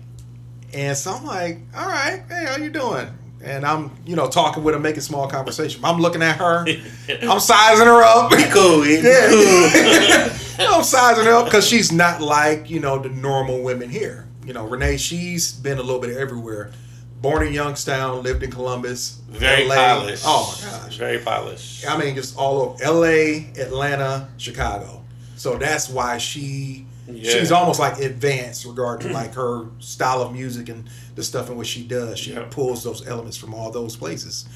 And 0.72 0.96
so 0.96 1.12
I'm 1.12 1.24
like, 1.24 1.58
all 1.76 1.86
right, 1.86 2.22
hey, 2.28 2.44
how 2.46 2.56
you 2.56 2.70
doing? 2.70 3.08
And 3.42 3.64
I'm, 3.64 3.90
you 4.04 4.16
know, 4.16 4.28
talking 4.28 4.64
with 4.64 4.74
her, 4.74 4.80
making 4.80 5.00
small 5.00 5.28
conversation. 5.28 5.84
I'm 5.84 6.00
looking 6.00 6.22
at 6.22 6.36
her. 6.38 6.66
I'm 7.22 7.40
sizing 7.40 7.86
her 7.86 8.02
up. 8.02 8.32
Cool. 8.52 8.86
Yeah. 8.86 10.28
I'm 10.58 10.82
sizing 10.82 11.24
her 11.24 11.32
up 11.32 11.44
because 11.46 11.66
she's 11.66 11.92
not 11.92 12.20
like, 12.20 12.68
you 12.68 12.80
know, 12.80 12.98
the 12.98 13.08
normal 13.08 13.62
women 13.62 13.88
here. 13.88 14.26
You 14.44 14.54
know, 14.54 14.66
Renee, 14.66 14.96
she's 14.96 15.52
been 15.52 15.78
a 15.78 15.82
little 15.82 16.00
bit 16.00 16.16
everywhere. 16.16 16.72
Born 17.20 17.46
in 17.46 17.52
Youngstown, 17.52 18.22
lived 18.22 18.42
in 18.42 18.50
Columbus. 18.50 19.20
Very 19.28 19.66
LA. 19.66 19.74
polished. 19.74 20.24
Oh 20.26 20.58
my 20.62 20.70
gosh. 20.70 20.96
Very 20.96 21.18
polished. 21.18 21.88
I 21.88 21.96
mean, 21.96 22.14
just 22.14 22.36
all 22.36 22.60
over 22.60 22.84
LA, 22.84 23.50
Atlanta, 23.60 24.28
Chicago. 24.36 25.04
So 25.36 25.56
that's 25.56 25.88
why 25.88 26.18
she 26.18 26.86
Yeah. 27.10 27.30
she's 27.32 27.50
almost 27.52 27.80
like 27.80 27.98
advanced 28.00 28.64
regarding 28.66 29.12
like 29.12 29.34
her 29.34 29.66
style 29.78 30.20
of 30.22 30.32
music 30.32 30.68
and 30.68 30.88
the 31.14 31.22
stuff 31.22 31.48
in 31.48 31.56
which 31.56 31.68
she 31.68 31.82
does. 31.86 32.18
She 32.18 32.32
Yeah. 32.32 32.46
pulls 32.50 32.84
those 32.84 33.06
elements 33.06 33.36
from 33.36 33.54
all 33.54 33.70
those 33.70 33.96
places. 33.96 34.46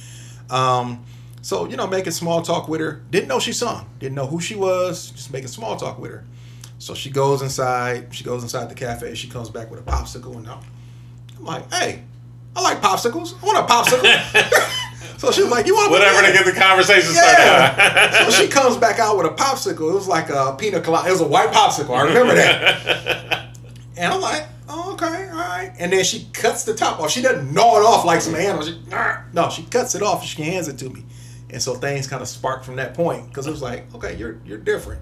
Um, 0.51 1.05
so 1.41 1.67
you 1.69 1.77
know, 1.77 1.87
making 1.87 2.13
small 2.13 2.43
talk 2.43 2.69
with 2.69 2.81
her. 2.81 3.03
Didn't 3.11 3.29
know 3.29 3.39
she 3.41 3.53
sung. 3.53 3.87
Didn't 3.99 4.15
know 4.15 4.27
who 4.27 4.41
she 4.41 4.55
was. 4.55 5.11
Just 5.11 5.33
making 5.33 5.49
small 5.49 5.77
talk 5.77 5.99
with 5.99 6.11
her. 6.11 6.25
So 6.79 6.95
she 6.95 7.11
goes 7.11 7.43
inside. 7.43 8.09
She 8.15 8.25
goes 8.25 8.43
inside 8.43 8.69
the 8.69 8.75
cafe. 8.75 9.15
She 9.15 9.29
comes 9.29 9.49
back 9.51 9.71
with 9.71 9.81
a 9.81 9.83
popsicle, 9.85 10.37
and 10.37 10.49
I'm, 10.49 10.59
I'm 11.39 11.45
like, 11.45 11.73
"Hey, 11.73 12.03
I 12.57 12.61
like 12.61 12.83
popsicles. 12.83 13.35
I 13.43 13.47
want 13.47 13.59
a 13.59 13.73
popsicle." 13.73 14.69
so 15.19 15.31
she 15.31 15.43
was 15.43 15.51
like, 15.51 15.67
"You 15.67 15.75
want 15.75 15.91
Whatever 15.91 16.27
to 16.27 16.33
get 16.33 16.45
the 16.45 16.53
conversation 16.53 17.13
started. 17.13 17.43
yeah. 17.43 18.25
so 18.29 18.31
she 18.31 18.49
comes 18.49 18.77
back 18.77 18.99
out 18.99 19.17
with 19.17 19.27
a 19.27 19.31
popsicle. 19.35 19.91
It 19.91 19.95
was 19.95 20.09
like 20.09 20.29
a 20.31 20.55
pina 20.59 20.81
colada. 20.81 21.09
It 21.09 21.13
was 21.13 21.21
a 21.21 21.27
white 21.27 21.51
popsicle. 21.51 21.97
I 21.97 22.03
remember 22.03 22.35
that. 22.35 23.57
and 23.97 24.13
I'm 24.13 24.21
like, 24.21 24.47
oh, 24.69 24.93
okay, 24.95 25.29
all 25.29 25.37
right. 25.37 25.73
And 25.79 25.93
then 25.93 26.05
she 26.05 26.27
cuts 26.33 26.65
the 26.65 26.75
top 26.75 27.01
off. 27.01 27.11
She 27.11 27.23
doesn't 27.23 27.53
gnaw 27.53 27.79
it 27.79 27.85
off 27.85 28.05
like 28.05 28.21
some 28.21 28.35
animal. 28.35 28.65
She, 28.65 28.79
no, 29.33 29.49
she 29.51 29.63
cuts 29.65 29.95
it 29.95 30.03
off 30.03 30.21
and 30.21 30.29
she 30.29 30.43
hands 30.43 30.69
it 30.69 30.79
to 30.79 30.89
me. 30.91 31.05
And 31.51 31.63
so 31.63 31.75
things 31.75 32.07
kind 32.07 32.23
of 32.23 32.29
sparked 32.29 32.65
from 32.65 32.77
that 32.77 32.95
point 32.95 33.29
because 33.29 33.47
it 33.47 33.51
was 33.51 33.63
like, 33.63 33.93
okay, 33.95 34.17
you're 34.17 34.39
you're 34.47 34.59
different. 34.59 35.01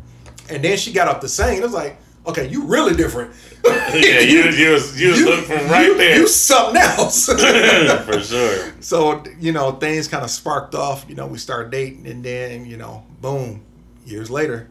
And 0.49 0.63
then 0.65 0.77
she 0.77 0.93
got 0.93 1.07
up 1.07 1.21
to 1.21 1.29
sing. 1.29 1.59
It 1.59 1.63
was 1.63 1.73
like, 1.73 1.97
okay, 2.27 2.49
you 2.49 2.65
really 2.67 2.95
different. 2.95 3.33
yeah, 3.65 4.21
you, 4.21 4.45
you 4.51 4.73
was 4.73 5.01
you 5.01 5.11
was 5.11 5.23
looking 5.23 5.45
from 5.45 5.69
right 5.71 5.87
you, 5.87 5.97
there 5.97 6.19
You 6.21 6.27
something 6.27 6.81
else. 6.81 7.27
for 8.07 8.21
sure. 8.21 8.73
so 8.81 9.23
you 9.39 9.53
know 9.53 9.73
things 9.73 10.09
kind 10.09 10.25
of 10.25 10.31
sparked 10.31 10.75
off 10.75 11.05
you 11.09 11.15
know 11.15 11.27
we 11.27 11.37
started 11.39 11.71
dating 11.71 12.07
and 12.07 12.25
then 12.25 12.65
you 12.65 12.77
know 12.79 13.05
boom 13.21 13.63
years 14.07 14.31
later 14.31 14.69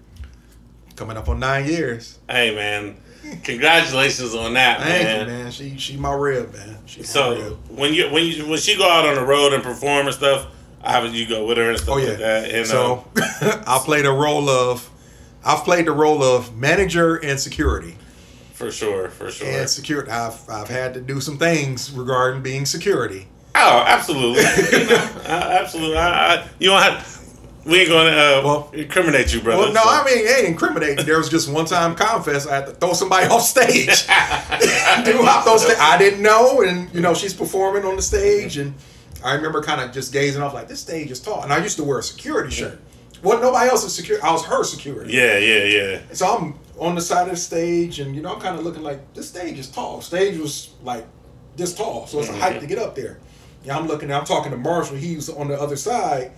coming 0.95 1.17
up 1.17 1.29
on 1.29 1.39
nine 1.39 1.65
years 1.67 2.17
Hey 2.27 2.53
man, 2.55 2.97
congratulations 3.43 4.33
on 4.35 4.53
that, 4.55 4.79
thank 4.81 5.03
man. 5.03 5.19
you 5.19 5.25
man 5.43 5.51
she 5.51 5.77
she 5.77 5.97
my 5.97 6.13
rib 6.13 6.51
man 6.53 6.77
she 6.85 7.03
So 7.03 7.31
rib. 7.35 7.57
when 7.69 7.93
you 7.93 8.09
when 8.11 8.25
you 8.25 8.47
when 8.49 8.57
she 8.59 8.75
go 8.77 8.89
out 8.89 9.05
on 9.05 9.15
the 9.15 9.23
road 9.25 9.53
and 9.53 9.61
perform 9.63 10.07
and 10.07 10.15
stuff, 10.15 10.47
obviously 10.83 11.19
you 11.19 11.27
go 11.27 11.45
with 11.45 11.57
her 11.57 11.69
and 11.69 11.77
stuff 11.77 11.95
oh 11.95 11.97
yeah 11.97 12.09
like 12.09 12.17
that. 12.19 12.49
And 12.51 12.65
so 12.67 13.05
uh, 13.17 13.63
i 13.67 13.79
played 13.85 14.05
the 14.05 14.11
role 14.11 14.49
of 14.49 14.89
i've 15.45 15.63
played 15.63 15.85
the 15.85 15.91
role 15.91 16.23
of 16.23 16.55
manager 16.55 17.15
and 17.17 17.39
security 17.39 17.95
for 18.53 18.71
sure, 18.71 19.09
for 19.09 19.31
sure. 19.31 19.47
and 19.47 19.69
security 19.69 20.09
i've 20.11 20.39
i've 20.49 20.67
had 20.69 20.93
to 20.93 21.01
do 21.01 21.19
some 21.21 21.37
things 21.37 21.91
regarding 21.91 22.41
being 22.41 22.65
security 22.65 23.27
Oh, 23.55 23.83
absolutely, 23.85 24.43
you 24.79 24.85
know, 24.87 25.11
absolutely. 25.25 25.97
I, 25.97 26.35
I, 26.35 26.47
you 26.59 26.69
don't 26.69 26.81
have. 26.81 27.19
We 27.65 27.79
ain't 27.79 27.89
gonna 27.89 28.09
uh, 28.11 28.41
Well- 28.45 28.69
incriminate 28.73 29.33
you, 29.33 29.41
brother. 29.41 29.63
Well, 29.63 29.73
no, 29.73 29.81
so- 29.81 29.89
I 29.89 30.05
mean, 30.05 30.25
ain't 30.27 30.47
incriminating. 30.47 31.03
There 31.05 31.17
was 31.17 31.29
just 31.29 31.51
one 31.51 31.65
time 31.65 31.95
confess, 31.95 32.45
I 32.47 32.55
had 32.57 32.67
to 32.67 32.71
throw 32.73 32.93
somebody 32.93 33.25
off 33.27 33.41
stage. 33.41 34.05
Hopped 34.07 35.47
on 35.47 35.59
stage. 35.59 35.77
I 35.79 35.97
didn't 35.97 36.21
know, 36.21 36.61
and 36.61 36.93
you 36.93 37.01
know, 37.01 37.13
she's 37.13 37.33
performing 37.33 37.83
on 37.85 37.95
the 37.95 38.01
stage, 38.01 38.57
and 38.57 38.73
I 39.25 39.33
remember 39.33 39.61
kind 39.63 39.81
of 39.81 39.91
just 39.91 40.13
gazing 40.13 40.41
off 40.41 40.53
like 40.53 40.67
this 40.67 40.79
stage 40.79 41.11
is 41.11 41.19
tall. 41.19 41.41
And 41.43 41.51
I 41.51 41.57
used 41.61 41.77
to 41.77 41.83
wear 41.83 41.99
a 41.99 42.03
security 42.03 42.51
shirt. 42.55 42.79
Well, 43.21 43.41
nobody 43.41 43.69
else's 43.69 43.93
security. 43.93 44.23
I 44.25 44.31
was 44.31 44.45
her 44.45 44.63
security. 44.63 45.13
Yeah, 45.13 45.37
yeah, 45.37 45.63
yeah. 45.63 46.01
So 46.13 46.27
I'm 46.27 46.59
on 46.79 46.95
the 46.95 47.01
side 47.01 47.23
of 47.23 47.31
the 47.31 47.37
stage, 47.37 47.99
and 47.99 48.15
you 48.15 48.21
know, 48.21 48.33
I'm 48.33 48.41
kind 48.41 48.57
of 48.57 48.63
looking 48.63 48.83
like 48.83 49.13
this 49.13 49.27
stage 49.27 49.59
is 49.59 49.69
tall. 49.69 50.01
Stage 50.01 50.37
was 50.37 50.69
like 50.83 51.05
this 51.55 51.75
tall, 51.75 52.07
so 52.07 52.19
it's 52.19 52.29
a 52.29 52.33
height 52.33 52.59
to 52.61 52.67
get 52.67 52.79
up 52.79 52.95
there. 52.95 53.19
Yeah, 53.63 53.77
I'm 53.77 53.87
looking. 53.87 54.11
I'm 54.11 54.25
talking 54.25 54.51
to 54.51 54.57
Marshall. 54.57 54.95
He 54.95 55.15
was 55.15 55.29
on 55.29 55.49
the 55.49 55.59
other 55.59 55.75
side, 55.75 56.31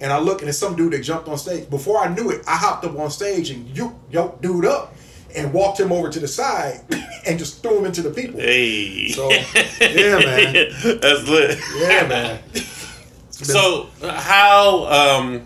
and 0.00 0.12
I 0.12 0.18
look, 0.18 0.40
and 0.40 0.48
it's 0.48 0.58
some 0.58 0.74
dude 0.74 0.92
that 0.92 1.02
jumped 1.02 1.28
on 1.28 1.38
stage. 1.38 1.70
Before 1.70 1.98
I 1.98 2.12
knew 2.12 2.30
it, 2.30 2.42
I 2.48 2.56
hopped 2.56 2.84
up 2.84 2.98
on 2.98 3.10
stage 3.10 3.50
and 3.50 3.76
you 3.76 3.98
yo 4.10 4.36
dude 4.40 4.64
up, 4.64 4.94
and 5.36 5.52
walked 5.52 5.78
him 5.78 5.92
over 5.92 6.10
to 6.10 6.18
the 6.18 6.28
side, 6.28 6.80
and 7.26 7.38
just 7.38 7.62
threw 7.62 7.78
him 7.78 7.84
into 7.84 8.02
the 8.02 8.10
people. 8.10 8.40
Hey. 8.40 9.08
So, 9.10 9.30
yeah, 9.80 10.18
man. 10.18 10.52
That's 11.00 11.28
lit. 11.28 11.58
Yeah, 11.76 12.08
man. 12.08 12.42
So 13.34 13.88
how 14.00 14.86
um 14.86 15.42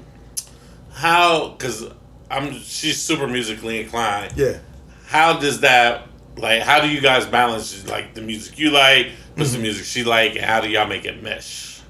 how 0.98 1.50
because 1.50 1.86
I'm 2.30 2.52
she's 2.54 3.00
super 3.02 3.26
musically 3.26 3.80
inclined. 3.80 4.34
Yeah. 4.36 4.58
How 5.06 5.38
does 5.38 5.60
that 5.60 6.08
like? 6.36 6.62
How 6.62 6.80
do 6.80 6.88
you 6.88 7.00
guys 7.00 7.24
balance 7.26 7.86
like 7.88 8.14
the 8.14 8.20
music 8.22 8.58
you 8.58 8.70
like 8.70 9.06
with 9.36 9.46
Mm-hmm. 9.48 9.56
the 9.56 9.62
music 9.62 9.84
she 9.86 10.02
like, 10.04 10.32
and 10.36 10.44
how 10.44 10.60
do 10.60 10.68
y'all 10.68 10.86
make 10.88 11.04
it 11.04 11.22
mesh? 11.22 11.80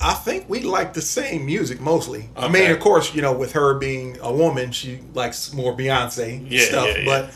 I 0.00 0.12
think 0.14 0.48
we 0.48 0.60
like 0.60 0.92
the 0.94 1.00
same 1.02 1.46
music 1.46 1.80
mostly. 1.80 2.28
I 2.36 2.48
mean, 2.48 2.70
of 2.70 2.78
course, 2.80 3.14
you 3.14 3.22
know, 3.22 3.32
with 3.32 3.52
her 3.52 3.74
being 3.74 4.18
a 4.20 4.32
woman, 4.32 4.70
she 4.72 5.00
likes 5.14 5.52
more 5.52 5.76
Beyonce 5.76 6.46
Yeah, 6.48 6.64
stuff, 6.64 6.86
yeah, 6.88 6.96
yeah. 6.98 7.04
but 7.04 7.34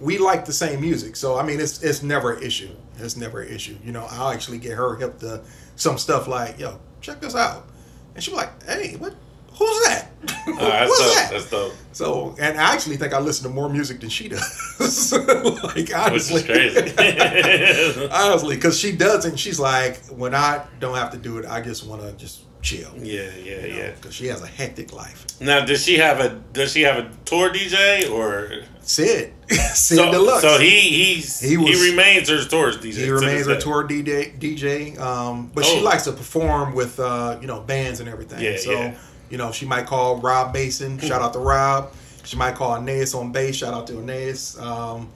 we 0.00 0.18
like 0.18 0.44
the 0.44 0.52
same 0.52 0.80
music. 0.80 1.16
So 1.16 1.38
I 1.38 1.42
mean, 1.44 1.60
it's 1.60 1.82
it's 1.82 2.02
never 2.02 2.34
an 2.34 2.42
issue. 2.42 2.70
It's 2.98 3.16
never 3.16 3.40
an 3.42 3.52
issue. 3.54 3.76
You 3.84 3.92
know, 3.92 4.06
I'll 4.10 4.30
actually 4.30 4.58
get 4.58 4.72
her 4.76 4.96
hip 4.96 5.18
to 5.20 5.42
some 5.76 5.98
stuff 5.98 6.26
like, 6.28 6.58
"Yo, 6.58 6.78
check 7.00 7.20
this 7.20 7.34
out," 7.34 7.66
and 8.14 8.22
she'll 8.22 8.34
be 8.34 8.38
like, 8.38 8.62
"Hey, 8.64 8.96
what? 8.96 9.14
Who's 9.60 9.86
that? 9.86 10.08
Uh, 10.24 10.52
that's 10.56 10.88
What's 10.88 11.00
dope. 11.00 11.14
that?" 11.14 11.28
That's 11.30 11.50
dope. 11.50 11.72
So, 11.92 12.34
and 12.40 12.58
I 12.58 12.72
actually 12.72 12.96
think 12.96 13.12
I 13.14 13.20
listen 13.20 13.44
to 13.48 13.54
more 13.54 13.68
music 13.68 14.00
than 14.00 14.08
she 14.08 14.28
does. 14.28 15.12
like 15.12 15.74
Which 15.76 15.92
honestly, 15.94 16.40
is 16.42 16.82
crazy. 16.92 18.08
honestly, 18.12 18.56
because 18.56 18.78
she 18.78 18.92
doesn't. 18.92 19.38
She's 19.38 19.60
like, 19.60 19.98
when 20.06 20.34
I 20.34 20.64
don't 20.80 20.96
have 20.96 21.10
to 21.12 21.18
do 21.18 21.38
it, 21.38 21.46
I 21.46 21.60
just 21.60 21.86
want 21.86 22.02
to 22.02 22.12
just 22.12 22.40
chill. 22.62 22.90
yeah, 22.98 23.30
yeah, 23.42 23.64
yeah. 23.66 23.90
Because 23.92 24.14
she 24.14 24.26
has 24.26 24.42
a 24.42 24.46
hectic 24.46 24.92
life. 24.92 25.26
Now, 25.40 25.64
does 25.64 25.84
she 25.84 25.98
have 25.98 26.20
a 26.20 26.30
does 26.52 26.72
she 26.72 26.82
have 26.82 26.98
a 26.98 27.10
tour 27.24 27.50
DJ 27.52 28.10
or 28.10 28.62
Sid, 28.82 29.32
Sid 29.48 29.96
so, 29.98 30.10
Deluxe. 30.10 30.42
so 30.42 30.58
he 30.58 30.70
he's, 31.14 31.38
He 31.40 31.56
he 31.56 31.90
remains 31.90 32.28
her 32.28 32.42
tour 32.44 32.72
DJ. 32.72 32.92
he 32.94 33.10
remains 33.10 33.46
day. 33.46 33.58
tour 33.60 33.86
DJ, 33.86 34.38
DJ 34.38 34.98
um, 34.98 35.50
but 35.54 35.64
she 35.64 35.78
Oh. 35.78 35.82
likes 35.82 36.04
to 36.04 36.12
perform 36.12 36.74
with 36.74 36.98
uh, 37.00 37.38
you 37.40 37.46
know 37.46 37.60
bands 37.60 38.00
and 38.00 38.08
everything. 38.08 38.40
Yeah, 38.42 38.56
so 38.56 38.72
yeah. 38.72 38.94
You 39.30 39.38
know 39.38 39.52
she 39.52 39.64
might 39.66 39.86
call 39.86 40.16
Rob 40.18 40.52
Mason. 40.52 40.98
Shout 40.98 41.22
out 41.22 41.32
to 41.32 41.38
Rob. 41.38 41.92
She 42.24 42.36
might 42.36 42.54
call 42.54 42.74
Aeneas 42.76 43.14
on 43.14 43.32
bass. 43.32 43.56
Shout 43.56 43.72
out 43.72 43.86
to 43.86 43.98
Aeneas. 43.98 44.58
Um, 44.60 45.08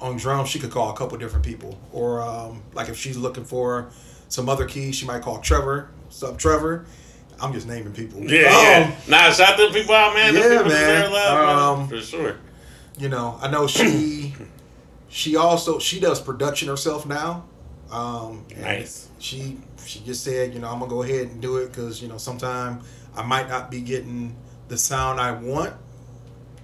on 0.00 0.16
drums, 0.16 0.48
she 0.48 0.58
could 0.58 0.70
call 0.70 0.90
a 0.90 0.96
couple 0.96 1.16
different 1.18 1.44
people. 1.44 1.78
Or 1.92 2.20
um, 2.22 2.62
like 2.74 2.88
if 2.88 2.96
she's 2.96 3.16
looking 3.16 3.44
for 3.44 3.88
some 4.28 4.48
other 4.48 4.66
keys, 4.66 4.96
she 4.96 5.06
might 5.06 5.22
call 5.22 5.38
Trevor. 5.40 5.90
What's 6.04 6.22
up, 6.22 6.38
Trevor? 6.38 6.86
I'm 7.40 7.52
just 7.52 7.66
naming 7.66 7.92
people. 7.92 8.20
Yeah, 8.20 8.46
Um, 8.48 8.52
yeah. 8.62 8.96
Nah, 9.08 9.30
shout 9.30 9.58
them 9.58 9.70
people 9.72 9.94
out, 9.94 10.14
man. 10.14 10.34
Yeah, 10.34 10.40
people 10.42 10.64
man. 10.64 10.68
deserve 10.68 11.12
love, 11.12 11.46
man. 11.46 11.82
Um, 11.82 11.88
For 11.88 12.00
sure. 12.00 12.36
you 12.98 13.08
know, 13.10 13.38
I 13.42 13.50
know 13.50 13.66
she 13.66 14.34
she 15.08 15.36
also 15.36 15.78
she 15.78 16.00
does 16.00 16.20
production 16.20 16.68
herself 16.68 17.04
now. 17.06 17.44
Um, 17.90 18.44
Nice. 18.58 19.08
She 19.18 19.58
she 19.84 20.00
just 20.00 20.24
said, 20.24 20.52
you 20.54 20.60
know, 20.60 20.68
I'm 20.68 20.78
gonna 20.78 20.90
go 20.90 21.02
ahead 21.02 21.28
and 21.28 21.40
do 21.40 21.58
it 21.58 21.68
because 21.68 22.00
you 22.02 22.08
know 22.08 22.18
sometime 22.18 22.80
I 23.16 23.22
might 23.22 23.48
not 23.48 23.70
be 23.70 23.80
getting 23.80 24.34
the 24.68 24.76
sound 24.78 25.20
I 25.20 25.32
want, 25.32 25.72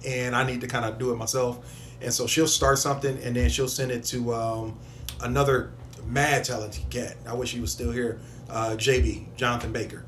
and 0.05 0.35
I 0.35 0.43
need 0.45 0.61
to 0.61 0.67
kind 0.67 0.85
of 0.85 0.97
do 0.99 1.11
it 1.11 1.15
myself. 1.17 1.59
And 2.01 2.13
so 2.13 2.27
she'll 2.27 2.47
start 2.47 2.79
something, 2.79 3.17
and 3.23 3.35
then 3.35 3.49
she'll 3.49 3.67
send 3.69 3.91
it 3.91 4.03
to 4.05 4.33
um, 4.33 4.77
another 5.21 5.71
mad 6.05 6.43
talented 6.43 6.89
cat. 6.89 7.15
I 7.27 7.33
wish 7.33 7.51
he 7.53 7.59
was 7.61 7.71
still 7.71 7.91
here. 7.91 8.19
Uh, 8.49 8.71
JB 8.77 9.35
Jonathan 9.37 9.71
Baker. 9.71 10.03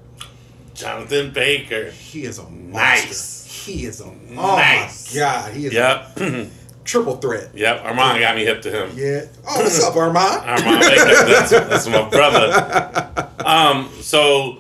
Jonathan 0.74 1.32
Baker. 1.32 1.90
He 1.92 2.24
is 2.26 2.38
a 2.38 2.44
monster. 2.50 2.74
Nice. 3.08 3.66
He 3.66 3.86
is 3.86 4.02
a 4.02 4.06
oh 4.06 4.56
Nice. 4.58 5.14
my 5.16 5.20
god. 5.22 5.54
He 5.54 5.68
is 5.68 5.74
Yep. 5.74 6.18
a 6.18 6.50
triple 6.84 7.16
threat. 7.16 7.50
yep. 7.56 7.82
Armand 7.86 8.20
got 8.20 8.36
me 8.36 8.44
hip 8.44 8.62
to 8.64 8.70
him. 8.72 8.92
Yeah. 8.96 9.22
Oh, 9.48 9.62
what's 9.64 9.82
up, 9.82 9.96
Armand? 9.96 10.42
Armand 10.46 10.82
That's, 10.84 11.50
that's 11.52 11.88
my 11.88 12.08
brother. 12.10 13.12
Um, 13.46 13.92
so 14.02 14.58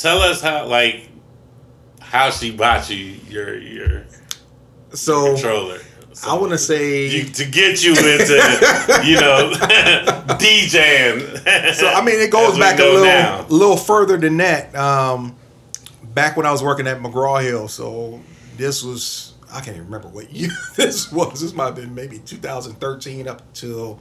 tell 0.00 0.18
us 0.20 0.40
how 0.40 0.66
like 0.66 1.08
how 2.00 2.30
she 2.30 2.50
bought 2.50 2.88
you 2.90 2.96
your 3.28 3.56
your 3.58 4.04
So 4.92 5.34
controller. 5.34 5.78
I 6.26 6.34
want 6.36 6.52
to 6.52 6.58
say. 6.58 7.06
you, 7.08 7.24
to 7.24 7.44
get 7.46 7.82
you 7.82 7.92
into 7.92 8.34
you 9.06 9.18
know 9.20 9.52
DJing. 10.40 11.74
so 11.74 11.88
I 11.88 12.04
mean, 12.04 12.20
it 12.20 12.30
goes 12.30 12.58
back 12.58 12.78
a 12.78 12.82
little, 12.82 13.04
now. 13.04 13.46
little 13.48 13.76
further 13.76 14.16
than 14.16 14.36
that. 14.38 14.74
Um, 14.74 15.36
back 16.02 16.36
when 16.36 16.44
I 16.46 16.52
was 16.52 16.62
working 16.62 16.86
at 16.86 16.98
McGraw 17.00 17.42
Hill, 17.42 17.68
so 17.68 18.20
this 18.56 18.82
was 18.82 19.34
I 19.52 19.60
can't 19.60 19.76
even 19.76 19.84
remember 19.86 20.08
what 20.08 20.30
year 20.30 20.50
this 20.76 21.10
was. 21.12 21.40
This 21.40 21.54
might 21.54 21.66
have 21.66 21.76
been 21.76 21.94
maybe 21.94 22.18
2013 22.18 23.28
up 23.28 23.42
till 23.54 23.98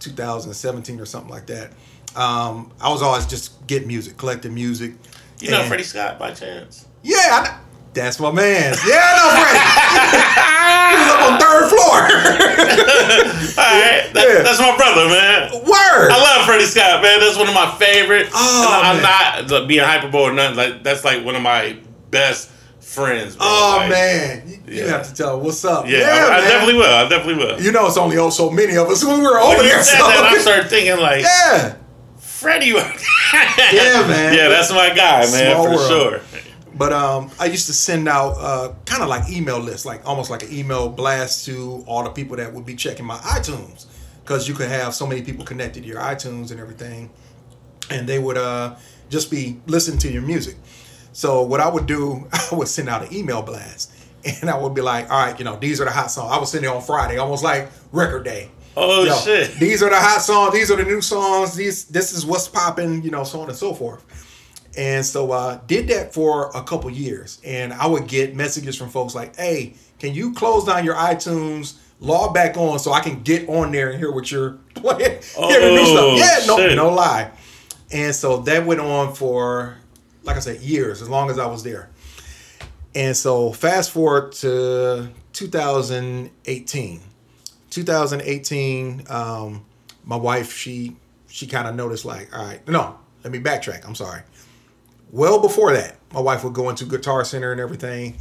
2017 0.00 1.00
or 1.00 1.06
something 1.06 1.30
like 1.30 1.46
that. 1.46 1.70
Um, 2.16 2.72
I 2.80 2.90
was 2.90 3.02
always 3.02 3.26
just 3.26 3.66
getting 3.66 3.88
music, 3.88 4.16
collecting 4.16 4.54
music. 4.54 4.94
You 5.40 5.50
know 5.50 5.62
Freddie 5.64 5.82
Scott 5.82 6.18
by 6.18 6.32
chance? 6.32 6.86
Yeah, 7.02 7.16
I 7.20 7.60
that's 7.92 8.18
my 8.18 8.32
man. 8.32 8.74
Yeah, 8.86 8.98
I 8.98 9.12
know 9.18 9.28
Freddie. 9.38 9.60
he 10.90 10.96
was 10.98 11.08
up 11.14 11.20
on 11.30 11.38
third 11.38 11.68
floor. 11.70 12.00
All 13.54 13.70
right, 13.70 14.10
that, 14.14 14.26
Yeah. 14.28 14.42
that's 14.42 14.58
my 14.58 14.74
brother, 14.76 15.06
man. 15.08 15.52
Word. 15.62 16.10
I 16.10 16.18
love 16.20 16.46
Freddie 16.46 16.64
Scott, 16.66 17.02
man. 17.02 17.20
That's 17.20 17.36
one 17.38 17.46
of 17.48 17.54
my 17.54 17.70
favorite. 17.78 18.28
Oh, 18.34 18.66
and 18.78 18.86
I'm 18.86 19.02
man. 19.02 19.48
not 19.48 19.60
like, 19.60 19.68
being 19.68 19.84
hyperbole 19.84 20.30
or 20.30 20.32
nothing. 20.32 20.56
Like 20.56 20.82
that's 20.82 21.04
like 21.04 21.24
one 21.24 21.36
of 21.36 21.42
my 21.42 21.76
best 22.10 22.50
friends. 22.80 23.36
Bro. 23.36 23.46
Oh 23.48 23.76
Like, 23.80 23.90
man, 23.90 24.48
you, 24.66 24.74
you 24.74 24.86
have 24.88 25.06
to 25.08 25.14
tell 25.14 25.40
what's 25.40 25.64
up. 25.64 25.86
Yeah, 25.86 25.98
I, 25.98 26.26
I 26.36 26.40
man. 26.40 26.48
definitely 26.50 26.74
will. 26.74 26.94
I 26.94 27.08
definitely 27.08 27.44
will. 27.44 27.60
You 27.60 27.70
know, 27.72 27.86
it's 27.86 27.96
only 27.96 28.18
oh 28.18 28.30
so 28.30 28.50
many 28.50 28.76
of 28.76 28.88
us 28.88 29.04
when 29.04 29.18
we 29.20 29.26
were 29.26 29.38
over 29.38 29.56
When 29.58 29.66
you 29.66 29.70
said 29.82 29.98
So. 29.98 30.06
that, 30.08 30.24
I 30.32 30.38
started 30.42 30.68
thinking 30.68 30.98
like, 31.00 31.22
yeah, 31.22 31.76
Freddie. 32.44 32.66
yeah, 33.72 34.06
man. 34.06 34.34
Yeah, 34.34 34.48
that's 34.48 34.70
my 34.70 34.90
guy, 34.90 35.20
man, 35.30 35.54
Small 35.54 35.64
for 35.64 35.70
world. 35.76 35.88
sure. 36.22 36.42
but 36.76 36.92
um, 36.92 37.30
I 37.40 37.46
used 37.46 37.66
to 37.66 37.72
send 37.72 38.06
out 38.08 38.34
uh, 38.38 38.74
kind 38.84 39.02
of 39.02 39.08
like 39.08 39.30
email 39.30 39.58
lists, 39.58 39.86
like 39.86 40.06
almost 40.06 40.30
like 40.30 40.42
an 40.42 40.52
email 40.52 40.88
blast 40.88 41.46
to 41.46 41.82
all 41.86 42.04
the 42.04 42.10
people 42.10 42.36
that 42.36 42.52
would 42.52 42.66
be 42.66 42.74
checking 42.76 43.06
my 43.06 43.16
iTunes, 43.16 43.86
because 44.22 44.46
you 44.46 44.54
could 44.54 44.68
have 44.68 44.94
so 44.94 45.06
many 45.06 45.22
people 45.22 45.44
connected 45.44 45.82
to 45.84 45.88
your 45.88 46.00
iTunes 46.00 46.50
and 46.50 46.60
everything, 46.60 47.10
and 47.90 48.06
they 48.08 48.18
would 48.18 48.36
uh, 48.36 48.76
just 49.08 49.30
be 49.30 49.58
listening 49.66 49.98
to 50.00 50.12
your 50.12 50.22
music. 50.22 50.56
So 51.12 51.42
what 51.42 51.60
I 51.60 51.68
would 51.68 51.86
do, 51.86 52.28
I 52.32 52.48
would 52.54 52.68
send 52.68 52.88
out 52.90 53.02
an 53.06 53.14
email 53.14 53.40
blast, 53.42 53.90
and 54.42 54.50
I 54.50 54.58
would 54.58 54.74
be 54.74 54.80
like, 54.82 55.10
all 55.10 55.24
right, 55.24 55.38
you 55.38 55.44
know, 55.46 55.56
these 55.56 55.80
are 55.80 55.84
the 55.86 55.90
hot 55.92 56.10
songs. 56.10 56.30
I 56.30 56.38
was 56.38 56.50
sending 56.50 56.70
on 56.70 56.82
Friday, 56.82 57.16
almost 57.18 57.42
like 57.42 57.70
record 57.92 58.24
day. 58.24 58.50
Oh 58.76 59.04
Yo, 59.04 59.14
shit. 59.16 59.52
These 59.54 59.82
are 59.82 59.90
the 59.90 59.96
hot 60.00 60.20
songs. 60.22 60.52
These 60.52 60.70
are 60.70 60.76
the 60.76 60.84
new 60.84 61.00
songs. 61.00 61.54
These 61.54 61.84
this 61.86 62.12
is 62.12 62.26
what's 62.26 62.48
popping. 62.48 63.02
You 63.02 63.10
know, 63.10 63.24
so 63.24 63.40
on 63.40 63.48
and 63.48 63.56
so 63.56 63.72
forth. 63.74 64.04
And 64.76 65.06
so 65.06 65.30
uh, 65.30 65.60
did 65.68 65.86
that 65.88 66.12
for 66.12 66.50
a 66.54 66.62
couple 66.64 66.90
years, 66.90 67.40
and 67.44 67.72
I 67.72 67.86
would 67.86 68.08
get 68.08 68.34
messages 68.34 68.76
from 68.76 68.88
folks 68.88 69.14
like, 69.14 69.36
"Hey, 69.36 69.74
can 70.00 70.12
you 70.14 70.32
close 70.34 70.64
down 70.64 70.84
your 70.84 70.96
iTunes, 70.96 71.76
log 72.00 72.34
back 72.34 72.56
on, 72.56 72.80
so 72.80 72.92
I 72.92 72.98
can 73.00 73.22
get 73.22 73.48
on 73.48 73.70
there 73.70 73.90
and 73.90 73.98
hear 74.00 74.10
what 74.10 74.32
you're 74.32 74.58
playing, 74.74 74.98
hear 75.36 75.60
the 75.60 75.70
new 75.70 75.80
Oh, 75.80 76.16
stuff?" 76.16 76.40
Yeah, 76.40 76.46
no, 76.46 76.56
shit. 76.56 76.76
no 76.76 76.88
lie. 76.90 77.30
And 77.92 78.12
so 78.12 78.38
that 78.38 78.66
went 78.66 78.80
on 78.80 79.14
for, 79.14 79.76
like 80.24 80.34
I 80.36 80.40
said, 80.40 80.60
years, 80.60 81.00
as 81.00 81.08
long 81.08 81.30
as 81.30 81.38
I 81.38 81.46
was 81.46 81.62
there. 81.62 81.90
And 82.96 83.16
so 83.16 83.52
fast 83.52 83.92
forward 83.92 84.32
to 84.32 85.08
2018. 85.34 87.00
2018, 87.74 89.04
um, 89.10 89.64
my 90.04 90.16
wife, 90.16 90.52
she 90.52 90.96
she 91.28 91.46
kind 91.46 91.66
of 91.66 91.74
noticed 91.74 92.04
like, 92.04 92.36
all 92.36 92.44
right, 92.44 92.66
no, 92.68 92.98
let 93.24 93.32
me 93.32 93.40
backtrack. 93.40 93.86
I'm 93.86 93.94
sorry. 93.94 94.20
Well 95.10 95.40
before 95.40 95.72
that, 95.72 95.96
my 96.12 96.20
wife 96.20 96.44
would 96.44 96.52
go 96.54 96.68
into 96.70 96.84
Guitar 96.84 97.24
Center 97.24 97.52
and 97.52 97.60
everything. 97.60 98.16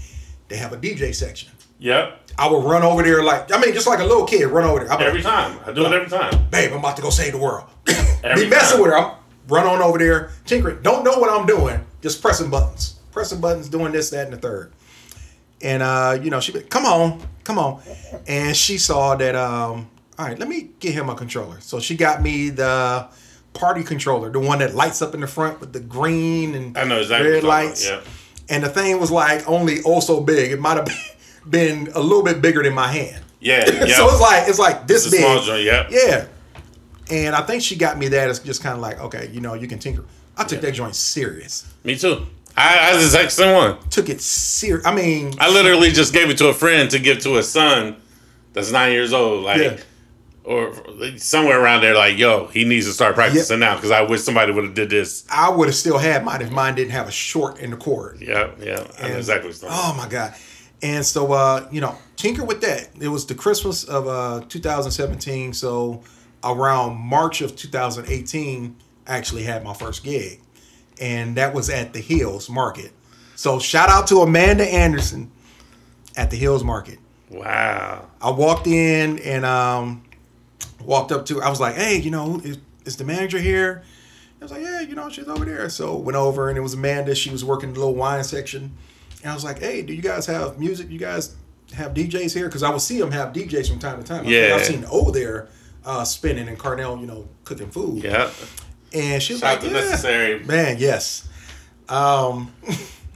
They 0.48 0.58
have 0.58 0.74
a 0.74 0.78
DJ 0.78 1.14
section. 1.14 1.52
Yep. 1.80 2.20
I 2.38 2.50
would 2.50 2.64
run 2.64 2.82
over 2.84 3.04
there 3.04 3.24
like, 3.24 3.52
I 3.54 3.60
mean, 3.60 3.74
just 3.74 3.88
like 3.88 4.00
a 4.00 4.04
little 4.06 4.26
kid, 4.26 4.46
run 4.48 4.64
over 4.64 4.80
there. 4.84 4.92
I'm 4.92 5.02
Every 5.02 5.22
like, 5.22 5.34
time. 5.34 5.60
I 5.66 5.72
do 5.74 5.86
it 5.86 5.92
every 5.94 6.10
time. 6.10 6.48
babe, 6.50 6.72
I'm 6.72 6.80
about 6.80 6.96
to 6.96 7.02
go 7.02 7.10
save 7.10 7.34
the 7.34 7.40
world. 7.40 7.68
Every 8.24 8.46
Be 8.46 8.50
messing 8.50 8.78
time. 8.78 8.82
with 8.82 8.92
her. 8.92 8.98
I'm 8.98 9.16
run 9.48 9.68
on 9.68 9.82
over 9.82 9.98
there, 9.98 10.32
tinkering. 10.46 10.82
Don't 10.82 11.04
know 11.04 11.18
what 11.20 11.30
I'm 11.30 11.46
doing, 11.46 11.86
just 12.02 12.22
pressing 12.22 12.50
buttons, 12.50 13.00
pressing 13.12 13.42
buttons, 13.42 13.68
doing 13.70 13.92
this, 13.92 14.10
that, 14.12 14.26
and 14.26 14.34
the 14.34 14.38
third. 14.38 14.72
And 15.62 15.84
uh, 15.84 16.18
you 16.22 16.30
know, 16.30 16.40
she 16.40 16.52
be, 16.54 16.62
come 16.62 16.86
on, 16.86 17.22
come 17.44 17.58
on, 17.60 17.82
and 18.28 18.56
she 18.56 18.78
saw 18.78 19.16
that. 19.16 19.36
Um, 19.36 19.90
all 20.20 20.26
right, 20.28 20.38
let 20.38 20.48
me 20.48 20.70
get 20.80 20.94
him 20.94 21.10
a 21.10 21.16
controller. 21.16 21.60
So 21.62 21.80
she 21.80 21.96
got 21.96 22.22
me 22.22 22.50
the 22.50 23.08
party 23.54 23.84
controller, 23.84 24.30
the 24.32 24.40
one 24.40 24.60
that 24.60 24.76
lights 24.76 25.02
up 25.02 25.14
in 25.16 25.22
the 25.22 25.28
front 25.28 25.60
with 25.60 25.74
the 25.74 25.80
green 25.80 26.54
and 26.56 26.78
I 26.78 26.84
know 26.86 27.00
exactly 27.00 27.30
red 27.32 27.44
what 27.44 27.44
you're 27.44 27.52
talking 27.52 27.68
lights. 27.70 27.88
about, 27.90 28.04
And 28.50 28.64
the 28.64 28.70
thing 28.70 29.00
was 29.00 29.12
like 29.12 29.48
only 29.50 29.80
oh 29.86 30.00
so 30.00 30.22
big. 30.22 30.52
It 30.52 30.60
might 30.60 30.78
have 30.78 30.88
been 31.50 31.90
a 31.96 32.00
little 32.00 32.24
bit 32.24 32.42
bigger 32.42 32.62
than 32.64 32.74
my 32.74 32.88
hand. 32.92 33.24
Yeah. 33.40 33.64
Yeah. 33.88 33.96
so 33.98 34.08
it's 34.10 34.22
like 34.22 34.48
it's 34.50 34.60
like 34.60 34.88
this 34.88 35.06
It's 35.06 35.12
big. 35.16 35.22
small 35.22 35.42
joint, 35.42 35.64
yep. 35.64 35.88
Yeah. 35.92 36.26
And 37.12 37.36
I 37.36 37.42
think 37.42 37.62
she 37.64 37.76
got 37.76 37.98
me 37.98 38.08
that 38.10 38.30
It's 38.30 38.40
just 38.40 38.62
kind 38.64 38.76
of 38.76 38.82
like, 38.82 39.00
okay, 39.02 39.30
you 39.34 39.42
know, 39.42 39.54
you 39.56 39.68
can 39.68 39.78
tinker. 39.80 40.06
I 40.38 40.44
took 40.46 40.62
Yeah. 40.62 40.70
that 40.70 40.72
joint 40.74 40.96
serious. 40.96 41.72
Me 41.84 41.96
too. 41.98 42.26
I, 42.56 42.92
I 42.92 42.94
was 42.96 43.12
the 43.12 43.18
exact 43.20 43.32
same 43.32 43.56
one. 43.56 43.78
Took 43.90 44.10
it 44.10 44.22
serious. 44.22 44.86
I 44.86 44.94
mean, 44.94 45.34
I 45.40 45.50
literally 45.50 45.92
just 45.92 46.14
gave 46.14 46.30
it 46.30 46.38
to 46.40 46.48
a 46.50 46.54
friend 46.54 46.90
to 46.92 47.00
give 47.00 47.20
to 47.20 47.38
a 47.38 47.44
son 47.44 47.96
that's 48.54 48.72
nine 48.72 48.92
years 48.92 49.12
old, 49.14 49.44
like, 49.44 49.60
Yeah. 49.62 49.78
or 50.44 50.74
somewhere 51.18 51.60
around 51.60 51.82
there. 51.82 51.96
Like, 51.96 52.18
yo, 52.18 52.48
he 52.48 52.64
needs 52.66 52.86
to 52.86 52.94
start 52.94 53.16
practicing 53.16 53.60
now 53.60 53.76
because 53.76 53.90
I 53.92 54.02
wish 54.02 54.22
somebody 54.22 54.52
would 54.52 54.66
have 54.66 54.76
did 54.76 54.90
this. 54.92 55.26
I 55.32 55.50
would 55.50 55.68
have 55.68 55.76
still 55.76 55.98
had 55.98 56.24
mine 56.24 56.42
if 56.44 56.52
mine 56.52 56.76
didn't 56.76 56.92
have 56.92 57.08
a 57.08 57.12
short 57.12 57.60
in 57.60 57.72
the 57.72 57.78
cord. 57.78 58.20
Yeah, 58.22 58.52
yeah, 58.62 58.86
And- 59.00 59.18
exactly 59.18 59.48
what's 59.50 59.62
going 59.62 59.74
on. 59.74 59.80
Oh 59.84 59.98
my 59.98 60.08
god! 60.08 60.36
And 60.84 61.04
so, 61.06 61.32
uh, 61.32 61.68
you 61.72 61.82
know, 61.82 61.96
tinker 62.18 62.44
with 62.44 62.62
that. 62.62 62.90
It 63.00 63.08
was 63.08 63.26
the 63.26 63.34
Christmas 63.36 63.84
of 63.86 64.08
uh, 64.08 64.42
2017. 64.50 65.54
So 65.54 66.04
around 66.44 66.98
March 66.98 67.42
of 67.42 67.56
2018, 67.56 68.76
I 69.08 69.18
actually 69.18 69.44
had 69.44 69.64
my 69.64 69.74
first 69.74 70.04
gig, 70.04 70.42
and 71.04 71.36
that 71.36 71.54
was 71.54 71.70
at 71.70 71.92
the 71.92 72.00
Hills 72.00 72.50
Market. 72.50 72.94
So 73.36 73.60
shout 73.60 73.90
out 73.90 74.08
to 74.08 74.22
Amanda 74.22 74.64
Anderson 74.64 75.30
at 76.16 76.32
the 76.32 76.38
Hills 76.38 76.64
Market. 76.64 76.98
Wow. 77.30 78.08
I 78.22 78.30
walked 78.30 78.68
in 78.68 79.20
and 79.20 79.44
um, 79.44 80.04
walked 80.82 81.12
up 81.12 81.26
to. 81.26 81.42
I 81.42 81.50
was 81.50 81.60
like, 81.60 81.76
"Hey, 81.76 81.98
you 81.98 82.10
know, 82.10 82.40
is, 82.40 82.58
is 82.86 82.96
the 82.96 83.04
manager 83.04 83.38
here?" 83.38 83.84
I 84.40 84.46
was 84.46 84.52
like, 84.52 84.62
"Yeah, 84.62 84.80
you 84.80 84.96
know, 84.96 85.10
she's 85.10 85.28
over 85.28 85.44
there." 85.44 85.70
So 85.70 85.98
went 85.98 86.16
over 86.16 86.48
and 86.48 86.58
it 86.58 86.62
was 86.62 86.74
Amanda. 86.74 87.16
She 87.16 87.30
was 87.30 87.44
working 87.44 87.74
the 87.74 87.80
little 87.80 87.96
wine 87.96 88.24
section, 88.24 88.72
and 89.24 89.32
I 89.32 89.34
was 89.34 89.44
like, 89.44 89.60
"Hey, 89.60 89.82
do 89.82 89.94
you 89.94 90.02
guys 90.02 90.26
have 90.28 90.58
music? 90.58 90.90
You 90.90 91.00
guys 91.00 91.36
have 91.74 91.94
DJs 91.94 92.34
here?" 92.34 92.48
Because 92.48 92.64
I 92.64 92.70
would 92.70 92.82
see 92.82 93.00
them 93.00 93.12
have 93.12 93.34
DJs 93.34 93.68
from 93.68 93.80
time 93.80 94.02
to 94.02 94.08
time. 94.08 94.26
I 94.26 94.30
Yeah. 94.30 94.56
I've 94.56 94.66
seen 94.66 94.86
O 94.90 95.12
there 95.12 95.50
uh, 95.86 96.06
spinning 96.06 96.48
and 96.48 96.58
Carnell, 96.58 97.00
you 97.02 97.08
know, 97.08 97.28
cooking 97.44 97.72
food. 97.72 98.04
Yeah. 98.04 98.30
And 98.94 99.22
she 99.22 99.34
was 99.34 99.40
Shout 99.42 99.62
like, 99.62 99.72
yeah. 99.72 99.80
necessary. 99.80 100.44
Man, 100.44 100.78
yes. 100.78 101.28
Um, 101.90 102.54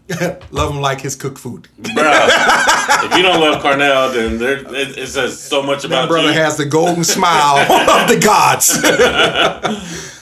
love 0.51 0.71
him 0.71 0.81
like 0.81 1.01
his 1.01 1.15
cooked 1.15 1.37
food. 1.37 1.67
Bruh, 1.79 3.05
if 3.05 3.17
you 3.17 3.23
don't 3.23 3.39
love 3.39 3.61
Cornell, 3.61 4.11
then 4.11 4.37
there 4.37 4.57
it, 4.57 4.97
it 4.97 5.07
says 5.07 5.39
so 5.39 5.61
much 5.61 5.83
My 5.83 5.87
about 5.87 6.09
brother 6.09 6.27
you. 6.29 6.33
has 6.33 6.57
the 6.57 6.65
golden 6.65 7.03
smile 7.03 7.57
of 8.01 8.07
the 8.09 8.19
gods. 8.19 8.83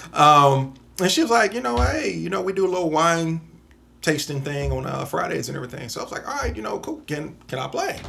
um, 0.13 0.73
and 0.99 1.11
she 1.11 1.21
was 1.21 1.31
like, 1.31 1.53
you 1.53 1.61
know, 1.61 1.77
hey, 1.77 2.11
you 2.13 2.29
know, 2.29 2.41
we 2.41 2.53
do 2.53 2.65
a 2.65 2.69
little 2.69 2.89
wine 2.89 3.41
tasting 4.01 4.41
thing 4.41 4.71
on 4.71 4.85
uh, 4.85 5.05
Fridays 5.05 5.49
and 5.49 5.55
everything. 5.55 5.89
So 5.89 5.99
I 5.99 6.03
was 6.03 6.11
like, 6.11 6.27
all 6.27 6.35
right, 6.37 6.55
you 6.55 6.61
know, 6.61 6.79
cool. 6.79 7.01
Can 7.07 7.35
can 7.47 7.59
I 7.59 7.67
play? 7.67 7.99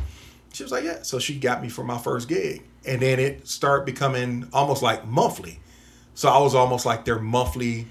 She 0.53 0.63
was 0.63 0.73
like, 0.73 0.85
yeah. 0.85 1.03
So 1.03 1.19
she 1.19 1.39
got 1.39 1.63
me 1.63 1.69
for 1.69 1.85
my 1.85 1.99
first 1.99 2.29
gig, 2.29 2.63
and 2.87 3.01
then 3.01 3.19
it 3.19 3.47
started 3.49 3.85
becoming 3.85 4.49
almost 4.53 4.83
like 4.83 5.07
monthly. 5.07 5.61
So 6.17 6.31
I 6.31 6.39
was 6.39 6.55
almost 6.55 6.87
like 6.87 7.05
their 7.05 7.19
monthly 7.19 7.87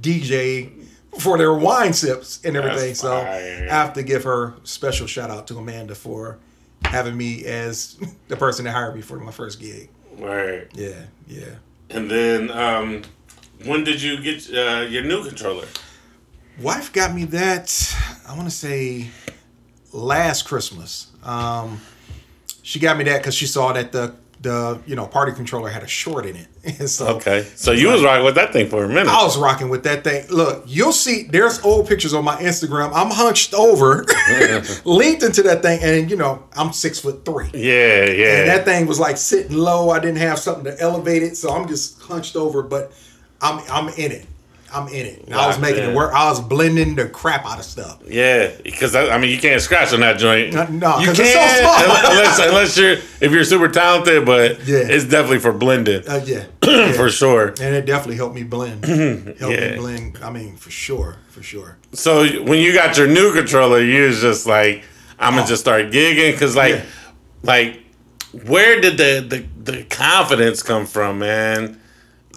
DJ 0.00 0.70
for 1.18 1.36
their 1.36 1.54
wine 1.54 1.92
sips 1.92 2.40
and 2.44 2.56
everything. 2.56 2.94
So. 2.94 3.16
I 3.16 3.66
have 3.68 3.94
to 3.94 4.02
give 4.02 4.22
her 4.24 4.54
special 4.62 5.06
shout 5.06 5.30
out 5.30 5.48
to 5.48 5.56
Amanda 5.56 5.94
for 5.94 6.38
having 6.84 7.16
me 7.16 7.44
as 7.46 7.98
the 8.28 8.36
person 8.36 8.66
that 8.66 8.72
hired 8.72 8.94
me 8.94 9.00
for 9.00 9.18
my 9.18 9.32
first 9.32 9.60
gig. 9.60 9.88
Right. 10.18 10.68
Yeah, 10.74 11.04
yeah. 11.26 11.54
And 11.88 12.10
then, 12.10 12.50
um, 12.50 13.02
when 13.64 13.82
did 13.84 14.00
you 14.00 14.22
get 14.22 14.48
uh, 14.54 14.86
your 14.88 15.02
new 15.02 15.24
controller? 15.26 15.66
Wife 16.60 16.92
got 16.92 17.14
me 17.14 17.24
that. 17.24 17.96
I 18.28 18.36
want 18.36 18.44
to 18.44 18.54
say 18.54 19.08
last 19.92 20.42
Christmas. 20.42 21.10
Um, 21.22 21.80
she 22.62 22.78
got 22.78 22.98
me 22.98 23.04
that 23.04 23.18
because 23.18 23.34
she 23.34 23.46
saw 23.46 23.72
that 23.72 23.92
the 23.92 24.14
the 24.42 24.80
you 24.86 24.96
know 24.96 25.06
party 25.06 25.32
controller 25.32 25.68
had 25.68 25.82
a 25.82 25.86
short 25.88 26.24
in 26.26 26.36
it. 26.36 26.46
So 26.88 27.16
Okay, 27.16 27.46
so 27.56 27.72
you 27.72 27.88
was 27.88 28.02
rocking 28.02 28.24
with 28.24 28.34
that 28.34 28.52
thing 28.52 28.68
for 28.68 28.84
a 28.84 28.88
minute. 28.88 29.08
I 29.08 29.22
was 29.22 29.38
rocking 29.38 29.68
with 29.68 29.84
that 29.84 30.02
thing. 30.04 30.26
Look, 30.28 30.64
you'll 30.66 30.92
see. 30.92 31.24
There's 31.24 31.62
old 31.64 31.88
pictures 31.88 32.12
on 32.14 32.24
my 32.24 32.36
Instagram. 32.36 32.90
I'm 32.94 33.10
hunched 33.10 33.54
over, 33.54 34.04
linked 34.84 35.22
into 35.22 35.42
that 35.42 35.62
thing, 35.62 35.80
and 35.82 36.10
you 36.10 36.16
know 36.16 36.42
I'm 36.56 36.72
six 36.72 36.98
foot 37.00 37.24
three. 37.24 37.50
yeah, 37.54 38.04
yeah. 38.06 38.40
And 38.40 38.48
that 38.48 38.64
thing 38.64 38.86
was 38.86 38.98
like 38.98 39.16
sitting 39.16 39.56
low. 39.56 39.90
I 39.90 40.00
didn't 40.00 40.18
have 40.18 40.38
something 40.38 40.64
to 40.64 40.80
elevate 40.80 41.22
it, 41.22 41.36
so 41.36 41.50
I'm 41.50 41.68
just 41.68 42.00
hunched 42.02 42.36
over. 42.36 42.62
But 42.62 42.92
I'm 43.40 43.60
I'm 43.70 43.88
in 43.94 44.12
it. 44.12 44.26
I'm 44.72 44.88
in 44.88 45.06
it. 45.06 45.24
And 45.26 45.34
I 45.34 45.46
was 45.46 45.58
making 45.58 45.82
in. 45.84 45.90
it 45.90 45.94
work. 45.96 46.12
I 46.14 46.28
was 46.30 46.40
blending 46.40 46.94
the 46.94 47.08
crap 47.08 47.44
out 47.44 47.58
of 47.58 47.64
stuff. 47.64 47.98
Yeah, 48.06 48.50
because 48.62 48.94
I 48.94 49.18
mean, 49.18 49.30
you 49.30 49.38
can't 49.38 49.60
scratch 49.60 49.92
on 49.92 50.00
that 50.00 50.18
joint. 50.18 50.54
No, 50.54 50.64
no, 50.66 50.98
you 50.98 51.06
can't 51.06 51.18
it's 51.18 51.32
so 51.34 51.60
small. 51.60 52.10
unless 52.12 52.38
unless 52.38 52.76
you're 52.78 52.92
if 53.20 53.32
you're 53.32 53.44
super 53.44 53.68
talented, 53.68 54.24
but 54.24 54.66
Yeah. 54.66 54.78
it's 54.78 55.04
definitely 55.04 55.40
for 55.40 55.52
blending 55.52 56.02
Uh, 56.08 56.20
yeah, 56.24 56.44
yeah. 56.66 56.92
for 56.92 57.10
sure. 57.10 57.48
and 57.60 57.74
it 57.74 57.86
definitely 57.86 58.16
helped 58.16 58.34
me 58.34 58.42
blend. 58.44 58.84
helped 59.38 59.40
Yeah. 59.40 59.70
me 59.72 59.76
blend. 59.76 60.18
I 60.22 60.30
mean, 60.30 60.56
for 60.56 60.70
sure, 60.70 61.16
for 61.28 61.42
sure. 61.42 61.76
So 61.92 62.24
when 62.42 62.60
you 62.60 62.72
got 62.72 62.96
your 62.96 63.06
new 63.08 63.32
controller, 63.32 63.80
you 63.82 64.04
was 64.06 64.20
just 64.20 64.46
like, 64.46 64.84
I'm 65.18 65.34
gonna 65.34 65.46
just 65.46 65.62
start 65.62 65.86
gigging 65.90 66.32
because 66.32 66.54
like, 66.56 66.74
Oh. 66.74 66.76
Yeah. 66.76 66.84
like, 67.42 67.80
where 68.46 68.80
did 68.80 68.96
the, 68.96 69.24
the 69.28 69.72
the 69.72 69.82
confidence 69.84 70.62
come 70.62 70.86
from, 70.86 71.18
man? 71.18 71.79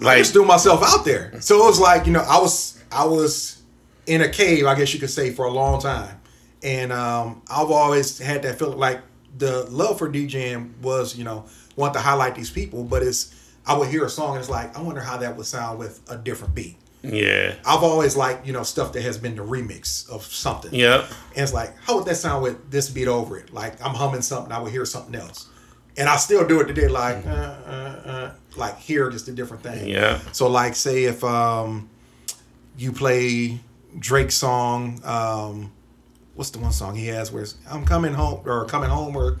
I 0.00 0.04
Like, 0.04 0.18
just 0.18 0.32
threw 0.32 0.44
myself 0.44 0.82
out 0.84 1.04
there. 1.04 1.40
So 1.40 1.62
it 1.62 1.66
was 1.66 1.80
like, 1.80 2.06
you 2.06 2.12
know, 2.12 2.24
I 2.26 2.38
was 2.40 2.82
I 2.90 3.04
was 3.04 3.62
in 4.06 4.20
a 4.20 4.28
cave, 4.28 4.66
I 4.66 4.74
guess 4.74 4.92
you 4.92 5.00
could 5.00 5.10
say, 5.10 5.30
for 5.32 5.46
a 5.46 5.50
long 5.50 5.80
time. 5.80 6.20
And 6.62 6.92
um, 6.92 7.42
I've 7.50 7.70
always 7.70 8.18
had 8.18 8.42
that 8.42 8.58
feeling 8.58 8.78
like 8.78 9.00
the 9.36 9.64
love 9.64 9.98
for 9.98 10.08
DJing 10.08 10.78
was, 10.80 11.16
you 11.16 11.24
know, 11.24 11.44
want 11.76 11.94
to 11.94 12.00
highlight 12.00 12.34
these 12.34 12.50
people, 12.50 12.84
but 12.84 13.02
it's 13.02 13.34
I 13.66 13.76
would 13.76 13.88
hear 13.88 14.04
a 14.04 14.10
song 14.10 14.32
and 14.32 14.40
it's 14.40 14.50
like, 14.50 14.76
I 14.76 14.82
wonder 14.82 15.00
how 15.00 15.16
that 15.18 15.36
would 15.36 15.46
sound 15.46 15.78
with 15.78 16.00
a 16.08 16.16
different 16.16 16.54
beat. 16.54 16.76
Yeah. 17.02 17.54
I've 17.66 17.82
always 17.82 18.16
liked, 18.16 18.46
you 18.46 18.52
know, 18.52 18.62
stuff 18.62 18.92
that 18.94 19.02
has 19.02 19.18
been 19.18 19.36
the 19.36 19.44
remix 19.44 20.08
of 20.08 20.22
something. 20.24 20.72
Yep. 20.74 21.04
And 21.34 21.42
it's 21.42 21.52
like, 21.52 21.76
how 21.78 21.96
would 21.96 22.06
that 22.06 22.16
sound 22.16 22.42
with 22.42 22.70
this 22.70 22.88
beat 22.90 23.08
over 23.08 23.38
it? 23.38 23.52
Like 23.52 23.82
I'm 23.84 23.94
humming 23.94 24.22
something, 24.22 24.52
I 24.52 24.60
would 24.60 24.72
hear 24.72 24.84
something 24.84 25.14
else. 25.14 25.48
And 25.96 26.08
I 26.08 26.16
still 26.16 26.46
do 26.46 26.60
it 26.60 26.66
today, 26.66 26.88
like, 26.88 27.24
uh, 27.24 27.30
uh, 27.30 28.02
uh, 28.04 28.34
like 28.56 28.78
hear 28.78 29.10
just 29.10 29.28
a 29.28 29.32
different 29.32 29.62
thing. 29.62 29.88
Yeah. 29.88 30.20
So 30.32 30.48
like, 30.48 30.74
say 30.76 31.04
if 31.04 31.22
um, 31.24 31.88
you 32.76 32.92
play 32.92 33.60
Drake's 33.98 34.34
song, 34.34 35.00
um, 35.04 35.72
what's 36.34 36.50
the 36.50 36.58
one 36.58 36.72
song 36.72 36.94
he 36.94 37.06
has 37.08 37.30
where 37.32 37.42
it's, 37.42 37.56
I'm 37.70 37.84
coming 37.84 38.12
home 38.12 38.40
or 38.44 38.64
coming 38.66 38.90
home 38.90 39.16
or 39.16 39.38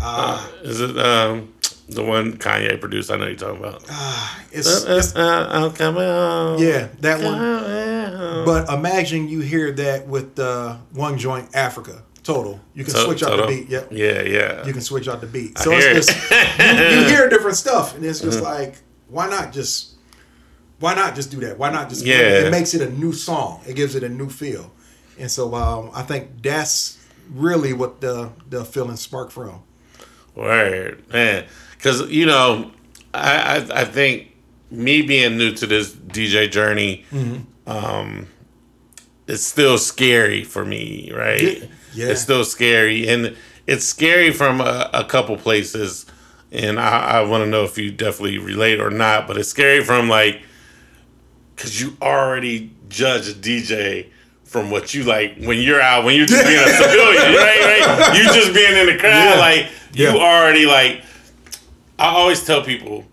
uh, 0.00 0.46
Is 0.62 0.80
it 0.80 0.98
um 0.98 1.52
the 1.88 2.02
one 2.02 2.38
Kanye 2.38 2.80
produced? 2.80 3.10
I 3.10 3.16
know 3.16 3.26
you're 3.26 3.36
talking 3.36 3.58
about. 3.58 3.82
it's, 4.50 4.86
Uh, 4.86 4.96
it's 4.96 5.14
uh, 5.14 5.48
I'm 5.50 5.72
coming 5.72 6.02
home. 6.02 6.62
yeah 6.62 6.88
that 7.00 7.22
one. 7.22 7.38
Home. 7.38 8.44
But 8.44 8.68
imagine 8.72 9.28
you 9.28 9.40
hear 9.40 9.70
that 9.72 10.08
with 10.08 10.34
the 10.34 10.78
one 10.92 11.18
joint 11.18 11.54
Africa 11.54 12.02
total. 12.22 12.60
You 12.74 12.84
can 12.84 12.94
switch 12.94 13.22
out 13.22 13.36
the 13.36 13.46
beat. 13.46 13.68
Yep. 13.68 13.88
Yeah, 13.92 14.22
yeah. 14.22 14.64
You 14.66 14.72
can 14.72 14.82
switch 14.82 15.08
out 15.08 15.20
the 15.20 15.26
beat. 15.26 15.58
I 15.58 15.62
So 15.64 15.70
hear 15.72 15.90
it's 15.90 16.08
it. 16.08 16.14
just 16.14 16.58
you, 16.60 17.00
you 17.00 17.08
hear 17.16 17.28
different 17.28 17.56
stuff, 17.56 17.94
and 17.96 18.04
it's 18.04 18.20
just 18.20 18.38
Mm-hmm. 18.38 18.46
like, 18.46 18.76
why 19.08 19.28
not 19.28 19.52
just 19.52 19.90
why 20.80 20.94
not 20.94 21.14
just 21.14 21.30
do 21.30 21.38
that? 21.40 21.58
Why 21.58 21.70
not 21.70 21.88
just 21.88 22.04
Yeah. 22.04 22.46
It 22.46 22.50
makes 22.50 22.74
it 22.74 22.80
a 22.82 22.90
new 22.90 23.12
song. 23.12 23.60
It 23.66 23.74
gives 23.76 23.94
it 23.94 24.02
a 24.02 24.08
new 24.08 24.28
feel, 24.28 24.72
and 25.18 25.30
so 25.30 25.54
um, 25.54 25.90
I 25.94 26.02
think 26.02 26.42
that's 26.42 26.98
really 27.30 27.72
what 27.72 28.00
the 28.00 28.30
the 28.48 28.64
feeling 28.64 28.96
sparked 28.96 29.32
from. 29.32 29.62
Word, 30.34 31.04
man. 31.12 31.44
Because 31.76 32.08
you 32.10 32.26
know, 32.26 32.70
I, 33.14 33.58
I 33.58 33.80
I 33.82 33.84
think 33.84 34.28
me 34.70 35.02
being 35.02 35.36
new 35.36 35.52
to 35.52 35.66
this 35.66 35.92
DJ 35.92 36.50
journey, 36.50 37.04
um, 37.66 38.26
it's 39.26 39.44
still 39.44 39.76
scary 39.78 40.42
for 40.44 40.64
me, 40.64 41.12
right? 41.14 41.68
Yeah. 41.94 42.06
Yeah. 42.06 42.12
It's 42.12 42.22
still 42.22 42.44
scary, 42.44 43.06
and 43.08 43.36
it's 43.66 43.84
scary 43.84 44.30
from 44.32 44.60
a, 44.60 44.90
a 44.92 45.04
couple 45.04 45.36
places. 45.36 46.06
And 46.50 46.78
I, 46.78 47.20
I 47.20 47.20
want 47.22 47.42
to 47.44 47.46
know 47.48 47.64
if 47.64 47.78
you 47.78 47.90
definitely 47.90 48.36
relate 48.38 48.78
or 48.80 48.90
not. 48.90 49.26
But 49.26 49.38
it's 49.38 49.48
scary 49.48 49.82
from 49.82 50.08
like, 50.08 50.42
because 51.56 51.80
you 51.80 51.96
already 52.02 52.70
judge 52.90 53.28
a 53.28 53.32
DJ 53.32 54.08
from 54.44 54.70
what 54.70 54.92
you 54.92 55.02
like 55.04 55.36
when 55.38 55.58
you're 55.60 55.80
out, 55.80 56.04
when 56.04 56.14
you're 56.14 56.26
just 56.26 56.44
being 56.46 56.58
a 56.58 56.68
civilian, 56.68 57.34
right? 57.36 57.88
Right? 57.98 58.16
You 58.18 58.24
just 58.34 58.52
being 58.52 58.76
in 58.76 58.86
the 58.86 58.98
crowd, 58.98 59.34
Yeah. 59.34 59.38
like 59.38 59.68
you 59.94 60.08
already 60.08 60.66
like. 60.66 61.02
I 61.98 62.06
always 62.08 62.44
tell 62.44 62.62
people, 62.62 63.04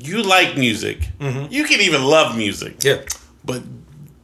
you 0.00 0.22
like 0.22 0.56
music. 0.56 0.98
Mm-hmm. 1.20 1.52
You 1.52 1.64
can 1.64 1.80
even 1.80 2.02
love 2.04 2.36
music, 2.36 2.82
Yeah. 2.82 3.02
but 3.44 3.62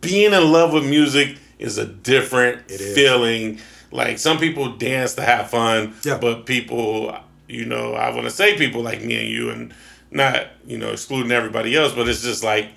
being 0.01 0.33
in 0.33 0.51
love 0.53 0.73
with 0.73 0.85
music 0.85 1.37
is 1.63 1.79
a 1.79 1.87
different 1.87 2.71
is. 2.71 2.95
feeling. 2.95 3.59
Like 3.91 4.19
some 4.19 4.39
people 4.39 4.77
dance 4.77 5.15
to 5.15 5.23
have 5.23 5.51
fun, 5.51 5.95
Yeah. 6.05 6.19
but 6.19 6.47
people, 6.47 7.15
you 7.49 7.67
know, 7.67 7.95
I 7.95 8.09
want 8.11 8.25
to 8.25 8.31
say 8.31 8.57
people 8.57 8.83
like 8.83 9.03
me 9.03 9.19
and 9.21 9.29
you, 9.29 9.51
and 9.51 9.75
not 10.11 10.47
you 10.67 10.79
know 10.79 10.91
excluding 10.93 11.31
everybody 11.33 11.77
else, 11.77 11.93
but 11.93 12.09
it's 12.09 12.23
just 12.23 12.43
like 12.43 12.69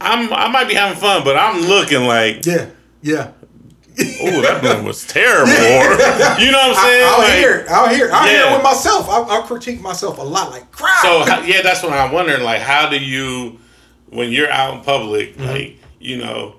I'm 0.00 0.32
I 0.32 0.48
might 0.48 0.68
be 0.68 0.74
having 0.74 0.98
fun, 0.98 1.24
but 1.24 1.36
I'm 1.36 1.62
looking 1.62 2.02
like, 2.04 2.44
Yeah. 2.44 2.66
Yeah. 3.02 3.30
oh, 4.22 4.40
that 4.42 4.62
one 4.62 4.84
was 4.84 5.06
terrible. 5.06 5.52
You 6.44 6.50
know 6.50 6.58
what 6.58 6.76
I'm 6.76 6.84
saying? 6.84 7.04
I'll 7.06 7.18
Like, 7.18 7.32
hear. 7.34 7.66
I'll 7.68 7.88
hear. 7.88 8.10
I'll 8.12 8.26
hear 8.28 8.40
Yeah. 8.40 8.50
it 8.50 8.54
with 8.56 8.62
myself. 8.64 9.08
I'll, 9.08 9.24
I'll 9.30 9.42
critique 9.44 9.80
myself 9.80 10.18
a 10.18 10.22
lot. 10.22 10.50
Like, 10.50 10.70
crap. 10.72 11.00
So 11.02 11.18
yeah, 11.44 11.62
that's 11.62 11.82
what 11.82 11.92
I'm 11.92 12.10
wondering. 12.12 12.42
Like, 12.42 12.60
how 12.60 12.88
do 12.88 12.98
you, 12.98 13.60
when 14.08 14.32
you're 14.32 14.50
out 14.50 14.74
in 14.74 14.80
public, 14.80 15.36
Mm-hmm. 15.36 15.44
like 15.46 15.80
you 16.00 16.16
know, 16.18 16.56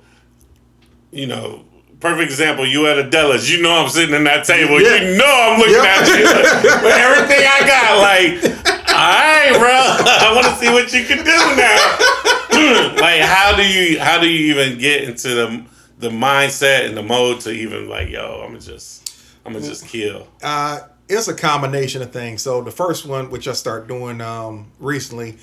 you 1.16 1.28
know, 1.28 1.64
perfect 2.00 2.30
example. 2.30 2.66
You 2.68 2.88
at 2.88 2.98
a 3.00 3.10
Della's, 3.10 3.50
you 3.52 3.62
know, 3.62 3.72
I'm 3.72 3.90
sitting 3.90 4.14
in 4.16 4.24
that 4.26 4.46
table. 4.46 4.82
Yeah. 4.82 4.96
You 4.96 5.18
know, 5.18 5.26
I'm 5.26 5.60
looking 5.60 5.74
Yeah. 5.76 5.96
at 5.98 6.08
you 6.08 6.24
with 6.84 6.96
everything 6.96 7.46
I 7.48 7.60
got. 7.66 7.98
Like, 8.00 8.76
all 8.90 9.02
right, 9.02 9.58
bro, 9.58 9.70
I 9.72 10.32
want 10.36 10.46
to 10.48 10.56
see 10.56 10.70
what 10.72 10.92
you 10.94 11.04
can 11.06 11.18
do 11.18 11.38
now. 11.56 12.96
like, 13.02 13.22
how 13.22 13.56
do 13.56 13.64
you, 13.68 14.00
how 14.00 14.20
do 14.20 14.28
you 14.28 14.54
even 14.54 14.78
get 14.78 15.04
into 15.04 15.30
the 15.30 15.66
the 15.98 16.10
mindset 16.10 16.86
and 16.86 16.98
the 16.98 17.02
mode 17.02 17.40
to 17.40 17.52
even 17.52 17.88
like, 17.88 18.10
yo, 18.10 18.42
I'm 18.44 18.50
gonna 18.50 18.60
just, 18.60 19.10
I'm 19.46 19.54
gonna 19.54 19.66
just 19.66 19.88
kill. 19.88 20.28
Uh, 20.44 20.82
it's 21.08 21.30
a 21.30 21.34
combination 21.34 22.02
of 22.02 22.12
things. 22.12 22.42
So 22.42 22.62
the 22.62 22.70
first 22.72 23.06
one, 23.06 23.30
which 23.30 23.48
I 23.48 23.54
start 23.54 23.88
doing 23.88 24.20
um, 24.20 24.68
recently, 24.80 25.38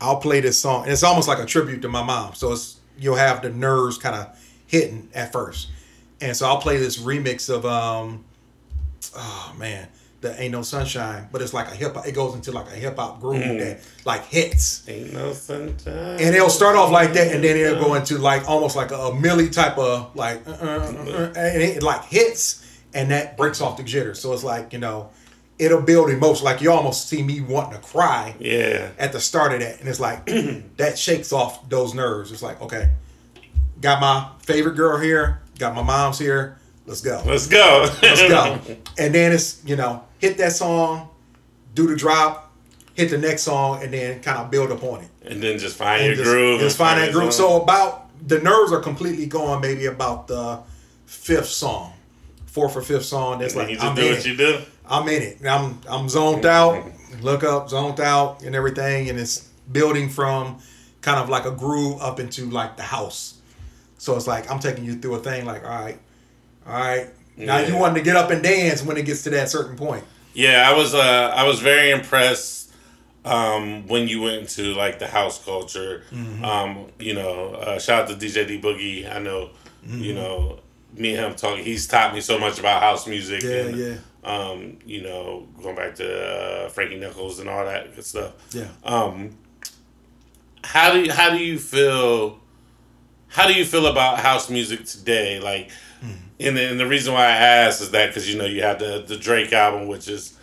I'll 0.00 0.16
play 0.16 0.40
this 0.40 0.58
song, 0.58 0.84
and 0.84 0.92
it's 0.92 1.02
almost 1.02 1.28
like 1.28 1.38
a 1.40 1.44
tribute 1.44 1.82
to 1.82 1.88
my 1.88 2.02
mom. 2.02 2.32
So 2.34 2.52
it's 2.52 2.76
you'll 2.98 3.16
have 3.16 3.42
the 3.42 3.50
nerves 3.50 3.98
kind 3.98 4.16
of 4.16 4.34
hitting 4.68 5.08
at 5.14 5.32
first, 5.32 5.70
and 6.20 6.36
so 6.36 6.46
I'll 6.46 6.60
play 6.60 6.76
this 6.76 6.98
remix 6.98 7.52
of 7.52 7.66
um, 7.66 8.24
oh 9.16 9.54
man, 9.58 9.88
the 10.20 10.40
Ain't 10.40 10.52
No 10.52 10.62
Sunshine, 10.62 11.28
but 11.30 11.42
it's 11.42 11.54
like 11.54 11.68
a 11.68 11.74
hip 11.74 11.94
hop. 11.94 12.06
It 12.06 12.14
goes 12.14 12.34
into 12.34 12.52
like 12.52 12.66
a 12.66 12.76
hip 12.76 12.96
hop 12.96 13.20
groove 13.20 13.40
that 13.40 13.80
like 14.04 14.24
hits. 14.24 14.88
Ain't 14.88 15.12
no 15.12 15.32
sunshine. 15.32 16.20
And 16.20 16.34
it'll 16.34 16.50
start 16.50 16.76
off 16.76 16.90
like 16.90 17.12
that, 17.12 17.32
and 17.34 17.42
then 17.42 17.56
it'll 17.56 17.82
go 17.82 17.94
into 17.94 18.18
like 18.18 18.48
almost 18.48 18.76
like 18.76 18.90
a, 18.90 18.96
a 18.96 19.14
Millie 19.14 19.50
type 19.50 19.78
of 19.78 20.14
like, 20.16 20.46
uh, 20.46 20.52
uh, 20.52 20.64
uh, 20.64 21.12
uh, 21.12 21.32
and 21.36 21.62
it 21.62 21.82
like 21.82 22.04
hits, 22.04 22.64
and 22.94 23.10
that 23.10 23.36
breaks 23.36 23.60
off 23.60 23.76
the 23.76 23.84
jitter. 23.84 24.16
So 24.16 24.32
it's 24.32 24.44
like 24.44 24.72
you 24.72 24.80
know, 24.80 25.10
it'll 25.58 25.82
build 25.82 26.10
emotion. 26.10 26.44
Like 26.44 26.60
you 26.60 26.72
almost 26.72 27.08
see 27.08 27.22
me 27.22 27.40
wanting 27.40 27.80
to 27.80 27.86
cry 27.86 28.34
yeah. 28.40 28.90
at 28.98 29.12
the 29.12 29.20
start 29.20 29.52
of 29.52 29.60
that, 29.60 29.78
and 29.78 29.88
it's 29.88 30.00
like 30.00 30.26
that 30.78 30.98
shakes 30.98 31.32
off 31.32 31.68
those 31.68 31.94
nerves. 31.94 32.32
It's 32.32 32.42
like 32.42 32.60
okay, 32.60 32.90
got 33.80 34.00
my 34.00 34.28
favorite 34.42 34.74
girl 34.76 34.98
here, 34.98 35.40
got 35.58 35.74
my 35.74 35.82
mom's 35.82 36.18
here. 36.18 36.58
Let's 36.86 37.00
go. 37.02 37.22
Let's 37.26 37.46
go. 37.46 37.88
Let's 38.02 38.22
go. 38.28 38.58
And 38.98 39.14
then 39.14 39.32
it's, 39.32 39.62
you 39.64 39.76
know, 39.76 40.04
hit 40.18 40.38
that 40.38 40.52
song, 40.52 41.08
do 41.74 41.86
the 41.86 41.94
drop, 41.96 42.50
hit 42.94 43.10
the 43.10 43.18
next 43.18 43.42
song, 43.42 43.82
and 43.82 43.92
then 43.92 44.20
kind 44.20 44.38
of 44.38 44.50
build 44.50 44.70
upon 44.72 45.00
it. 45.02 45.08
and 45.26 45.42
then 45.42 45.58
just 45.58 45.76
find 45.76 46.00
And 46.02 46.06
your 46.16 46.16
just, 46.24 46.30
groove. 46.30 46.60
Just 46.60 46.80
and 46.80 46.88
find 46.88 47.00
that 47.00 47.12
groove. 47.12 47.32
zone. 47.32 47.50
So 47.50 47.62
about 47.62 48.06
the 48.26 48.40
nerves 48.40 48.72
are 48.72 48.80
completely 48.80 49.26
gone 49.26 49.60
maybe 49.60 49.86
about 49.86 50.26
the 50.28 50.60
fifth 51.06 51.48
song. 51.48 51.92
Fourth 52.46 52.74
or 52.76 52.82
fifth 52.82 53.04
song. 53.04 53.38
That's 53.38 53.54
like 53.54 53.68
you 53.68 53.74
just 53.76 53.86
I'm 53.86 53.94
do 53.94 54.02
in 54.02 54.08
what 54.08 54.18
it. 54.18 54.26
you 54.26 54.36
do. 54.36 54.60
I'm 54.88 55.06
in 55.08 55.22
it. 55.22 55.46
I'm 55.46 55.78
I'm 55.88 56.08
zoned 56.08 56.46
out. 56.46 56.82
Look 57.20 57.44
up, 57.44 57.68
zoned 57.68 58.00
out, 58.00 58.42
and 58.42 58.54
everything, 58.56 59.08
and 59.10 59.18
it's 59.18 59.48
building 59.70 60.08
from 60.08 60.58
kind 61.02 61.20
of 61.20 61.28
like 61.28 61.44
a 61.44 61.50
groove 61.50 62.00
up 62.00 62.18
into 62.18 62.48
like 62.50 62.76
the 62.76 62.82
house. 62.82 63.37
So 63.98 64.16
it's 64.16 64.26
like 64.26 64.50
I'm 64.50 64.58
taking 64.60 64.84
you 64.84 64.94
through 64.94 65.16
a 65.16 65.18
thing. 65.18 65.44
Like, 65.44 65.64
all 65.64 65.70
right, 65.70 65.98
all 66.66 66.72
right. 66.72 67.08
Now 67.36 67.58
you 67.58 67.74
Yeah. 67.74 67.80
want 67.80 67.94
to 67.96 68.02
get 68.02 68.16
up 68.16 68.30
and 68.30 68.42
dance 68.42 68.82
when 68.82 68.96
it 68.96 69.04
gets 69.06 69.22
to 69.24 69.30
that 69.30 69.48
certain 69.48 69.76
point. 69.76 70.04
Yeah, 70.34 70.68
I 70.68 70.76
was. 70.76 70.94
Uh, 70.94 71.32
I 71.34 71.44
was 71.46 71.60
very 71.60 71.90
impressed 71.90 72.72
um, 73.24 73.86
when 73.88 74.08
you 74.08 74.22
went 74.22 74.36
into 74.36 74.74
like 74.74 74.98
the 74.98 75.06
house 75.06 75.44
culture. 75.44 76.02
Mm-hmm. 76.12 76.44
Um, 76.44 76.86
you 76.98 77.14
know, 77.14 77.54
uh, 77.54 77.78
shout 77.78 78.02
out 78.02 78.08
to 78.08 78.26
DJ 78.26 78.46
D 78.46 78.60
Boogie. 78.60 79.12
I 79.12 79.18
know. 79.18 79.50
Mm-hmm. 79.86 80.00
You 80.02 80.14
know, 80.14 80.60
me 80.94 81.14
and 81.14 81.26
him 81.26 81.34
talking. 81.34 81.64
He's 81.64 81.86
taught 81.86 82.14
me 82.14 82.20
so 82.20 82.38
much 82.38 82.58
about 82.58 82.82
house 82.82 83.06
music. 83.06 83.42
Yeah, 83.42 83.50
and, 83.50 83.76
yeah. 83.76 83.94
Um, 84.24 84.78
you 84.84 85.02
know, 85.02 85.46
going 85.62 85.76
back 85.76 85.94
to 85.96 86.66
uh, 86.66 86.68
Frankie 86.68 86.98
Knuckles 86.98 87.38
and 87.38 87.48
all 87.48 87.64
that 87.64 87.94
good 87.94 88.04
stuff. 88.04 88.34
Yeah. 88.54 88.68
Um, 88.84 89.30
how 90.64 90.92
do 90.92 91.00
you, 91.02 91.12
how 91.12 91.30
do 91.30 91.38
you 91.38 91.58
feel? 91.58 92.40
How 93.28 93.46
do 93.46 93.52
you 93.54 93.64
feel 93.64 93.86
about 93.86 94.18
house 94.18 94.48
music 94.50 94.84
today? 94.84 95.40
Like, 95.40 95.70
Hmm. 96.00 96.12
and 96.38 96.56
the, 96.56 96.64
and 96.70 96.78
the 96.80 96.86
reason 96.86 97.12
why 97.12 97.24
I 97.26 97.30
ask 97.32 97.80
is 97.82 97.90
that 97.90 98.08
because 98.08 98.30
you 98.32 98.38
know 98.38 98.44
you 98.46 98.62
have 98.62 98.78
the 98.78 99.04
the 99.06 99.16
Drake 99.16 99.52
album, 99.52 99.88
which 99.88 100.06
is, 100.08 100.34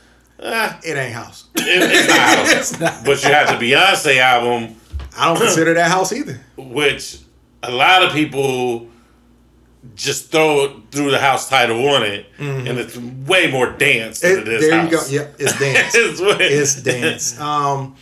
eh, 0.41 0.73
It 0.83 0.97
ain't 0.97 1.13
house. 1.13 1.45
it, 1.55 1.63
it's 1.65 2.07
not 2.09 2.19
house, 2.37 2.51
It's 2.71 2.79
not. 2.79 3.05
but 3.05 3.23
you 3.23 3.29
have 3.31 3.57
the 3.59 3.65
Beyonce 3.71 4.17
album, 4.19 4.75
I 5.17 5.25
don't 5.27 5.37
consider 5.37 5.73
that 5.75 5.89
house 5.89 6.11
either. 6.11 6.39
which 6.57 7.17
a 7.63 7.71
lot 7.71 8.03
of 8.03 8.11
people 8.11 8.87
just 9.95 10.29
throw 10.31 10.81
through 10.91 11.11
the 11.11 11.19
house 11.19 11.47
title 11.47 11.87
on 11.87 12.03
it, 12.03 12.25
and 12.37 12.67
it's 12.67 12.97
way 12.97 13.49
more 13.49 13.69
dance 13.71 14.19
than 14.19 14.37
Mm-hmm. 14.37 14.41
It, 14.41 14.47
it 14.47 14.53
is 14.55 14.69
there 14.69 14.81
house. 14.81 15.11
you 15.11 15.19
go. 15.19 15.23
Yep, 15.25 15.35
it's 15.39 15.59
dance. 15.65 15.95
it's, 15.95 16.19
it's 16.21 16.75
dance. 16.83 17.39
Um, 17.39 17.95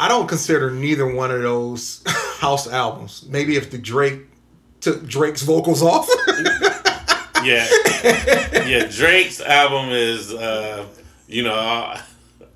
I 0.00 0.08
don't 0.08 0.26
consider 0.26 0.70
neither 0.70 1.06
one 1.06 1.30
of 1.30 1.42
those 1.42 2.02
house 2.38 2.66
albums. 2.66 3.26
Maybe 3.28 3.56
if 3.56 3.70
the 3.70 3.76
Drake 3.78 4.22
took 4.80 5.06
Drake's 5.06 5.42
vocals 5.42 5.82
off. 5.82 6.08
Yeah, 7.42 7.66
yeah. 8.66 8.84
Drake's 8.90 9.40
album 9.40 9.88
is, 9.92 10.30
uh, 10.30 10.84
you 11.26 11.42
know, 11.42 11.54
I, 11.54 12.02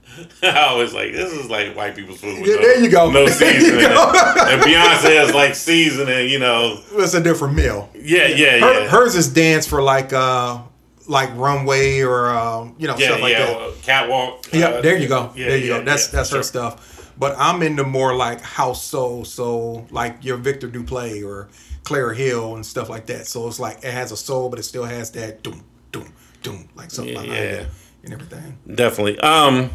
I 0.43 0.61
always 0.67 0.93
like 0.93 1.13
this 1.13 1.33
is 1.33 1.49
like 1.49 1.75
white 1.75 1.97
people's 1.97 2.21
food. 2.21 2.43
With 2.43 2.51
Yeah, 2.51 2.57
no, 2.57 2.61
there 2.61 2.81
you 2.81 2.91
go. 2.91 3.11
No 3.11 3.27
seasoning, 3.27 3.83
and 3.87 4.61
Beyonce 4.61 5.27
is 5.27 5.35
like 5.35 5.55
seasoning. 5.55 6.29
You 6.29 6.39
know, 6.39 6.81
it's 6.93 7.15
a 7.15 7.23
different 7.23 7.55
meal. 7.55 7.89
yeah, 7.95 8.27
yeah, 8.27 8.59
Her, 8.61 8.81
yeah. 8.83 8.89
Hers 8.89 9.15
is 9.15 9.33
dance 9.33 9.67
for 9.67 9.81
like 9.81 10.13
uh 10.13 10.59
like 11.07 11.35
runway 11.35 12.01
or 12.01 12.29
um, 12.29 12.75
you 12.79 12.87
know 12.87 12.97
yeah, 12.99 13.07
stuff 13.07 13.21
like 13.23 13.33
yeah, 13.33 13.47
that. 13.47 13.75
catwalk. 13.83 14.53
Yep, 14.53 14.75
uh, 14.75 14.81
there 14.83 14.99
you 14.99 15.09
go. 15.09 15.33
yeah, 15.35 15.49
there 15.49 15.57
you 15.57 15.73
yeah, 15.73 15.79
go. 15.79 15.85
That's 15.85 16.09
yeah, 16.13 16.17
that's 16.19 16.31
her 16.31 16.43
stuff. 16.43 16.94
But 17.17 17.37
I'm 17.39 17.63
into 17.63 17.85
more 17.85 18.15
like 18.15 18.41
house 18.41 18.83
soul, 18.83 19.25
so 19.25 19.87
like 19.91 20.25
your 20.25 20.37
Victor 20.37 20.69
Duplaix 20.69 21.25
or 21.25 21.49
Claire 21.85 22.13
Hill 22.13 22.55
and 22.57 22.65
stuff 22.67 22.89
like 22.89 23.07
that. 23.07 23.27
So 23.27 23.47
it's 23.47 23.61
like 23.61 23.79
it 23.85 23.93
has 23.93 24.11
a 24.13 24.17
soul, 24.17 24.49
but 24.49 24.59
it 24.59 24.65
still 24.65 24.85
has 24.85 25.11
that 25.13 25.43
doom, 25.43 25.63
doom, 25.93 26.13
doom, 26.43 26.69
like 26.75 26.91
something 26.91 27.15
behind 27.15 27.31
Yeah. 27.33 27.39
it 27.43 27.69
and 28.05 28.13
everything. 28.15 28.59
Definitely. 28.75 29.19
Um, 29.21 29.71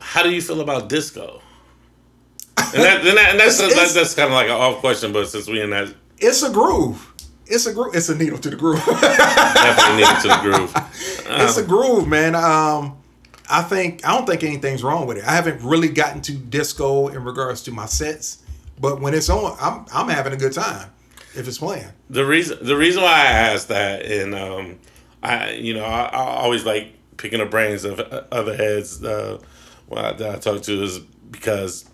how 0.00 0.22
do 0.22 0.30
you 0.30 0.42
feel 0.42 0.60
about 0.60 0.88
disco? 0.88 1.40
And, 2.58 2.82
that, 2.82 3.06
and, 3.06 3.16
that, 3.16 3.30
and 3.30 3.40
that's 3.40 3.58
that's, 3.74 3.94
that's 3.94 4.14
kind 4.14 4.28
of 4.28 4.34
like 4.34 4.46
an 4.46 4.52
off 4.52 4.80
question, 4.80 5.12
but 5.12 5.28
since 5.28 5.46
we 5.48 5.60
in 5.60 5.70
that 5.70 5.94
It's 6.18 6.42
a 6.42 6.50
groove. 6.50 7.10
It's 7.46 7.66
a 7.66 7.72
groove. 7.74 7.94
It's 7.94 8.08
a 8.08 8.14
needle 8.16 8.38
to 8.38 8.50
the 8.50 8.56
groove. 8.56 8.84
definitely 8.86 9.96
need 10.02 10.08
it 10.10 10.20
to 10.22 10.28
the 10.28 10.38
groove. 10.42 10.72
it's 11.40 11.56
a 11.58 11.62
groove, 11.62 12.08
man. 12.08 12.34
Um, 12.34 12.96
I 13.50 13.62
think 13.62 14.06
I 14.06 14.16
don't 14.16 14.26
think 14.26 14.42
anything's 14.42 14.82
wrong 14.82 15.06
with 15.06 15.18
it. 15.18 15.24
I 15.24 15.32
haven't 15.34 15.62
really 15.62 15.88
gotten 15.88 16.20
to 16.22 16.32
disco 16.32 17.08
in 17.08 17.22
regards 17.24 17.62
to 17.64 17.72
my 17.72 17.86
sets, 17.86 18.42
but 18.80 19.00
when 19.00 19.14
it's 19.14 19.28
on, 19.28 19.56
I'm 19.60 19.86
I'm 19.92 20.08
having 20.08 20.32
a 20.32 20.36
good 20.36 20.52
time 20.52 20.90
if 21.36 21.46
it's 21.46 21.58
playing. 21.58 21.88
The 22.10 22.24
reason 22.24 22.58
the 22.62 22.76
reason 22.76 23.02
why 23.02 23.10
I 23.12 23.24
asked 23.52 23.68
that, 23.68 24.02
and 24.06 24.34
um, 24.34 24.78
I 25.22 25.50
you 25.52 25.74
know 25.74 25.84
I, 25.84 26.04
I 26.04 26.18
always 26.42 26.64
like 26.64 26.94
picking 27.16 27.38
the 27.40 27.46
brains 27.46 27.84
of 27.84 28.00
other 28.32 28.56
heads 28.56 29.02
uh, 29.04 29.38
that 29.90 30.22
I 30.22 30.38
talk 30.38 30.62
to 30.62 30.82
is 30.82 30.98
because 31.30 31.84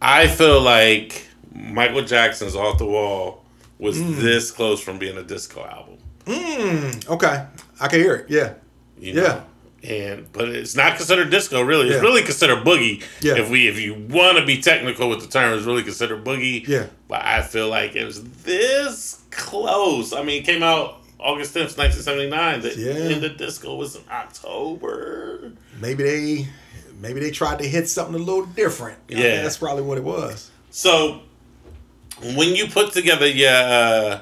I 0.00 0.26
feel 0.26 0.60
like 0.60 1.26
Michael 1.54 2.02
Jackson's 2.02 2.56
"Off 2.56 2.78
the 2.78 2.86
Wall" 2.86 3.44
was 3.78 3.98
Mm. 3.98 4.16
this 4.22 4.50
close 4.50 4.80
from 4.80 4.98
being 4.98 5.18
a 5.18 5.22
disco 5.22 5.62
album. 5.64 5.98
Okay, 7.08 7.44
I 7.80 7.88
can 7.88 8.00
hear 8.00 8.14
it. 8.16 8.30
Yeah, 8.30 8.54
You 8.98 9.12
Yeah. 9.12 9.20
know? 9.22 9.44
And 9.88 10.26
but 10.32 10.48
it's 10.48 10.74
not 10.74 10.96
considered 10.96 11.30
disco 11.30 11.62
really. 11.62 11.86
It's 11.86 11.96
Yeah. 11.96 12.00
really 12.02 12.22
considered 12.22 12.64
boogie. 12.64 13.02
Yeah. 13.20 13.36
If 13.36 13.50
we 13.50 13.68
if 13.68 13.78
you 13.78 13.94
want 13.94 14.38
to 14.38 14.44
be 14.44 14.60
technical 14.60 15.08
with 15.08 15.20
the 15.20 15.28
term, 15.28 15.56
it's 15.56 15.66
really 15.66 15.82
considered 15.84 16.24
boogie. 16.24 16.66
Yeah. 16.66 16.86
But 17.08 17.24
I 17.24 17.42
feel 17.42 17.68
like 17.68 17.94
it 17.94 18.04
was 18.04 18.24
this 18.44 19.20
close. 19.30 20.12
I 20.12 20.22
mean, 20.22 20.42
it 20.42 20.46
came 20.46 20.62
out 20.62 21.02
August 21.20 21.54
10th, 21.54 21.76
1979. 21.78 22.60
The 22.62 22.74
Yeah. 22.76 23.14
end 23.14 23.24
of 23.24 23.36
disco 23.36 23.76
was 23.76 23.94
in 23.96 24.02
October. 24.10 25.52
maybe 25.80 26.02
they 26.02 26.48
maybe 27.00 27.20
they 27.20 27.30
tried 27.30 27.58
to 27.58 27.68
hit 27.68 27.88
something 27.88 28.14
a 28.14 28.18
little 28.18 28.46
different. 28.46 28.98
I 29.10 29.14
Yeah. 29.14 29.42
that's 29.42 29.58
probably 29.58 29.82
what 29.82 29.98
it 29.98 30.04
was. 30.04 30.50
So 30.70 31.20
when 32.34 32.54
you 32.56 32.66
put 32.68 32.92
together 32.92 33.26
your 33.26 33.50
uh, 33.52 34.20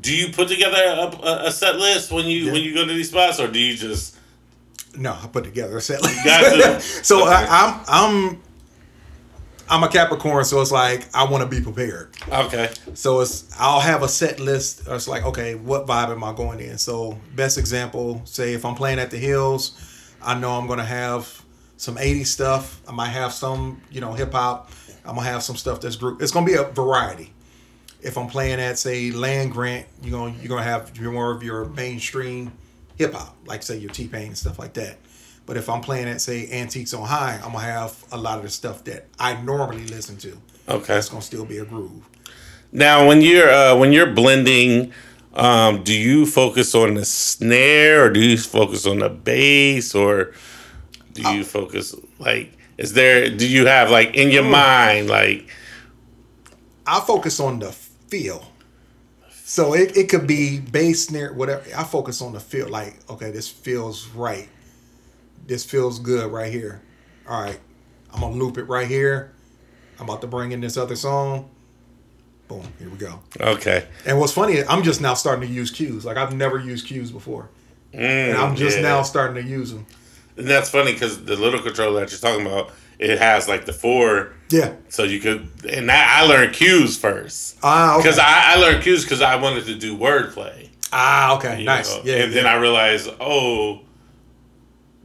do 0.00 0.14
you 0.14 0.32
put 0.32 0.48
together 0.48 0.76
a, 1.22 1.46
a 1.46 1.52
set 1.52 1.76
list 1.76 2.10
when 2.10 2.26
you 2.26 2.46
Yeah. 2.46 2.52
when 2.52 2.62
you 2.62 2.74
go 2.74 2.86
to 2.86 2.92
these 2.92 3.08
spots 3.10 3.38
or 3.38 3.48
do 3.48 3.58
you 3.58 3.76
just 3.76 4.13
No, 4.96 5.16
I 5.20 5.26
put 5.26 5.44
together 5.44 5.76
a 5.76 5.80
set 5.80 6.02
list. 6.02 6.24
got 6.24 6.54
to 6.54 6.80
so 7.04 7.22
Okay. 7.26 7.34
I, 7.34 7.84
I'm 7.88 8.28
I'm 8.30 8.42
I'm 9.68 9.82
a 9.82 9.88
Capricorn, 9.88 10.44
so 10.44 10.60
it's 10.60 10.70
like 10.70 11.06
I 11.14 11.24
want 11.24 11.42
to 11.42 11.48
be 11.48 11.62
prepared. 11.62 12.14
okay 12.30 12.70
So 12.94 13.20
it's 13.20 13.48
I'll 13.58 13.80
have 13.80 14.02
a 14.02 14.08
set 14.08 14.38
list. 14.40 14.82
It's 14.86 15.08
like 15.08 15.24
okay, 15.24 15.54
what 15.54 15.86
vibe 15.86 16.10
am 16.10 16.22
I 16.22 16.32
going 16.32 16.60
in? 16.60 16.78
So 16.78 17.18
best 17.34 17.58
example, 17.58 18.22
say 18.24 18.52
if 18.52 18.64
I'm 18.64 18.74
playing 18.74 18.98
at 18.98 19.10
the 19.10 19.18
Hills, 19.18 19.72
I 20.22 20.38
know 20.38 20.52
I'm 20.52 20.66
gonna 20.66 20.84
have 20.84 21.42
some 21.76 21.96
'80s 21.96 22.26
stuff. 22.26 22.80
I 22.86 22.92
might 22.92 23.08
have 23.08 23.32
some 23.32 23.80
you 23.90 24.00
know 24.00 24.12
hip 24.12 24.32
hop. 24.32 24.70
I'm 25.04 25.16
gonna 25.16 25.28
have 25.28 25.42
some 25.42 25.56
stuff 25.56 25.80
that's 25.80 25.96
group. 25.96 26.22
It's 26.22 26.32
gonna 26.32 26.46
be 26.46 26.54
a 26.54 26.64
variety. 26.64 27.32
If 28.02 28.18
I'm 28.18 28.28
playing 28.28 28.60
at 28.60 28.78
say 28.78 29.10
Land 29.12 29.52
Grant, 29.52 29.86
you're 30.02 30.12
gonna 30.12 30.34
you're 30.40 30.48
gonna 30.48 30.62
have 30.62 30.98
more 31.00 31.32
of 31.32 31.42
your 31.42 31.64
mainstream 31.64 32.52
hip 32.96 33.14
hop, 33.14 33.36
like 33.46 33.62
say 33.62 33.76
your 33.78 33.90
T 33.90 34.08
Pain 34.08 34.28
and 34.28 34.38
stuff 34.38 34.58
like 34.58 34.74
that. 34.74 34.98
But 35.46 35.56
if 35.56 35.68
I'm 35.68 35.80
playing 35.80 36.08
at 36.08 36.20
say 36.20 36.48
Antiques 36.50 36.94
on 36.94 37.06
High, 37.06 37.40
I'm 37.44 37.52
gonna 37.52 37.60
have 37.60 38.02
a 38.12 38.16
lot 38.16 38.38
of 38.38 38.44
the 38.44 38.50
stuff 38.50 38.84
that 38.84 39.06
I 39.18 39.40
normally 39.42 39.86
listen 39.86 40.16
to. 40.18 40.38
okay 40.68 40.96
It's 40.96 41.08
gonna 41.08 41.22
still 41.22 41.44
be 41.44 41.58
a 41.58 41.64
groove. 41.64 42.08
Now, 42.72 43.06
when 43.06 43.20
you're 43.20 43.50
uh, 43.50 43.76
when 43.76 43.92
you're 43.92 44.10
blending, 44.12 44.92
um, 45.34 45.82
do 45.84 45.94
you 45.94 46.26
focus 46.26 46.74
on 46.74 46.94
the 46.94 47.04
snare 47.04 48.04
or 48.04 48.10
do 48.10 48.20
you 48.20 48.38
focus 48.38 48.86
on 48.86 49.00
the 49.00 49.08
bass 49.08 49.94
or 49.94 50.32
do 51.12 51.22
you 51.32 51.44
focus 51.44 51.94
like 52.18 52.56
is 52.76 52.92
there 52.92 53.30
do 53.30 53.48
you 53.48 53.66
have 53.66 53.88
like 53.90 54.16
in 54.16 54.30
your 54.30 54.42
mind 54.42 55.08
like 55.08 55.48
I 56.86 57.00
focus 57.00 57.40
on 57.40 57.60
the 57.60 57.72
feel. 57.72 58.44
So 59.46 59.74
it, 59.74 59.94
it 59.96 60.08
could 60.08 60.26
be 60.26 60.58
bass, 60.58 61.06
snare, 61.06 61.32
whatever. 61.34 61.62
I 61.76 61.84
focus 61.84 62.22
on 62.22 62.32
the 62.32 62.40
feel. 62.40 62.68
Like, 62.68 62.94
okay, 63.10 63.30
this 63.30 63.46
feels 63.48 64.08
right. 64.08 64.48
This 65.46 65.64
feels 65.64 65.98
good 65.98 66.32
right 66.32 66.50
here. 66.50 66.80
All 67.28 67.42
right, 67.42 67.60
I'm 68.12 68.20
gonna 68.20 68.34
loop 68.36 68.56
it 68.58 68.64
right 68.64 68.86
here. 68.88 69.32
I'm 69.98 70.08
about 70.08 70.22
to 70.22 70.26
bring 70.26 70.52
in 70.52 70.60
this 70.60 70.76
other 70.78 70.96
song. 70.96 71.50
Boom, 72.48 72.66
here 72.78 72.88
we 72.90 72.96
go. 72.98 73.20
okay 73.40 73.86
And 74.04 74.18
what's 74.18 74.32
funny, 74.32 74.62
I'm 74.64 74.82
just 74.82 75.00
now 75.00 75.14
starting 75.14 75.46
to 75.48 75.54
use 75.54 75.70
cues. 75.70 76.04
Like 76.04 76.16
I've 76.16 76.34
never 76.34 76.58
used 76.58 76.86
cues 76.86 77.10
before, 77.10 77.48
and 77.92 78.36
I'm 78.36 78.56
just 78.56 78.78
Mm, 78.78 78.82
yeah. 78.82 78.88
now 78.88 79.02
starting 79.02 79.42
to 79.42 79.48
use 79.48 79.72
them. 79.72 79.86
and 80.36 80.46
that's 80.46 80.68
funny 80.70 80.92
because 80.92 81.24
the 81.24 81.36
little 81.36 81.60
controller 81.60 82.00
that 82.00 82.10
you're 82.10 82.20
talking 82.20 82.46
about 82.46 82.70
it 82.98 83.18
has 83.18 83.48
like 83.48 83.64
the 83.66 83.72
four 83.72 84.32
Yeah. 84.50 84.74
so 84.88 85.02
you 85.04 85.20
could 85.20 85.48
and 85.68 85.90
I, 85.90 86.20
I 86.20 86.22
learned 86.26 86.52
cues 86.54 86.96
first 86.98 87.58
Ah, 87.62 87.94
okay. 87.94 88.02
because 88.02 88.18
I, 88.18 88.54
I 88.54 88.56
learned 88.56 88.82
cues 88.82 89.04
because 89.04 89.20
I 89.22 89.36
wanted 89.36 89.66
to 89.66 89.74
do 89.74 89.96
wordplay 89.96 90.68
ah, 90.92 91.36
okay. 91.36 91.58
you 91.60 91.64
Nice. 91.64 91.94
know? 91.94 92.02
Yeah. 92.04 92.22
and 92.24 92.32
then. 92.32 92.46
I 92.46 92.54
realized, 92.56 93.10
oh, 93.20 93.80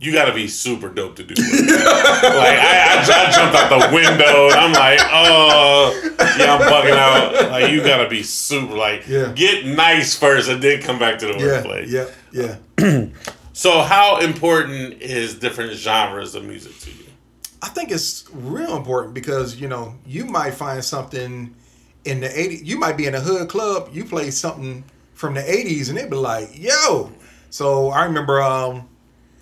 you 0.02 0.14
got 0.14 0.26
to 0.26 0.34
be 0.34 0.48
super 0.48 0.88
dope 0.88 1.16
to 1.18 1.24
do 1.24 1.34
that. 1.36 2.22
like 2.24 2.58
I, 2.58 2.96
I, 2.96 3.28
I 3.28 3.32
jumped 3.32 3.56
out 3.56 3.70
the 3.90 3.94
window, 3.96 4.46
and 4.48 4.56
I'm 4.56 4.72
like, 4.72 5.00
oh, 5.12 6.00
yeah, 6.38 6.56
I'm 6.56 6.62
bugging 6.62 6.96
out. 6.96 7.52
Like 7.52 7.72
you 7.74 7.84
got 7.84 8.02
to 8.04 8.08
be 8.10 8.24
super, 8.24 8.76
like, 8.76 9.08
Yeah. 9.10 9.34
get 9.34 9.66
nice 9.66 10.16
first, 10.16 10.48
and 10.48 10.62
then 10.64 10.82
come 10.82 11.00
back 11.00 11.18
to 11.20 11.26
the 11.26 11.34
yeah. 11.34 11.64
wordplay. 11.64 11.86
Yeah. 12.32 12.56
Yeah. 12.80 13.06
So, 13.52 13.82
how 13.82 14.20
important 14.22 15.02
is 15.02 15.34
different 15.36 15.74
genres 15.74 16.34
of 16.34 16.46
music 16.46 16.80
to 16.80 16.92
you? 16.92 17.09
I 17.62 17.68
think 17.70 17.92
it's 17.92 18.26
real 18.34 18.76
important 18.78 19.14
because 19.14 19.60
you 19.60 19.68
know 19.68 19.96
you 20.06 20.26
might 20.26 20.54
find 20.54 20.84
something 20.84 21.54
in 22.06 22.22
the 22.22 22.28
80s. 22.30 22.66
You 22.66 22.80
might 22.80 22.96
be 22.98 23.06
in 23.06 23.16
a 23.16 23.20
hood 23.20 23.50
club. 23.50 23.90
You 23.92 24.06
play 24.06 24.32
something 24.32 24.84
from 25.14 25.34
the 25.34 25.42
80s, 25.42 25.90
and 25.90 25.98
they'd 25.98 26.10
be 26.10 26.16
like, 26.16 26.50
"Yo!" 26.58 27.12
So 27.50 27.90
I 27.90 28.06
remember, 28.06 28.42
um, 28.42 28.88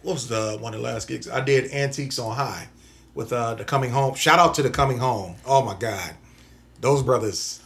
what 0.01 0.13
was 0.13 0.27
the 0.27 0.57
one 0.59 0.73
of 0.73 0.79
the 0.81 0.85
last 0.85 1.07
gigs 1.07 1.29
I 1.29 1.41
did? 1.41 1.71
Antiques 1.71 2.17
on 2.17 2.35
High 2.35 2.67
with 3.13 3.31
uh, 3.33 3.53
the 3.55 3.63
Coming 3.63 3.91
Home. 3.91 4.15
Shout 4.15 4.39
out 4.39 4.53
to 4.55 4.63
the 4.63 4.69
Coming 4.71 4.97
Home. 4.97 5.35
Oh 5.45 5.61
my 5.63 5.75
God, 5.75 6.11
those 6.81 7.03
brothers. 7.03 7.61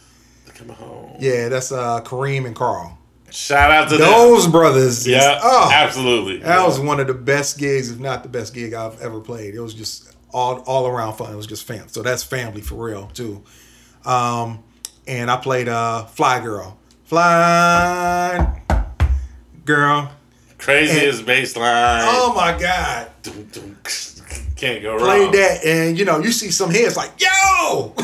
Come 0.54 0.68
home. 0.68 1.16
Yeah, 1.18 1.48
that's 1.48 1.72
uh, 1.72 2.02
Kareem 2.02 2.44
and 2.46 2.54
Carl. 2.54 2.98
Shout 3.30 3.70
out 3.70 3.88
to 3.88 3.96
them. 3.96 4.06
Those 4.10 4.46
brothers. 4.46 4.98
is- 4.98 5.06
Yeah, 5.06 5.40
oh, 5.42 5.70
absolutely. 5.72 6.38
that 6.40 6.66
was 6.66 6.78
one 6.78 7.00
of 7.00 7.06
the 7.06 7.14
best 7.14 7.56
gigs, 7.56 7.90
if 7.90 7.98
not 7.98 8.22
the 8.22 8.28
best 8.28 8.52
gig 8.52 8.74
I've 8.74 9.00
ever 9.00 9.18
played. 9.20 9.54
It 9.54 9.60
was 9.60 9.72
just 9.72 10.14
all 10.32 10.60
all 10.66 10.86
around 10.86 11.14
fun. 11.14 11.32
It 11.32 11.36
was 11.36 11.46
just 11.46 11.66
fam. 11.66 11.88
So 11.88 12.02
that's 12.02 12.22
family 12.22 12.60
for 12.60 12.74
real 12.76 13.08
too. 13.14 13.42
Um, 14.04 14.62
and 15.06 15.30
I 15.30 15.36
played 15.36 15.68
uh, 15.68 16.04
Fly 16.06 16.40
Girl, 16.40 16.78
Fly 17.04 18.62
Girl. 19.64 20.10
craziest 20.58 21.24
bass 21.26 21.56
line. 21.56 22.02
Oh 22.06 22.32
my 22.34 22.58
God! 22.58 23.10
Can't 24.56 24.82
go 24.82 24.92
wrong. 24.96 25.00
Played 25.04 25.32
that, 25.32 25.64
and 25.64 25.98
you 25.98 26.04
know 26.04 26.18
you 26.18 26.32
see 26.32 26.50
some 26.50 26.70
heads 26.70 26.96
like 26.96 27.12
yo. 27.20 27.94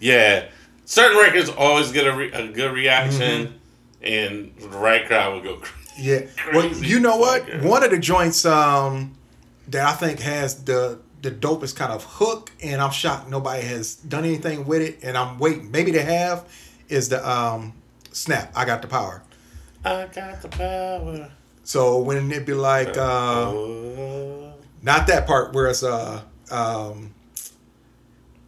Yeah, 0.00 0.46
certain 0.84 1.16
records 1.18 1.48
always 1.50 1.92
get 1.92 2.06
a, 2.06 2.14
re- 2.14 2.32
a 2.32 2.48
good 2.48 2.72
reaction, 2.72 3.46
Mm-hmm. 4.02 4.06
and 4.06 4.54
the 4.58 4.78
right 4.78 5.06
crowd 5.06 5.32
will 5.34 5.42
go 5.42 5.56
crazy. 5.56 5.70
Yeah. 5.96 6.22
Well, 6.52 6.66
you 6.72 6.98
know 6.98 7.18
what? 7.18 7.62
One 7.62 7.84
of 7.84 7.90
the 7.92 7.98
joints 7.98 8.44
um, 8.44 9.14
that 9.68 9.86
I 9.86 9.92
think 9.92 10.18
has 10.18 10.64
the 10.64 10.98
the 11.24 11.30
dopest 11.30 11.74
kind 11.74 11.90
of 11.92 12.04
hook, 12.04 12.52
and 12.62 12.80
I'm 12.80 12.90
shocked 12.92 13.28
nobody 13.28 13.62
has 13.66 13.96
done 13.96 14.24
anything 14.24 14.66
with 14.66 14.82
it, 14.82 14.98
and 15.02 15.16
I'm 15.16 15.38
waiting. 15.38 15.70
Maybe 15.70 15.90
they 15.90 16.02
have. 16.02 16.44
Is 16.88 17.08
the 17.08 17.28
um, 17.28 17.72
snap? 18.12 18.52
I 18.54 18.64
got 18.66 18.82
the 18.82 18.88
power. 18.88 19.22
I 19.84 20.06
got 20.06 20.42
the 20.42 20.48
power. 20.48 21.30
So 21.64 21.98
when 21.98 22.30
it 22.30 22.44
be 22.46 22.52
like 22.52 22.96
uh, 22.96 23.50
Oh. 23.50 24.52
not 24.82 25.06
that 25.06 25.26
part 25.26 25.54
where 25.54 25.66
it's 25.68 25.82
uh 25.82 26.20
um 26.50 27.14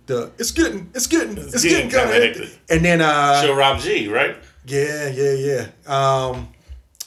the 0.07 0.31
it's 0.39 0.51
getting 0.51 0.91
it's 0.95 1.07
getting 1.07 1.37
it's, 1.39 1.63
getting 1.63 1.89
getting, 1.89 1.91
kind 1.91 2.11
kinda 2.11 2.41
hectic. 2.41 2.59
and 2.69 2.85
then 2.85 3.01
uh 3.01 3.43
Show 3.43 3.55
Rob 3.57 3.81
G, 3.81 4.07
right? 4.09 4.37
Yeah, 4.67 5.09
yeah, 5.09 5.33
yeah. 5.33 5.67
Um, 5.87 6.49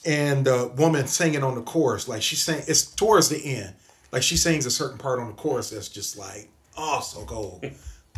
and 0.06 0.46
the 0.46 0.72
woman 0.78 1.06
singing 1.08 1.44
on 1.44 1.56
the 1.56 1.62
chorus, 1.62 2.08
like 2.08 2.22
she's 2.24 2.42
saying 2.42 2.64
it's 2.68 2.86
towards 2.86 3.30
the 3.30 3.38
end. 3.46 3.74
Like 4.12 4.24
she 4.24 4.38
sings 4.38 4.66
a 4.66 4.72
certain 4.72 4.98
part 4.98 5.20
on 5.20 5.28
the 5.28 5.34
chorus 5.34 5.70
that's 5.70 5.90
just 5.90 6.18
like, 6.18 6.50
oh, 6.78 7.00
so 7.02 7.26
cold. 7.26 7.64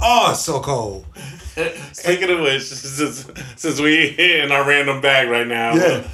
Oh, 0.02 0.34
so 0.34 0.60
cold. 0.62 1.06
Speaking 1.94 2.30
of 2.32 2.40
which, 2.42 2.64
since, 2.64 3.30
since 3.56 3.80
we 3.80 4.10
in 4.18 4.52
our 4.52 4.68
random 4.68 5.02
bag 5.02 5.30
right 5.30 5.48
now, 5.48 5.76
Yeah. 5.76 6.08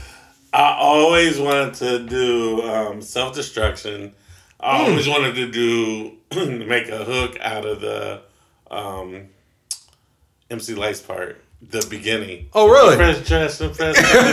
I 0.53 0.75
always 0.79 1.39
wanted 1.39 1.73
to 1.75 1.99
do 1.99 2.61
um, 2.63 3.01
self 3.01 3.35
destruction. 3.35 4.13
I 4.59 4.79
always 4.87 5.07
wanted 5.07 5.35
to 5.35 5.51
do 5.51 6.17
make 6.65 6.89
a 6.89 7.03
hook 7.03 7.37
out 7.41 7.65
of 7.65 7.79
the 7.81 8.21
um, 8.71 9.27
MC 10.49 10.73
Lyte 10.73 11.03
part, 11.05 11.41
the 11.61 11.85
beginning. 11.89 12.47
Oh, 12.53 12.69
really? 12.69 12.95
Fresh 12.95 13.27
dress 13.27 13.59
and 13.61 13.75
fresh 13.75 13.95
party. 13.95 14.31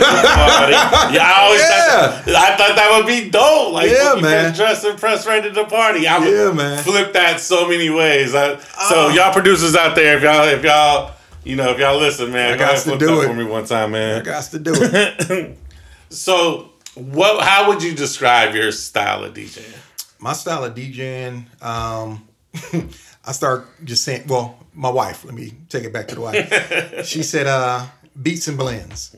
Yeah, 1.13 1.23
I 1.23 1.41
always 1.43 1.59
Yeah. 1.61 2.21
thought, 2.21 2.35
I 2.35 2.57
thought 2.57 2.75
that 2.75 2.93
would 2.97 3.07
be 3.07 3.29
dope. 3.29 3.73
Like, 3.73 3.89
Yeah, 3.91 4.13
man. 4.21 4.53
Fresh 4.53 4.57
dress 4.57 4.83
and 4.83 4.99
fresh 4.99 5.25
ready 5.25 5.51
to 5.51 5.65
party. 5.65 6.07
I 6.07 6.19
would 6.19 6.27
Yeah, 6.31 6.51
man. 6.51 6.83
flip 6.83 7.13
that 7.13 7.39
so 7.41 7.67
many 7.67 7.89
ways. 7.89 8.35
I, 8.35 8.57
so 8.57 9.07
Oh. 9.07 9.09
y'all 9.09 9.33
producers 9.33 9.75
out 9.75 9.95
there, 9.95 10.17
if 10.17 10.23
y'all, 10.23 10.43
if 10.47 10.63
y'all, 10.63 11.11
you 11.43 11.55
know, 11.55 11.71
if 11.71 11.79
y'all 11.79 11.97
listen, 11.99 12.31
man, 12.31 12.53
I 12.53 12.57
go 12.57 12.63
ahead 12.63 12.75
gots 12.77 12.83
to 12.91 12.97
do 12.97 13.21
it. 13.21 13.27
for 13.27 13.33
me 13.33 13.43
one 13.43 13.65
time, 13.65 13.91
man. 13.91 14.21
I 14.21 14.23
got 14.23 14.43
to 14.45 14.59
do 14.59 14.73
it. 14.75 15.57
So, 16.09 16.69
what? 16.93 17.43
How 17.43 17.67
would 17.69 17.81
you 17.83 17.93
describe 17.93 18.53
your 18.55 18.71
style 18.71 19.23
of 19.23 19.33
DJing? 19.33 19.63
my 20.19 20.33
style 20.33 20.63
of 20.63 20.73
DJing, 20.75 21.43
um, 21.61 22.25
I 23.25 23.31
start 23.31 23.67
just 23.83 24.03
saying, 24.03 24.27
well, 24.27 24.57
my 24.73 24.89
wife, 24.89 25.25
let 25.25 25.33
me 25.33 25.53
take 25.69 25.83
it 25.83 25.93
back 25.93 26.07
to 26.09 26.15
the 26.15 26.21
wife. 26.21 27.05
she 27.05 27.23
said, 27.23 27.47
uh, 27.47 27.85
beats 28.21 28.47
and 28.47 28.57
blends. 28.57 29.15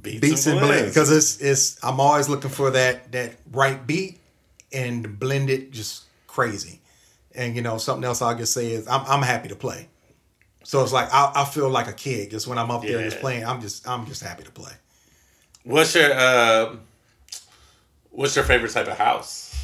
Beats, 0.00 0.20
Beats 0.20 0.46
and 0.46 0.58
and 0.58 0.66
blends. 0.66 0.88
Because 0.90 1.10
it's, 1.10 1.40
it's, 1.40 1.82
I'm 1.84 2.00
always 2.00 2.28
looking 2.28 2.50
for 2.50 2.70
that, 2.70 3.10
that 3.12 3.36
right 3.52 3.84
beat 3.86 4.20
and 4.72 5.18
blend 5.18 5.50
it 5.50 5.70
just 5.72 6.04
crazy. 6.26 6.80
And, 7.34 7.56
you 7.56 7.62
know, 7.62 7.78
something 7.78 8.04
else 8.04 8.22
I'll 8.22 8.36
just 8.36 8.52
say 8.52 8.72
is 8.72 8.86
I'm, 8.88 9.04
I'm 9.06 9.22
happy 9.22 9.48
to 9.48 9.56
play. 9.56 9.88
So 10.62 10.82
it's 10.82 10.92
like, 10.92 11.08
I, 11.12 11.32
I 11.34 11.44
feel 11.44 11.68
like 11.70 11.88
a 11.88 11.92
kid 11.92 12.30
just 12.30 12.46
when 12.46 12.58
I'm 12.58 12.70
up 12.70 12.82
there 12.82 13.02
just 13.02 13.20
playing, 13.20 13.44
I'm 13.44 13.60
just, 13.60 13.88
I'm 13.88 14.06
just 14.06 14.22
happy 14.22 14.44
to 14.44 14.50
play. 14.50 14.72
What's 15.64 15.94
your 15.94 16.12
uh, 16.12 16.76
What's 18.10 18.34
your 18.34 18.44
favorite 18.44 18.72
type 18.72 18.88
of 18.88 18.98
house? 18.98 19.54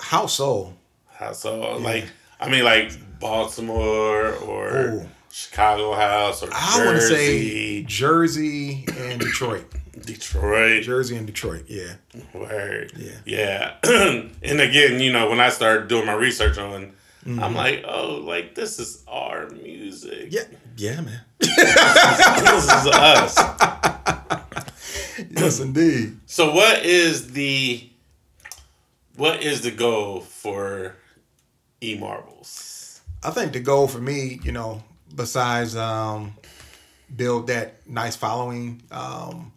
House 0.00 0.34
soul. 0.34 0.74
House, 1.18 1.40
so 1.40 1.78
like, 1.78 2.06
I 2.40 2.48
mean, 2.48 2.64
like 2.64 2.92
Baltimore 3.18 4.32
or 4.34 4.78
Ooh. 4.78 5.08
Chicago 5.30 5.94
house 5.94 6.42
or 6.42 6.48
I 6.52 6.84
want 6.84 6.96
to 6.96 7.02
say 7.02 7.82
Jersey 7.82 8.86
and 8.98 9.20
Detroit. 9.20 9.70
Detroit. 10.04 10.82
Jersey 10.82 11.16
and 11.16 11.26
Detroit, 11.26 11.64
yeah. 11.68 11.94
Word. 12.32 12.92
Yeah. 12.96 13.12
Yeah. 13.24 13.74
and 14.42 14.60
again, 14.60 15.00
you 15.00 15.12
know, 15.12 15.28
when 15.28 15.40
I 15.40 15.48
started 15.48 15.88
doing 15.88 16.06
my 16.06 16.14
research 16.14 16.58
on, 16.58 16.92
Mm-hmm. 17.26 17.42
I'm 17.42 17.54
like, 17.56 17.84
oh, 17.88 18.22
like 18.24 18.54
this 18.54 18.78
is 18.78 19.02
our 19.08 19.48
music. 19.50 20.28
Yeah, 20.30 20.44
yeah, 20.76 21.00
man. 21.00 21.20
this 21.40 22.64
is 22.64 22.86
us. 22.86 23.36
yes, 25.30 25.58
indeed. 25.58 26.18
So 26.26 26.54
what 26.54 26.84
is 26.84 27.32
the 27.32 27.88
what 29.16 29.42
is 29.42 29.62
the 29.62 29.72
goal 29.72 30.20
for 30.20 30.94
E 31.80 31.96
Marblez? 31.98 33.00
I 33.22 33.30
think 33.30 33.52
the 33.52 33.60
goal 33.60 33.88
for 33.88 33.98
me, 33.98 34.40
you 34.42 34.52
know, 34.52 34.82
besides 35.14 35.76
um, 35.76 36.34
build 37.14 37.46
that 37.48 37.86
nice 37.86 38.16
following, 38.16 38.82
um, 38.90 39.52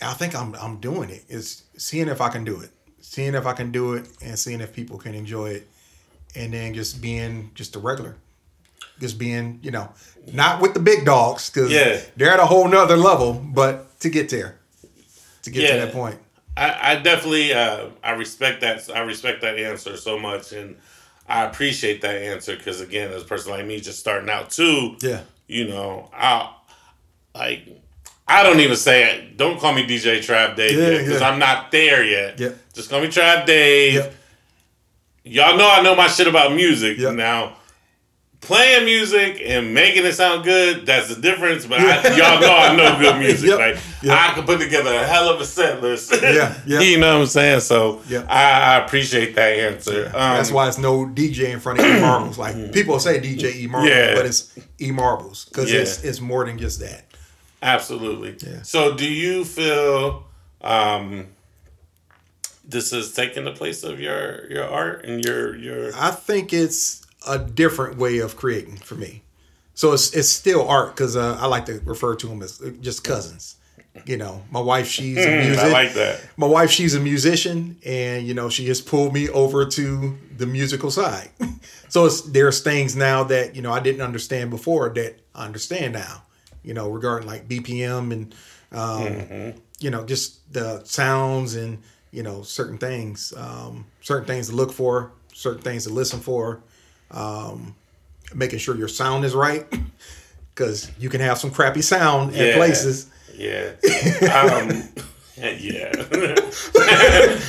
I 0.00 0.12
think 0.14 0.34
I'm 0.34 0.54
I'm 0.54 0.76
doing 0.78 1.10
it. 1.10 1.24
it. 1.28 1.34
Is 1.34 1.64
seeing 1.76 2.08
if 2.08 2.20
I 2.20 2.28
can 2.28 2.44
do 2.44 2.60
it, 2.60 2.70
seeing 3.00 3.34
if 3.34 3.46
I 3.46 3.52
can 3.52 3.72
do 3.72 3.94
it, 3.94 4.06
and 4.22 4.38
seeing 4.38 4.60
if 4.60 4.72
people 4.72 4.98
can 4.98 5.14
enjoy 5.14 5.50
it, 5.50 5.68
and 6.36 6.52
then 6.52 6.74
just 6.74 7.00
being 7.02 7.50
just 7.54 7.74
a 7.76 7.78
regular, 7.78 8.16
just 9.00 9.18
being 9.18 9.58
you 9.62 9.70
know, 9.72 9.90
not 10.32 10.60
with 10.60 10.74
the 10.74 10.80
big 10.80 11.04
dogs 11.04 11.50
because 11.50 11.70
Yeah. 11.72 12.00
they're 12.16 12.30
at 12.30 12.40
a 12.40 12.46
whole 12.46 12.68
nother 12.68 12.96
level, 12.96 13.32
but 13.34 13.98
to 14.00 14.08
get 14.08 14.28
there, 14.28 14.58
to 15.42 15.50
get 15.50 15.62
Yeah. 15.64 15.72
to 15.80 15.86
that 15.86 15.92
point. 15.92 16.18
I, 16.58 16.92
I 16.92 16.96
definitely 16.96 17.52
uh, 17.52 17.86
I 18.02 18.10
respect 18.12 18.60
that 18.62 18.88
I 18.94 19.00
respect 19.00 19.42
that 19.42 19.58
answer 19.58 19.96
so 19.96 20.18
much 20.18 20.52
and 20.52 20.76
I 21.28 21.44
appreciate 21.44 22.00
that 22.02 22.16
answer 22.16 22.56
because 22.56 22.80
again 22.80 23.12
as 23.12 23.22
a 23.22 23.24
person 23.24 23.52
like 23.52 23.64
me 23.66 23.80
just 23.80 23.98
starting 24.00 24.28
out 24.30 24.50
too 24.50 24.96
Yeah. 25.00 25.20
you 25.46 25.68
know 25.68 26.10
I 26.12 26.52
like 27.34 27.68
I 28.26 28.42
don't 28.42 28.60
even 28.60 28.76
say 28.76 29.04
it 29.14 29.36
don't 29.36 29.60
call 29.60 29.72
me 29.74 29.84
DJ 29.86 30.18
Trav 30.18 30.56
Dave 30.56 30.76
Yeah, 30.78 30.98
because 31.02 31.20
yeah. 31.20 31.28
I'm 31.28 31.38
not 31.38 31.70
there 31.70 32.02
yet 32.04 32.40
yeah. 32.40 32.50
just 32.74 32.90
call 32.90 33.00
me 33.00 33.08
Trav 33.08 33.46
Dave 33.46 33.94
Yep. 33.94 34.14
y'all 35.24 35.56
know 35.56 35.70
I 35.70 35.82
know 35.82 35.94
my 35.94 36.08
shit 36.08 36.26
about 36.26 36.54
music 36.54 36.98
now 36.98 37.57
playing 38.40 38.84
music 38.84 39.42
and 39.44 39.74
making 39.74 40.06
it 40.06 40.12
sound 40.12 40.44
good 40.44 40.86
that's 40.86 41.12
the 41.12 41.20
difference 41.20 41.66
but 41.66 41.80
I, 41.80 42.16
y'all 42.16 42.40
know 42.40 42.56
I 42.56 42.74
know 42.76 42.98
good 42.98 43.18
music 43.26 43.48
Yep. 43.50 43.58
like 43.58 43.76
Yep. 44.02 44.16
I 44.16 44.32
can 44.34 44.44
put 44.44 44.60
together 44.60 44.94
a 44.94 45.04
hell 45.04 45.28
of 45.28 45.40
a 45.40 45.44
set 45.44 45.82
list 45.82 46.12
Yeah, 46.22 46.54
yeah. 46.64 46.80
you 46.88 46.98
know 46.98 47.14
what 47.16 47.22
I'm 47.22 47.26
saying 47.26 47.60
so. 47.60 48.00
I, 48.28 48.76
I 48.76 48.84
appreciate 48.84 49.34
that 49.34 49.58
answer 49.58 50.06
um, 50.06 50.12
That's 50.12 50.52
why 50.52 50.68
it's 50.68 50.78
no 50.78 51.04
DJ 51.04 51.50
in 51.52 51.58
front 51.58 51.80
of 51.80 51.84
E 51.84 51.88
Marblez. 51.88 52.38
Like 52.38 52.72
people 52.72 53.00
say 53.00 53.18
DJ 53.20 53.54
E 53.56 53.68
Marblez, 53.68 53.88
Yeah. 53.88 54.14
but 54.14 54.24
it's 54.24 54.56
E 54.80 54.90
Marblez 54.92 55.48
because 55.48 55.72
Yeah. 55.72 55.80
it's 55.80 56.04
it's 56.04 56.20
more 56.20 56.46
than 56.46 56.58
just 56.58 56.78
that. 56.80 57.04
absolutely 57.60 58.36
Yeah. 58.48 58.62
so 58.62 58.94
do 58.96 59.04
you 59.10 59.44
feel 59.44 60.24
um 60.60 61.26
this 62.64 62.92
is 62.92 63.14
taking 63.14 63.44
the 63.44 63.52
place 63.52 63.82
of 63.82 63.98
your 64.00 64.48
your 64.50 64.64
art 64.64 65.04
and 65.04 65.24
your 65.24 65.56
your 65.56 65.90
I 65.96 66.12
think 66.12 66.52
it's 66.52 67.04
a 67.26 67.38
different 67.38 67.98
way 67.98 68.18
of 68.18 68.36
creating 68.36 68.76
for 68.76 68.94
me. 68.94 69.22
So 69.74 69.92
it's 69.92 70.14
it's 70.14 70.28
still 70.28 70.66
art 70.68 70.94
because 70.94 71.16
uh, 71.16 71.38
I 71.40 71.46
like 71.46 71.66
to 71.66 71.80
refer 71.84 72.14
to 72.16 72.26
them 72.26 72.42
as 72.42 72.60
just 72.80 73.04
cousins. 73.04 73.56
You 74.04 74.16
know, 74.16 74.42
my 74.50 74.60
wife 74.60 74.86
she's 74.88 75.24
a 75.24 75.42
music. 75.42 75.64
I 75.64 75.68
like 75.68 75.92
that 75.94 76.20
my 76.36 76.46
wife 76.46 76.70
she's 76.70 76.94
a 76.94 77.00
musician 77.00 77.76
and 77.84 78.26
you 78.26 78.32
know 78.32 78.48
she 78.48 78.66
has 78.68 78.80
pulled 78.80 79.12
me 79.12 79.28
over 79.30 79.66
to 79.66 80.16
the 80.36 80.46
musical 80.46 80.90
side 80.90 81.30
so 81.88 82.06
it's 82.06 82.22
there's 82.22 82.60
things 82.60 82.94
now 82.94 83.24
that 83.24 83.56
you 83.56 83.62
know 83.62 83.72
i 83.72 83.80
didn't 83.80 84.00
understand 84.00 84.50
before 84.50 84.88
that 84.88 85.16
i 85.34 85.44
understand 85.44 85.94
now 85.94 86.22
you 86.62 86.72
know 86.74 86.88
regarding 86.88 87.26
like 87.28 87.48
bpm 87.48 88.12
and 88.12 88.34
um, 88.70 89.54
you 89.80 89.90
know 89.90 90.04
just 90.04 90.52
the 90.52 90.80
sounds 90.84 91.56
and 91.56 91.78
you 92.12 92.22
know 92.22 92.42
certain 92.42 92.78
things 92.78 93.32
um, 93.36 93.84
certain 94.00 94.26
things 94.26 94.48
to 94.48 94.54
look 94.54 94.72
for 94.72 95.10
certain 95.32 95.62
things 95.62 95.84
to 95.84 95.90
listen 95.90 96.20
for 96.20 96.62
um, 97.10 97.74
making 98.34 98.58
sure 98.58 98.76
your 98.76 98.88
sound 98.88 99.24
is 99.24 99.34
right 99.34 99.66
because 100.54 100.90
you 100.98 101.08
can 101.08 101.20
have 101.20 101.38
some 101.38 101.50
crappy 101.50 101.82
sound 101.82 102.34
Yeah. 102.34 102.42
at 102.44 102.54
places 102.56 103.06
yeah 103.34 103.70
um 104.32 104.82
yeah 105.36 105.92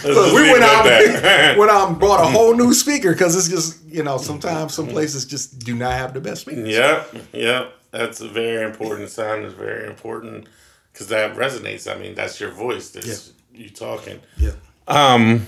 Look, 0.06 0.34
we 0.34 0.52
went 0.52 0.64
out, 0.64 0.84
that. 0.86 1.56
went 1.58 1.72
out 1.72 1.90
and 1.90 2.00
bought 2.00 2.22
a 2.22 2.28
whole 2.28 2.56
new 2.56 2.74
speaker 2.74 3.12
because 3.12 3.36
it's 3.36 3.48
just 3.50 3.84
you 3.86 4.04
know 4.04 4.18
sometimes 4.18 4.74
some 4.76 4.88
places 4.88 5.26
just 5.26 5.58
do 5.60 5.74
not 5.76 5.94
have 5.94 6.14
the 6.14 6.22
best 6.22 6.42
speakers. 6.42 6.68
Yep, 6.70 7.16
yep. 7.34 7.74
That's 7.92 8.22
a 8.22 8.28
very 8.28 8.64
important 8.70 9.10
sound. 9.10 9.44
is 9.46 9.54
very 9.54 9.88
important 9.88 10.48
because 10.94 11.08
that 11.08 11.36
resonates. 11.36 11.92
I 11.92 11.98
mean, 12.00 12.14
that's 12.14 12.40
your 12.40 12.52
voice. 12.52 12.90
That's 12.92 13.34
you 13.52 13.70
talking. 13.72 14.20
Yeah. 14.38 14.52
Um. 14.88 15.48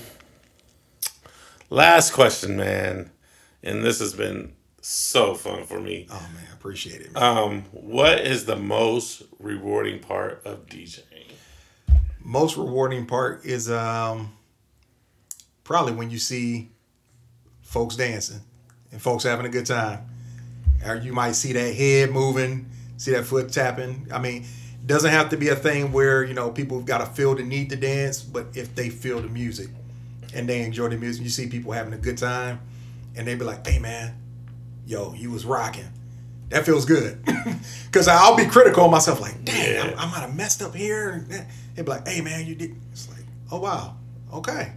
Last 1.70 2.12
question, 2.12 2.56
man, 2.56 3.11
and 3.62 3.84
this 3.84 4.00
has 4.00 4.14
been 4.14 4.52
so 4.80 5.34
fun 5.34 5.64
for 5.64 5.80
me. 5.80 6.06
Oh 6.10 6.28
man, 6.34 6.44
I 6.50 6.52
appreciate 6.54 7.00
it. 7.00 7.12
man. 7.12 7.22
Um, 7.22 7.62
what 7.70 8.20
is 8.20 8.44
the 8.44 8.56
most 8.56 9.22
rewarding 9.38 10.00
part 10.00 10.42
of 10.44 10.66
DJing? 10.66 11.02
Most 12.20 12.56
rewarding 12.56 13.06
part 13.06 13.44
is 13.44 13.70
um 13.70 14.32
probably 15.64 15.92
when 15.92 16.10
you 16.10 16.18
see 16.18 16.70
folks 17.62 17.96
dancing 17.96 18.40
and 18.90 19.00
folks 19.00 19.24
having 19.24 19.46
a 19.46 19.48
good 19.48 19.66
time. 19.66 20.00
Or 20.84 20.96
you 20.96 21.12
might 21.12 21.32
see 21.32 21.52
that 21.52 21.74
head 21.74 22.10
moving, 22.10 22.68
see 22.96 23.12
that 23.12 23.24
foot 23.24 23.52
tapping. 23.52 24.08
I 24.12 24.18
mean, 24.18 24.42
it 24.42 24.86
doesn't 24.86 25.10
have 25.10 25.28
to 25.30 25.36
be 25.36 25.48
a 25.48 25.54
thing 25.54 25.92
where, 25.92 26.24
you 26.24 26.34
know, 26.34 26.50
people 26.50 26.76
have 26.78 26.86
got 26.86 26.98
to 26.98 27.06
feel 27.06 27.36
the 27.36 27.44
need 27.44 27.70
to 27.70 27.76
dance, 27.76 28.20
but 28.20 28.48
if 28.54 28.74
they 28.74 28.90
feel 28.90 29.20
the 29.20 29.28
music 29.28 29.68
and 30.34 30.48
they 30.48 30.62
enjoy 30.62 30.88
the 30.88 30.96
music, 30.96 31.22
you 31.22 31.30
see 31.30 31.46
people 31.46 31.70
having 31.70 31.92
a 31.92 31.98
good 31.98 32.18
time 32.18 32.60
and 33.16 33.26
they'd 33.26 33.38
be 33.38 33.44
like, 33.44 33.66
hey 33.66 33.78
man, 33.78 34.14
yo, 34.86 35.12
you 35.14 35.30
was 35.30 35.44
rocking. 35.44 35.88
That 36.50 36.66
feels 36.66 36.84
good. 36.84 37.24
Cause 37.92 38.08
I'll 38.08 38.36
be 38.36 38.46
critical 38.46 38.84
of 38.84 38.90
myself, 38.90 39.20
like, 39.20 39.42
dang, 39.44 39.74
Yeah. 39.74 39.94
I, 39.96 40.02
I 40.02 40.06
might 40.10 40.20
have 40.20 40.34
messed 40.36 40.60
up 40.62 40.74
here. 40.74 41.24
They'd 41.74 41.84
be 41.84 41.90
like, 41.90 42.06
hey 42.06 42.20
man, 42.20 42.46
you 42.46 42.54
did. 42.54 42.74
It's 42.92 43.08
like, 43.10 43.24
oh 43.50 43.60
wow, 43.60 43.96
okay. 44.34 44.72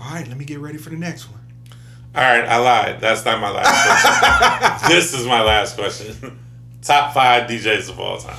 All 0.00 0.12
right, 0.14 0.26
let 0.28 0.36
me 0.36 0.44
get 0.44 0.58
ready 0.60 0.78
for 0.78 0.90
the 0.90 0.96
next 0.96 1.30
one. 1.30 1.40
All 2.14 2.22
right, 2.22 2.44
I 2.44 2.56
lied. 2.58 3.00
That's 3.00 3.24
not 3.24 3.40
my 3.40 3.50
last 3.50 3.68
question. 3.84 4.88
this 4.96 5.12
is 5.14 5.26
my 5.26 5.42
last 5.42 5.76
question. 5.76 6.38
Top 6.82 7.12
five 7.12 7.48
DJs 7.48 7.90
of 7.90 7.98
all 8.00 8.18
time. 8.18 8.38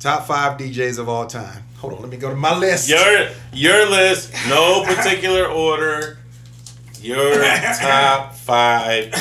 Top 0.00 0.26
five 0.26 0.58
DJs 0.58 0.98
of 0.98 1.08
all 1.08 1.26
time. 1.26 1.62
Hold 1.78 1.94
on, 1.94 2.00
let 2.02 2.10
me 2.10 2.16
go 2.16 2.28
to 2.30 2.36
my 2.36 2.56
list. 2.56 2.88
Your 2.88 3.28
your 3.52 3.88
list, 3.88 4.32
no 4.48 4.82
particular 4.84 5.46
order. 5.46 6.18
Your 7.04 7.34
top 7.80 8.34
five 8.34 9.12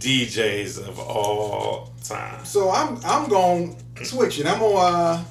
DJs 0.00 0.88
of 0.88 0.98
all 0.98 1.92
time. 2.02 2.44
So 2.44 2.70
I'm 2.70 2.98
I'm 3.04 3.28
going 3.28 3.76
to 3.94 4.04
switch 4.04 4.40
it. 4.40 4.46
I'm 4.46 4.60
on 4.60 4.94
uh, 4.94 5.24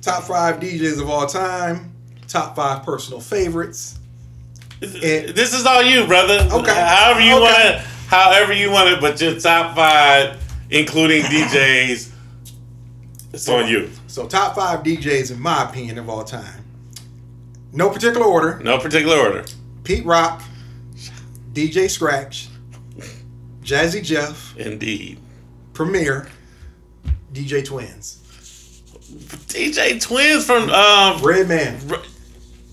top 0.00 0.24
five 0.24 0.60
DJs 0.60 1.00
of 1.02 1.10
all 1.10 1.26
time. 1.26 1.92
top 2.26 2.56
five 2.56 2.84
personal 2.84 3.20
favorites. 3.20 3.98
It- 4.80 5.36
this 5.36 5.52
is 5.52 5.66
all 5.66 5.82
you, 5.82 6.06
brother. 6.06 6.48
Okay. 6.50 6.74
However 6.74 7.20
you 7.20 7.34
Okay. 7.34 7.42
want 7.42 7.58
it, 7.64 7.80
however 8.08 8.52
you 8.54 8.70
want 8.70 8.88
it, 8.88 9.00
but 9.02 9.20
your 9.20 9.38
top 9.38 9.76
five, 9.76 10.40
including 10.70 11.22
DJs, 11.24 12.10
it's 13.34 13.48
on 13.48 13.68
you. 13.68 13.90
So 14.06 14.26
top 14.26 14.54
five 14.56 14.82
DJs 14.82 15.30
in 15.32 15.38
my 15.40 15.68
opinion 15.68 15.98
of 15.98 16.08
all 16.08 16.24
time. 16.24 16.64
No 17.72 17.90
particular 17.90 18.24
order. 18.26 18.58
No 18.64 18.78
particular 18.78 19.16
order. 19.18 19.44
Pete 19.84 20.04
Rock, 20.04 20.42
DJ 21.52 21.90
Scratch, 21.90 22.48
Jazzy 23.62 24.02
Jeff, 24.02 24.56
Indeed. 24.56 25.18
Premier, 25.74 26.28
DJ 27.32 27.64
Twins, 27.64 28.82
DJ 29.48 30.00
Twins 30.00 30.44
from 30.44 30.70
um. 30.70 31.22
Redman. 31.22 31.78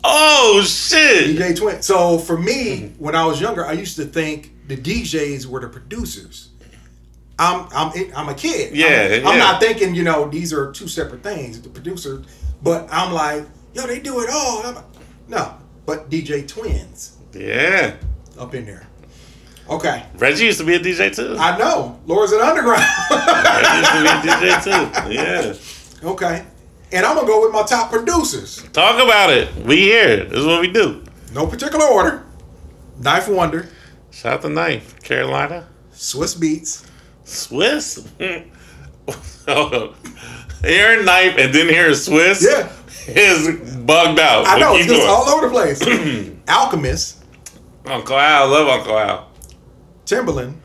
Oh 0.03 0.63
shit! 0.65 1.35
DJ 1.35 1.57
Twin. 1.57 1.81
So 1.81 2.17
for 2.17 2.37
me, 2.37 2.93
when 2.99 3.15
I 3.15 3.25
was 3.25 3.41
younger, 3.41 3.65
I 3.65 3.73
used 3.73 3.97
to 3.97 4.05
think 4.05 4.53
the 4.67 4.77
DJs 4.77 5.45
were 5.45 5.59
the 5.59 5.67
producers. 5.67 6.49
I'm 7.37 7.67
I'm 7.73 7.91
I'm 8.15 8.29
a 8.29 8.33
kid. 8.33 8.75
Yeah, 8.75 9.19
I'm, 9.21 9.27
I'm 9.27 9.37
yeah. 9.37 9.43
not 9.43 9.61
thinking 9.61 9.95
you 9.95 10.03
know 10.03 10.29
these 10.29 10.53
are 10.53 10.71
two 10.71 10.87
separate 10.87 11.23
things. 11.23 11.61
The 11.61 11.69
producer, 11.69 12.23
but 12.61 12.87
I'm 12.91 13.13
like, 13.13 13.45
yo, 13.73 13.87
they 13.87 13.99
do 13.99 14.21
it 14.21 14.29
all. 14.31 14.63
Like, 14.63 14.85
no, 15.27 15.55
but 15.85 16.09
DJ 16.09 16.47
Twins 16.47 17.17
Yeah. 17.33 17.95
Up 18.39 18.55
in 18.55 18.65
there. 18.65 18.87
Okay, 19.69 20.03
Reggie 20.15 20.45
used 20.45 20.59
to 20.59 20.65
be 20.65 20.73
a 20.75 20.79
DJ 20.79 21.13
too. 21.15 21.35
I 21.37 21.55
know. 21.57 21.99
Laura's 22.07 22.31
an 22.31 22.39
underground. 22.41 22.83
Reggie 23.11 23.77
used 23.77 23.91
to 23.91 24.01
be 24.01 24.07
a 24.07 24.11
DJ 24.55 24.63
too. 25.99 26.01
Yeah. 26.03 26.09
okay, 26.11 26.45
and 26.91 27.05
I'm 27.05 27.15
gonna 27.15 27.27
go 27.27 27.41
with 27.43 27.51
my 27.53 27.63
top 27.63 27.91
producers. 27.91 28.63
Talk 28.73 28.95
about 29.03 29.29
it. 29.31 29.53
We 29.57 29.75
here. 29.77 30.23
This 30.25 30.39
is 30.39 30.45
what 30.45 30.61
we 30.61 30.71
do. 30.71 31.03
No 31.33 31.45
particular 31.45 31.85
order. 31.85 32.23
9th 33.01 33.33
Wonder, 33.33 33.69
Shout 34.11 34.33
out 34.33 34.41
to 34.41 34.47
9th, 34.47 35.03
Carolina, 35.03 35.67
Swizz 35.93 36.35
Beatz, 36.37 36.85
Swizz. 37.23 38.05
hearing 40.65 41.05
9th 41.05 41.37
and 41.37 41.53
then 41.53 41.69
hearing 41.69 41.93
Swizz 41.93 42.41
Yeah. 42.43 42.69
is 43.07 43.75
bugged 43.77 44.19
out. 44.19 44.47
I 44.47 44.59
know 44.59 44.75
it's 44.75 44.87
just 44.87 45.07
all 45.07 45.29
over 45.29 45.47
the 45.47 45.53
place. 45.53 45.81
Alchemist, 46.49 47.18
Uncle 47.91 48.17
Al, 48.17 48.47
love 48.49 48.67
Uncle 48.67 48.97
Al. 48.97 49.31
Timbaland, 50.05 50.55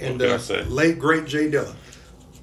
and 0.00 0.18
can 0.18 0.30
I 0.30 0.34
uh, 0.34 0.38
say? 0.38 0.62
late 0.64 0.98
great 0.98 1.26
J 1.26 1.50
Dilla. 1.50 1.74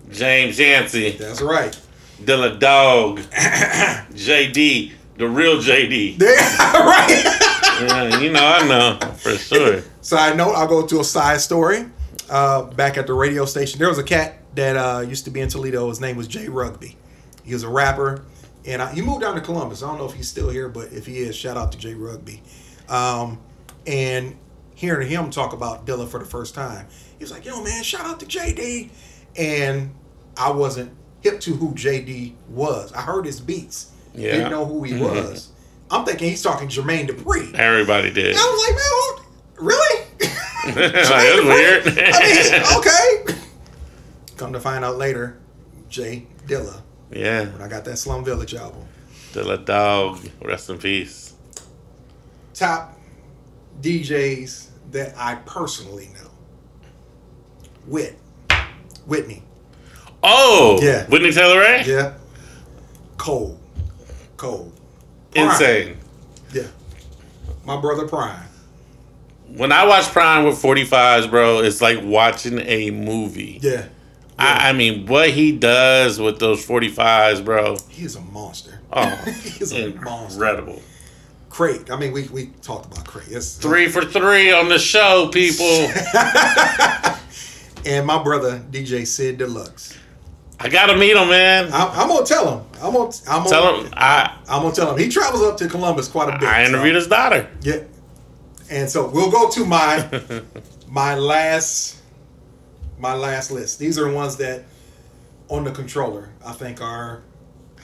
James 0.09 0.57
Yancey, 0.57 1.11
That's 1.11 1.41
right. 1.41 1.77
Dilla 2.21 2.57
Dog, 2.59 3.19
JD, 4.13 4.93
the 5.17 5.27
real 5.27 5.57
JD. 5.57 6.17
There, 6.17 6.35
right. 6.73 7.23
Yeah, 7.81 8.19
you 8.19 8.31
know, 8.31 8.43
I 8.43 8.67
know 8.67 9.11
for 9.17 9.35
sure. 9.35 9.81
Side 10.01 10.37
note: 10.37 10.53
I'll 10.53 10.67
go 10.67 10.85
to 10.87 10.99
a 10.99 11.03
side 11.03 11.41
story. 11.41 11.85
Uh, 12.29 12.63
back 12.63 12.97
at 12.97 13.07
the 13.07 13.13
radio 13.13 13.45
station, 13.45 13.79
there 13.79 13.89
was 13.89 13.97
a 13.97 14.03
cat 14.03 14.39
that 14.55 14.75
uh, 14.75 14.99
used 15.01 15.25
to 15.25 15.31
be 15.31 15.39
in 15.41 15.49
Toledo. 15.49 15.87
His 15.89 16.01
name 16.01 16.17
was 16.17 16.27
Jay 16.27 16.47
Rugby. 16.47 16.97
He 17.43 17.53
was 17.53 17.63
a 17.63 17.69
rapper, 17.69 18.23
and 18.65 18.81
I, 18.81 18.93
he 18.93 19.01
moved 19.01 19.21
down 19.21 19.35
to 19.35 19.41
Columbus. 19.41 19.83
I 19.83 19.87
don't 19.87 19.97
know 19.97 20.05
if 20.05 20.13
he's 20.13 20.27
still 20.27 20.49
here, 20.49 20.67
but 20.69 20.91
if 20.91 21.05
he 21.05 21.19
is, 21.19 21.35
shout 21.35 21.57
out 21.57 21.71
to 21.73 21.77
Jay 21.77 21.93
Rugby. 21.93 22.41
Um, 22.89 23.39
and 23.85 24.37
hearing 24.75 25.07
him 25.09 25.29
talk 25.29 25.53
about 25.53 25.85
Dilla 25.85 26.07
for 26.07 26.19
the 26.19 26.25
first 26.25 26.53
time, 26.55 26.87
he 27.17 27.23
was 27.23 27.31
like, 27.31 27.45
"Yo, 27.45 27.61
man, 27.63 27.83
shout 27.83 28.05
out 28.05 28.19
to 28.21 28.25
JD." 28.25 28.89
And 29.37 29.93
I 30.37 30.51
wasn't 30.51 30.91
hip 31.21 31.39
to 31.41 31.53
who 31.55 31.71
JD 31.73 32.33
was. 32.49 32.91
I 32.93 33.01
heard 33.01 33.25
his 33.25 33.39
beats, 33.41 33.91
Yeah. 34.13 34.31
didn't 34.33 34.51
know 34.51 34.65
who 34.65 34.83
he 34.83 34.93
was. 34.99 35.49
I'm 35.89 36.05
thinking 36.05 36.29
he's 36.29 36.41
talking 36.41 36.67
Jermaine 36.67 37.07
Dupri. 37.07 37.53
Everybody 37.55 38.11
did. 38.11 38.35
I 38.35 38.39
was 38.39 38.67
like, 38.67 38.75
man, 38.75 39.67
really? 39.67 40.05
that's 40.91 41.09
weird. 41.45 41.83
I 42.13 43.23
mean, 43.23 43.31
okay. 43.31 43.39
Come 44.37 44.53
to 44.53 44.59
find 44.59 44.83
out 44.83 44.97
later, 44.97 45.37
J 45.89 46.27
Dilla. 46.45 46.81
yeah, 47.11 47.45
When 47.45 47.61
I 47.61 47.67
got 47.67 47.85
that 47.85 47.97
Slum 47.97 48.23
Village 48.25 48.53
album. 48.53 48.85
Dilla 49.33 49.63
Dog, 49.63 50.19
rest 50.43 50.69
in 50.69 50.77
peace. 50.77 51.33
Top 52.57 52.97
DJs 53.81 54.67
that 54.91 55.13
I 55.17 55.35
personally 55.45 56.09
know. 56.15 56.29
Whit. 57.85 58.17
Whitney. 59.05 59.43
Oh, 60.23 60.79
Yeah. 60.81 61.05
Whitney 61.07 61.31
Taylor 61.31 61.59
Ray, 61.59 61.83
Yeah. 61.85 62.13
Cole. 63.17 63.59
Cole. 64.37 64.71
Prime. 65.31 65.49
insane. 65.49 65.97
Yeah. 66.51 66.63
My 67.65 67.79
brother 67.79 68.07
Prime. 68.07 68.43
When 69.55 69.71
I 69.71 69.85
watch 69.85 70.05
Prime 70.07 70.43
with 70.45 70.61
45s, 70.61 71.29
bro, 71.29 71.59
it's 71.59 71.81
like 71.81 71.99
watching 72.03 72.59
a 72.59 72.91
movie. 72.91 73.59
Yeah. 73.61 73.85
I, 74.39 74.69
I 74.69 74.73
mean, 74.73 75.05
what 75.05 75.29
he 75.29 75.51
does 75.51 76.19
with 76.19 76.39
those 76.39 76.65
45s, 76.65 77.43
bro. 77.45 77.77
He 77.89 78.03
is 78.03 78.15
a 78.15 78.21
monster. 78.21 78.79
Oh, 78.91 79.05
He's 79.43 79.71
a 79.73 79.89
monster. 79.95 80.33
incredible. 80.35 80.81
Crate. 81.57 81.89
I 81.89 81.97
mean, 81.97 82.11
we, 82.11 82.27
we 82.27 82.51
talked 82.61 82.85
about 82.85 83.07
Crate. 83.07 83.29
It's, 83.29 83.57
Three 83.57 83.87
for 83.87 84.05
three 84.05 84.51
on 84.51 84.69
the 84.69 84.77
show, 84.77 85.27
people. 85.33 85.65
and 87.83 88.05
my 88.05 88.21
brother 88.21 88.59
DJ 88.69 89.07
Sid 89.07 89.39
Deluxe. 89.39 89.97
I 90.59 90.69
gotta 90.69 90.95
meet 90.95 91.17
him, 91.17 91.29
man. 91.29 91.73
I'm, 91.73 91.89
I'm 91.99 92.07
gonna 92.09 92.27
tell 92.27 92.59
him. 92.59 92.67
I'm 92.75 92.93
gonna. 92.93 93.11
I'm 93.27 93.39
gonna 93.39 93.49
Tell 93.49 93.81
him 93.81 93.91
I 93.93 94.37
I'm 94.47 94.61
gonna 94.61 94.75
tell 94.75 94.91
him. 94.91 94.99
He 94.99 95.09
travels 95.09 95.41
up 95.41 95.57
to 95.57 95.67
Columbus 95.67 96.09
quite 96.09 96.31
a 96.31 96.37
bit. 96.37 96.47
I 96.47 96.63
interviewed 96.63 96.93
so, 96.93 96.99
his 96.99 97.07
daughter. 97.07 97.49
Yeah. 97.61 97.79
And 98.69 98.87
so 98.87 99.09
we'll 99.09 99.31
go 99.31 99.49
to 99.49 99.65
my 99.65 100.43
my 100.87 101.15
last 101.15 102.03
my 102.99 103.15
last 103.15 103.49
list. 103.49 103.79
These 103.79 103.97
are 103.97 104.07
the 104.07 104.15
ones 104.15 104.37
that 104.37 104.65
on 105.49 105.63
the 105.63 105.71
controller 105.71 106.29
I 106.45 106.51
think 106.51 106.83
are 106.83 107.23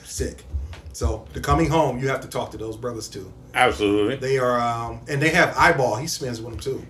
sick. 0.04 0.44
So 0.92 1.26
the 1.32 1.40
coming 1.40 1.68
home, 1.68 1.98
you 1.98 2.06
have 2.06 2.20
to 2.20 2.28
talk 2.28 2.52
to 2.52 2.56
those 2.56 2.76
brothers 2.76 3.08
too. 3.08 3.32
Absolutely. 3.54 4.16
They 4.16 4.38
are, 4.38 4.60
um, 4.60 5.00
and 5.08 5.22
they 5.22 5.30
have 5.30 5.54
eyeball. 5.56 5.96
He 5.96 6.06
spins 6.06 6.40
with 6.40 6.52
them 6.52 6.60
too. 6.60 6.86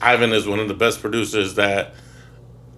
Ivan 0.00 0.32
is 0.32 0.46
one 0.46 0.58
of 0.60 0.68
the 0.68 0.74
best 0.74 1.00
producers 1.00 1.54
that 1.56 1.94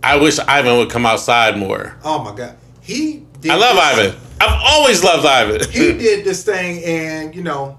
I 0.02 0.16
wish 0.16 0.38
Ivan 0.38 0.78
would 0.78 0.90
come 0.90 1.04
outside 1.04 1.58
more. 1.58 1.96
Oh 2.04 2.22
my 2.22 2.34
god, 2.34 2.56
he. 2.80 3.26
Did 3.40 3.50
I 3.52 3.56
love 3.56 3.76
Ivan. 3.78 4.16
I've 4.40 4.60
always 4.64 5.02
loved 5.02 5.26
Ivan. 5.26 5.68
he 5.70 5.92
did 5.98 6.24
this 6.24 6.44
thing, 6.44 6.82
and 6.84 7.34
you 7.34 7.42
know, 7.42 7.78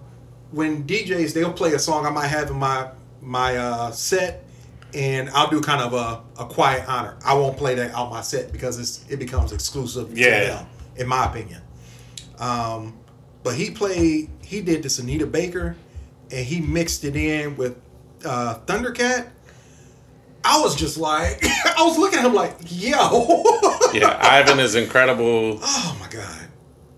when 0.51 0.83
DJs 0.83 1.33
they'll 1.33 1.53
play 1.53 1.73
a 1.73 1.79
song 1.79 2.05
I 2.05 2.09
might 2.09 2.27
have 2.27 2.49
in 2.49 2.57
my 2.57 2.89
my 3.21 3.55
uh, 3.57 3.91
set, 3.91 4.43
and 4.93 5.29
I'll 5.29 5.49
do 5.49 5.61
kind 5.61 5.81
of 5.81 5.93
a, 5.93 6.21
a 6.41 6.45
quiet 6.45 6.87
honor. 6.89 7.15
I 7.25 7.33
won't 7.35 7.57
play 7.57 7.75
that 7.75 7.93
out 7.95 8.09
my 8.11 8.21
set 8.21 8.51
because 8.51 8.79
it's 8.79 9.05
it 9.09 9.17
becomes 9.17 9.53
exclusive 9.53 10.17
Yeah. 10.17 10.39
to 10.41 10.45
them, 10.47 10.65
in 10.97 11.07
my 11.07 11.25
opinion. 11.25 11.61
Um, 12.39 12.97
but 13.43 13.55
he 13.55 13.71
played, 13.71 14.29
he 14.51 14.59
did 14.61 14.83
this 14.83 14.99
Anita 14.99 15.25
Baker, 15.25 15.77
and 16.29 16.45
he 16.45 16.59
mixed 16.59 17.05
it 17.05 17.15
in 17.15 17.55
with 17.55 17.77
uh, 18.25 18.59
Thundercat. 18.65 19.29
I 20.43 20.59
was 20.59 20.75
just 20.75 20.97
like, 20.97 21.39
I 21.45 21.75
was 21.85 21.97
looking 21.97 22.19
at 22.19 22.25
him 22.25 22.33
like, 22.33 22.57
yo, 22.65 23.43
yeah, 23.93 24.19
Ivan 24.21 24.59
is 24.59 24.75
incredible 24.75 25.59
oh 25.61 25.97
my 26.01 26.09
god, 26.09 26.47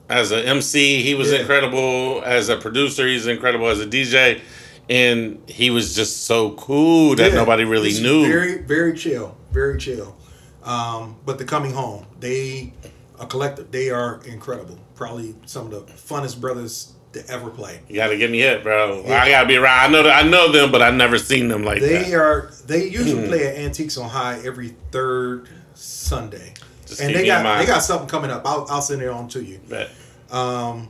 as 0.09 0.31
an 0.31 0.39
MC. 0.45 1.03
He 1.03 1.13
was 1.13 1.31
Yeah. 1.31 1.39
incredible 1.41 2.23
as 2.25 2.49
a 2.49 2.57
producer. 2.57 3.05
He's 3.07 3.27
incredible 3.27 3.67
as 3.67 3.79
a 3.79 3.85
DJ, 3.85 4.41
and 4.89 5.41
he 5.47 5.69
was 5.69 5.95
just 5.95 6.23
so 6.25 6.53
cool 6.53 7.15
that 7.17 7.31
Yeah, 7.31 7.35
nobody 7.37 7.65
really 7.65 7.89
he's 7.89 8.01
knew. 8.01 8.25
Very, 8.25 8.59
very 8.63 8.93
chill, 8.97 9.37
very 9.51 9.77
chill. 9.77 10.17
Um, 10.63 11.17
but 11.25 11.37
the 11.37 11.45
coming 11.45 11.73
home, 11.73 12.05
they 12.19 12.73
a 13.19 13.27
collective. 13.27 13.69
They 13.71 13.89
are 13.91 14.21
incredible. 14.25 14.79
Probably 14.95 15.35
some 15.45 15.65
of 15.65 15.71
the 15.71 15.81
funnest 15.93 16.39
brothers 16.39 16.92
to 17.13 17.27
ever 17.29 17.49
play. 17.49 17.79
you 17.87 17.95
gotta 17.95 18.17
get 18.17 18.29
me 18.31 18.39
hit, 18.39 18.63
bro. 18.63 19.03
Yeah. 19.05 19.23
I 19.23 19.29
gotta 19.29 19.47
be 19.47 19.55
around. 19.55 19.79
I 19.79 19.87
know 19.87 20.03
that 20.03 20.25
I 20.25 20.27
know 20.27 20.51
them, 20.51 20.71
but 20.71 20.81
I've 20.81 20.93
never 20.95 21.17
seen 21.17 21.47
them 21.47 21.63
like 21.63 21.81
They 21.81 22.03
that. 22.03 22.13
are. 22.13 22.51
They 22.65 22.87
usually 22.89 23.27
play 23.27 23.47
at 23.47 23.55
Antiques 23.55 23.97
on 23.97 24.09
High 24.09 24.39
every 24.45 24.75
third 24.91 25.49
Sunday, 25.73 26.53
Just 26.85 27.01
and 27.01 27.15
they 27.15 27.25
got 27.25 27.59
they 27.59 27.65
got 27.65 27.83
something 27.83 28.07
coming 28.07 28.31
up. 28.31 28.43
I'll, 28.45 28.65
I'll 28.69 28.81
send 28.81 29.01
it 29.01 29.09
on 29.09 29.27
to 29.29 29.43
you. 29.43 29.59
Bet. 29.69 29.89
Um, 30.31 30.89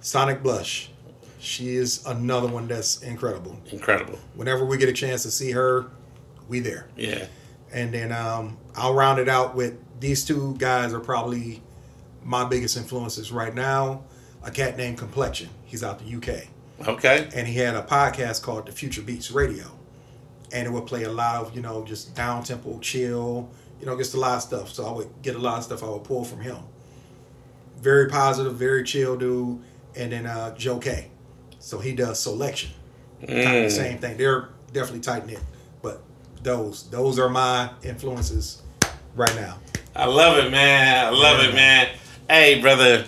Sonic 0.00 0.42
Blush. 0.42 0.90
She 1.38 1.76
is 1.76 2.04
another 2.06 2.48
one 2.48 2.66
that's 2.66 3.02
incredible. 3.02 3.56
Incredible. 3.70 4.18
Whenever 4.34 4.64
we 4.64 4.78
get 4.78 4.88
a 4.88 4.92
chance 4.92 5.22
to 5.22 5.30
see 5.30 5.52
her, 5.52 5.86
we 6.48 6.58
there. 6.58 6.88
Yeah. 6.96 7.26
And 7.72 7.94
then 7.94 8.10
um, 8.10 8.56
I'll 8.74 8.94
round 8.94 9.20
it 9.20 9.28
out 9.28 9.54
with 9.54 9.74
these 10.00 10.24
two 10.24 10.56
guys 10.58 10.92
are 10.92 10.98
probably 10.98 11.62
my 12.24 12.44
biggest 12.44 12.76
influences 12.76 13.30
right 13.30 13.54
now. 13.54 14.02
A 14.46 14.50
cat 14.50 14.76
named 14.78 14.96
Complexion. 14.98 15.48
He's 15.66 15.82
out 15.84 15.98
the 15.98 16.16
UK. 16.16 16.46
Okay. 16.88 17.28
And 17.34 17.46
he 17.46 17.54
had 17.58 17.74
a 17.74 17.82
podcast 17.82 18.42
called 18.42 18.66
The 18.66 18.72
Future 18.72 19.02
Beats 19.02 19.30
Radio. 19.30 19.66
And 20.52 20.66
it 20.66 20.70
would 20.70 20.86
play 20.86 21.02
a 21.04 21.10
lot 21.12 21.36
of, 21.44 21.54
you 21.56 21.60
know, 21.60 21.84
just 21.84 22.14
down 22.14 22.42
tempo, 22.44 22.78
chill, 22.78 23.50
you 23.80 23.86
know, 23.86 23.96
just 23.98 24.14
a 24.14 24.20
lot 24.20 24.36
of 24.36 24.42
stuff. 24.42 24.72
So 24.72 24.86
I 24.86 24.92
would 24.92 25.08
get 25.20 25.34
a 25.34 25.38
lot 25.38 25.58
of 25.58 25.64
stuff 25.64 25.82
I 25.82 25.88
would 25.88 26.04
pull 26.04 26.24
from 26.24 26.40
him. 26.40 26.56
Very 27.78 28.08
positive, 28.08 28.54
very 28.54 28.84
chill 28.84 29.16
dude. 29.16 29.60
and 29.96 30.12
then 30.12 30.26
uh, 30.26 30.54
Joe 30.56 30.78
K. 30.78 31.08
So 31.58 31.78
he 31.78 31.94
does 31.94 32.20
selection. 32.20 32.70
Kind 33.26 33.32
of 33.40 33.46
Mm. 33.46 33.64
the 33.64 33.70
same 33.70 33.98
thing. 33.98 34.16
They're 34.18 34.50
definitely 34.72 35.00
tight 35.00 35.26
knit, 35.26 35.40
but 35.82 36.02
those 36.42 36.88
those 36.90 37.18
are 37.18 37.30
my 37.30 37.70
influences 37.82 38.62
right 39.16 39.34
now. 39.34 39.56
I 39.96 40.04
love 40.04 40.36
it, 40.44 40.50
man. 40.50 41.06
I 41.06 41.08
love 41.10 41.40
it, 41.40 41.54
man. 41.54 41.88
Hey, 42.28 42.60
brother, 42.60 43.06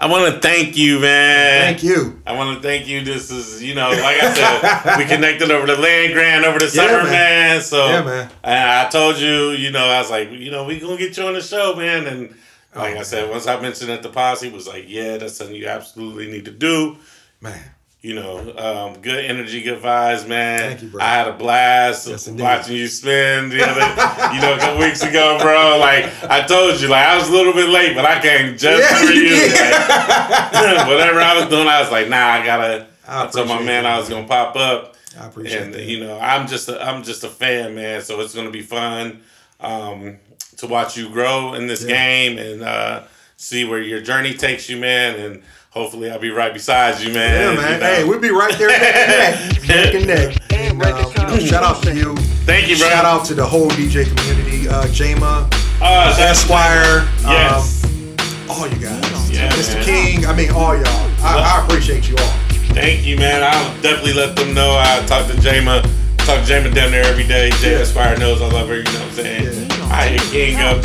I 0.00 0.06
want 0.06 0.32
to 0.32 0.40
thank 0.40 0.76
you, 0.76 1.00
man. 1.00 1.64
Thank 1.74 1.82
you. 1.82 2.22
I 2.24 2.32
want 2.34 2.56
to 2.56 2.62
thank 2.62 2.86
you. 2.86 3.02
This 3.02 3.32
is, 3.32 3.60
you 3.62 3.74
know, 3.74 3.88
like 3.90 4.22
I 4.22 4.32
said, 4.32 4.96
we 4.98 5.04
connected 5.06 5.50
over 5.50 5.66
the 5.66 5.76
land 5.76 6.12
grant 6.14 6.44
over 6.44 6.58
the 6.60 6.66
Yeah, 6.66 6.70
summer, 6.70 7.02
man. 7.02 7.12
man. 7.12 7.60
So 7.62 7.86
Yeah, 7.88 8.02
man. 8.04 8.30
And 8.44 8.70
I 8.70 8.88
told 8.90 9.18
you, 9.18 9.50
you 9.50 9.72
know, 9.72 9.84
I 9.84 9.98
was 10.00 10.10
like, 10.10 10.30
you 10.30 10.52
know, 10.52 10.64
we 10.64 10.78
gonna 10.78 10.96
get 10.96 11.16
you 11.16 11.24
on 11.26 11.34
the 11.34 11.40
show, 11.42 11.74
man. 11.74 12.06
And 12.06 12.30
like 12.76 12.96
Oh, 12.96 13.00
I 13.00 13.02
said, 13.02 13.28
once 13.28 13.48
I 13.48 13.58
mentioned 13.60 13.90
it 13.90 14.02
to 14.04 14.08
Posse, 14.08 14.48
he 14.50 14.54
was 14.54 14.68
like, 14.68 14.84
yeah, 14.86 15.16
that's 15.16 15.36
something 15.36 15.56
you 15.56 15.66
absolutely 15.66 16.30
need 16.30 16.44
to 16.44 16.52
do. 16.52 16.96
Man, 17.40 17.58
You 18.00 18.14
know, 18.14 18.38
um, 18.56 19.00
good 19.02 19.24
energy, 19.24 19.60
good 19.60 19.82
vibes, 19.82 20.26
man. 20.28 20.60
Thank 20.70 20.82
you, 20.82 20.88
bro. 20.88 21.00
I 21.02 21.08
had 21.08 21.26
a 21.26 21.32
blast 21.32 22.06
Yes, 22.06 22.28
watching 22.28 22.76
you 22.76 22.86
spin 22.86 23.48
the 23.48 23.60
other, 23.68 24.34
you 24.36 24.40
know, 24.40 24.54
a 24.54 24.58
couple 24.58 24.78
weeks 24.78 25.02
ago, 25.02 25.36
bro. 25.40 25.78
Like 25.78 26.06
I 26.30 26.46
told 26.46 26.80
you, 26.80 26.86
like 26.86 27.04
I 27.04 27.16
was 27.18 27.28
a 27.28 27.32
little 27.32 27.52
bit 27.52 27.68
late, 27.68 27.96
but 27.96 28.04
I 28.04 28.20
came 28.22 28.56
just 28.56 28.88
Yeah, 28.88 28.98
for 29.04 29.12
you. 29.12 29.34
yeah. 29.52 30.76
Like, 30.76 30.86
whatever 30.88 31.20
I 31.20 31.40
was 31.40 31.48
doing, 31.48 31.66
I 31.66 31.80
was 31.80 31.90
like, 31.90 32.08
nah, 32.08 32.16
I 32.28 32.46
gotta. 32.46 32.86
I 33.06 33.24
I, 33.24 33.26
told 33.26 33.48
my 33.48 33.56
man 33.62 33.82
that, 33.82 33.86
I 33.96 33.98
was 33.98 34.08
gonna 34.08 34.28
pop 34.28 34.54
up, 34.54 34.94
I 35.18 35.26
appreciate 35.26 35.62
and 35.62 35.74
that. 35.74 35.82
you 35.86 35.98
know, 35.98 36.20
I'm 36.20 36.46
just 36.46 36.68
a, 36.68 36.80
I'm 36.80 37.02
just 37.02 37.24
a 37.24 37.28
fan, 37.28 37.74
man. 37.74 38.00
So 38.02 38.20
it's 38.20 38.34
gonna 38.34 38.50
be 38.52 38.62
fun 38.62 39.22
um, 39.60 40.18
to 40.58 40.68
watch 40.68 40.96
you 40.96 41.08
grow 41.10 41.54
in 41.54 41.66
this 41.66 41.82
Yeah. 41.82 41.88
game 41.88 42.38
and 42.38 42.62
uh, 42.62 43.02
see 43.36 43.64
where 43.64 43.80
your 43.82 44.00
journey 44.02 44.34
takes 44.34 44.68
you, 44.68 44.76
man. 44.76 45.18
And 45.18 45.42
hopefully, 45.70 46.10
I'll 46.10 46.18
be 46.18 46.30
right 46.30 46.52
beside 46.52 47.00
you, 47.00 47.12
man. 47.12 47.54
Yeah, 47.56 47.60
man. 47.60 47.72
you 47.74 47.78
know. 47.80 47.86
Hey, 47.86 48.04
we'll 48.04 48.20
be 48.20 48.30
right 48.30 48.56
there 48.58 48.68
neck 48.68 48.84
and 48.84 49.56
neck. 49.58 49.68
Neck 49.68 49.94
and 49.94 50.06
neck. 50.06 50.36
And, 50.50 50.82
uh, 50.82 51.12
you 51.16 51.22
know, 51.26 51.38
shout 51.46 51.62
out 51.62 51.82
to 51.84 51.94
you. 51.94 52.16
Thank 52.46 52.68
you, 52.68 52.76
bro. 52.78 52.88
Shout 52.88 53.04
out 53.04 53.24
to 53.26 53.34
the 53.34 53.46
whole 53.46 53.68
DJ 53.70 54.04
community. 54.16 54.68
Uh, 54.68 54.86
Jama, 54.88 55.48
Uh, 55.80 56.16
Esquire, 56.18 57.06
Yes. 57.22 57.84
um, 57.84 58.16
all 58.50 58.66
you 58.68 58.76
guys. 58.78 59.30
Yeah, 59.30 59.50
Mr. 59.52 59.74
man. 59.74 59.84
King. 59.84 60.26
I 60.26 60.34
mean, 60.34 60.50
all 60.50 60.76
y'all. 60.76 61.10
I, 61.22 61.58
I 61.60 61.64
appreciate 61.64 62.08
you 62.08 62.16
all. 62.16 62.32
Thank 62.74 63.04
you, 63.06 63.16
man. 63.16 63.42
I'll 63.42 63.74
definitely 63.82 64.14
let 64.14 64.36
them 64.36 64.54
know. 64.54 64.70
I 64.78 65.04
talk 65.06 65.26
to 65.30 65.38
Jama, 65.40 65.82
talk 66.18 66.40
to 66.42 66.46
Jama 66.46 66.70
down 66.74 66.90
there 66.90 67.04
every 67.04 67.26
day. 67.26 67.50
Jay 67.60 67.72
Yeah. 67.72 67.78
Aspire 67.80 68.16
knows 68.18 68.40
I 68.40 68.46
love 68.48 68.68
her. 68.68 68.76
You 68.78 68.84
know 68.84 68.90
what 68.92 69.02
I'm 69.02 69.12
saying? 69.14 69.68
Yeah. 69.68 69.88
I 69.90 70.06
hit 70.08 70.22
King 70.32 70.56
up 70.56 70.78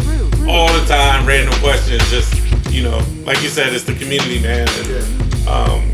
all 0.47 0.71
the 0.73 0.85
time, 0.87 1.25
random 1.25 1.53
questions. 1.61 2.01
Just 2.09 2.33
you 2.73 2.81
know, 2.83 2.99
like 3.23 3.41
you 3.43 3.49
said, 3.49 3.71
it's 3.71 3.83
the 3.83 3.93
community, 3.93 4.41
man. 4.41 4.67
And, 4.67 5.47
um, 5.47 5.91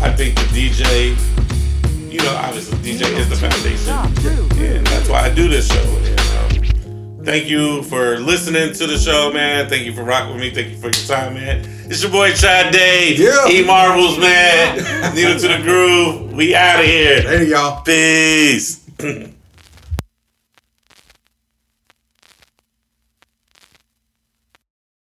I 0.00 0.10
think 0.10 0.34
the 0.36 0.46
DJ, 0.52 1.14
you 2.10 2.18
know, 2.18 2.34
obviously 2.36 2.78
DJ 2.78 3.02
is 3.18 3.28
the 3.28 3.36
foundation, 3.36 3.92
and 4.58 4.86
that's 4.86 5.08
why 5.08 5.20
I 5.20 5.34
do 5.34 5.48
this 5.48 5.70
show. 5.70 5.82
And, 5.82 6.20
um, 7.20 7.24
thank 7.24 7.46
you 7.46 7.82
for 7.82 8.18
listening 8.18 8.72
to 8.72 8.86
the 8.86 8.96
show, 8.96 9.32
man. 9.32 9.68
Thank 9.68 9.84
you 9.84 9.92
for 9.92 10.02
rocking 10.02 10.32
with 10.32 10.40
me. 10.40 10.50
Thank 10.50 10.70
you 10.70 10.76
for 10.76 10.86
your 10.86 11.06
time, 11.06 11.34
man. 11.34 11.68
It's 11.90 12.02
your 12.02 12.10
boy 12.10 12.30
Trav 12.30 12.72
Dave. 12.72 13.18
Yeah. 13.18 13.46
E 13.48 13.62
Marblez, 13.62 14.18
man. 14.18 15.14
Needle 15.14 15.38
to 15.38 15.48
the 15.48 15.62
groove. 15.62 16.32
We 16.32 16.54
out 16.54 16.80
of 16.80 16.86
here. 16.86 17.20
Hey, 17.20 17.48
y'all. 17.50 17.82
Peace. 17.82 18.80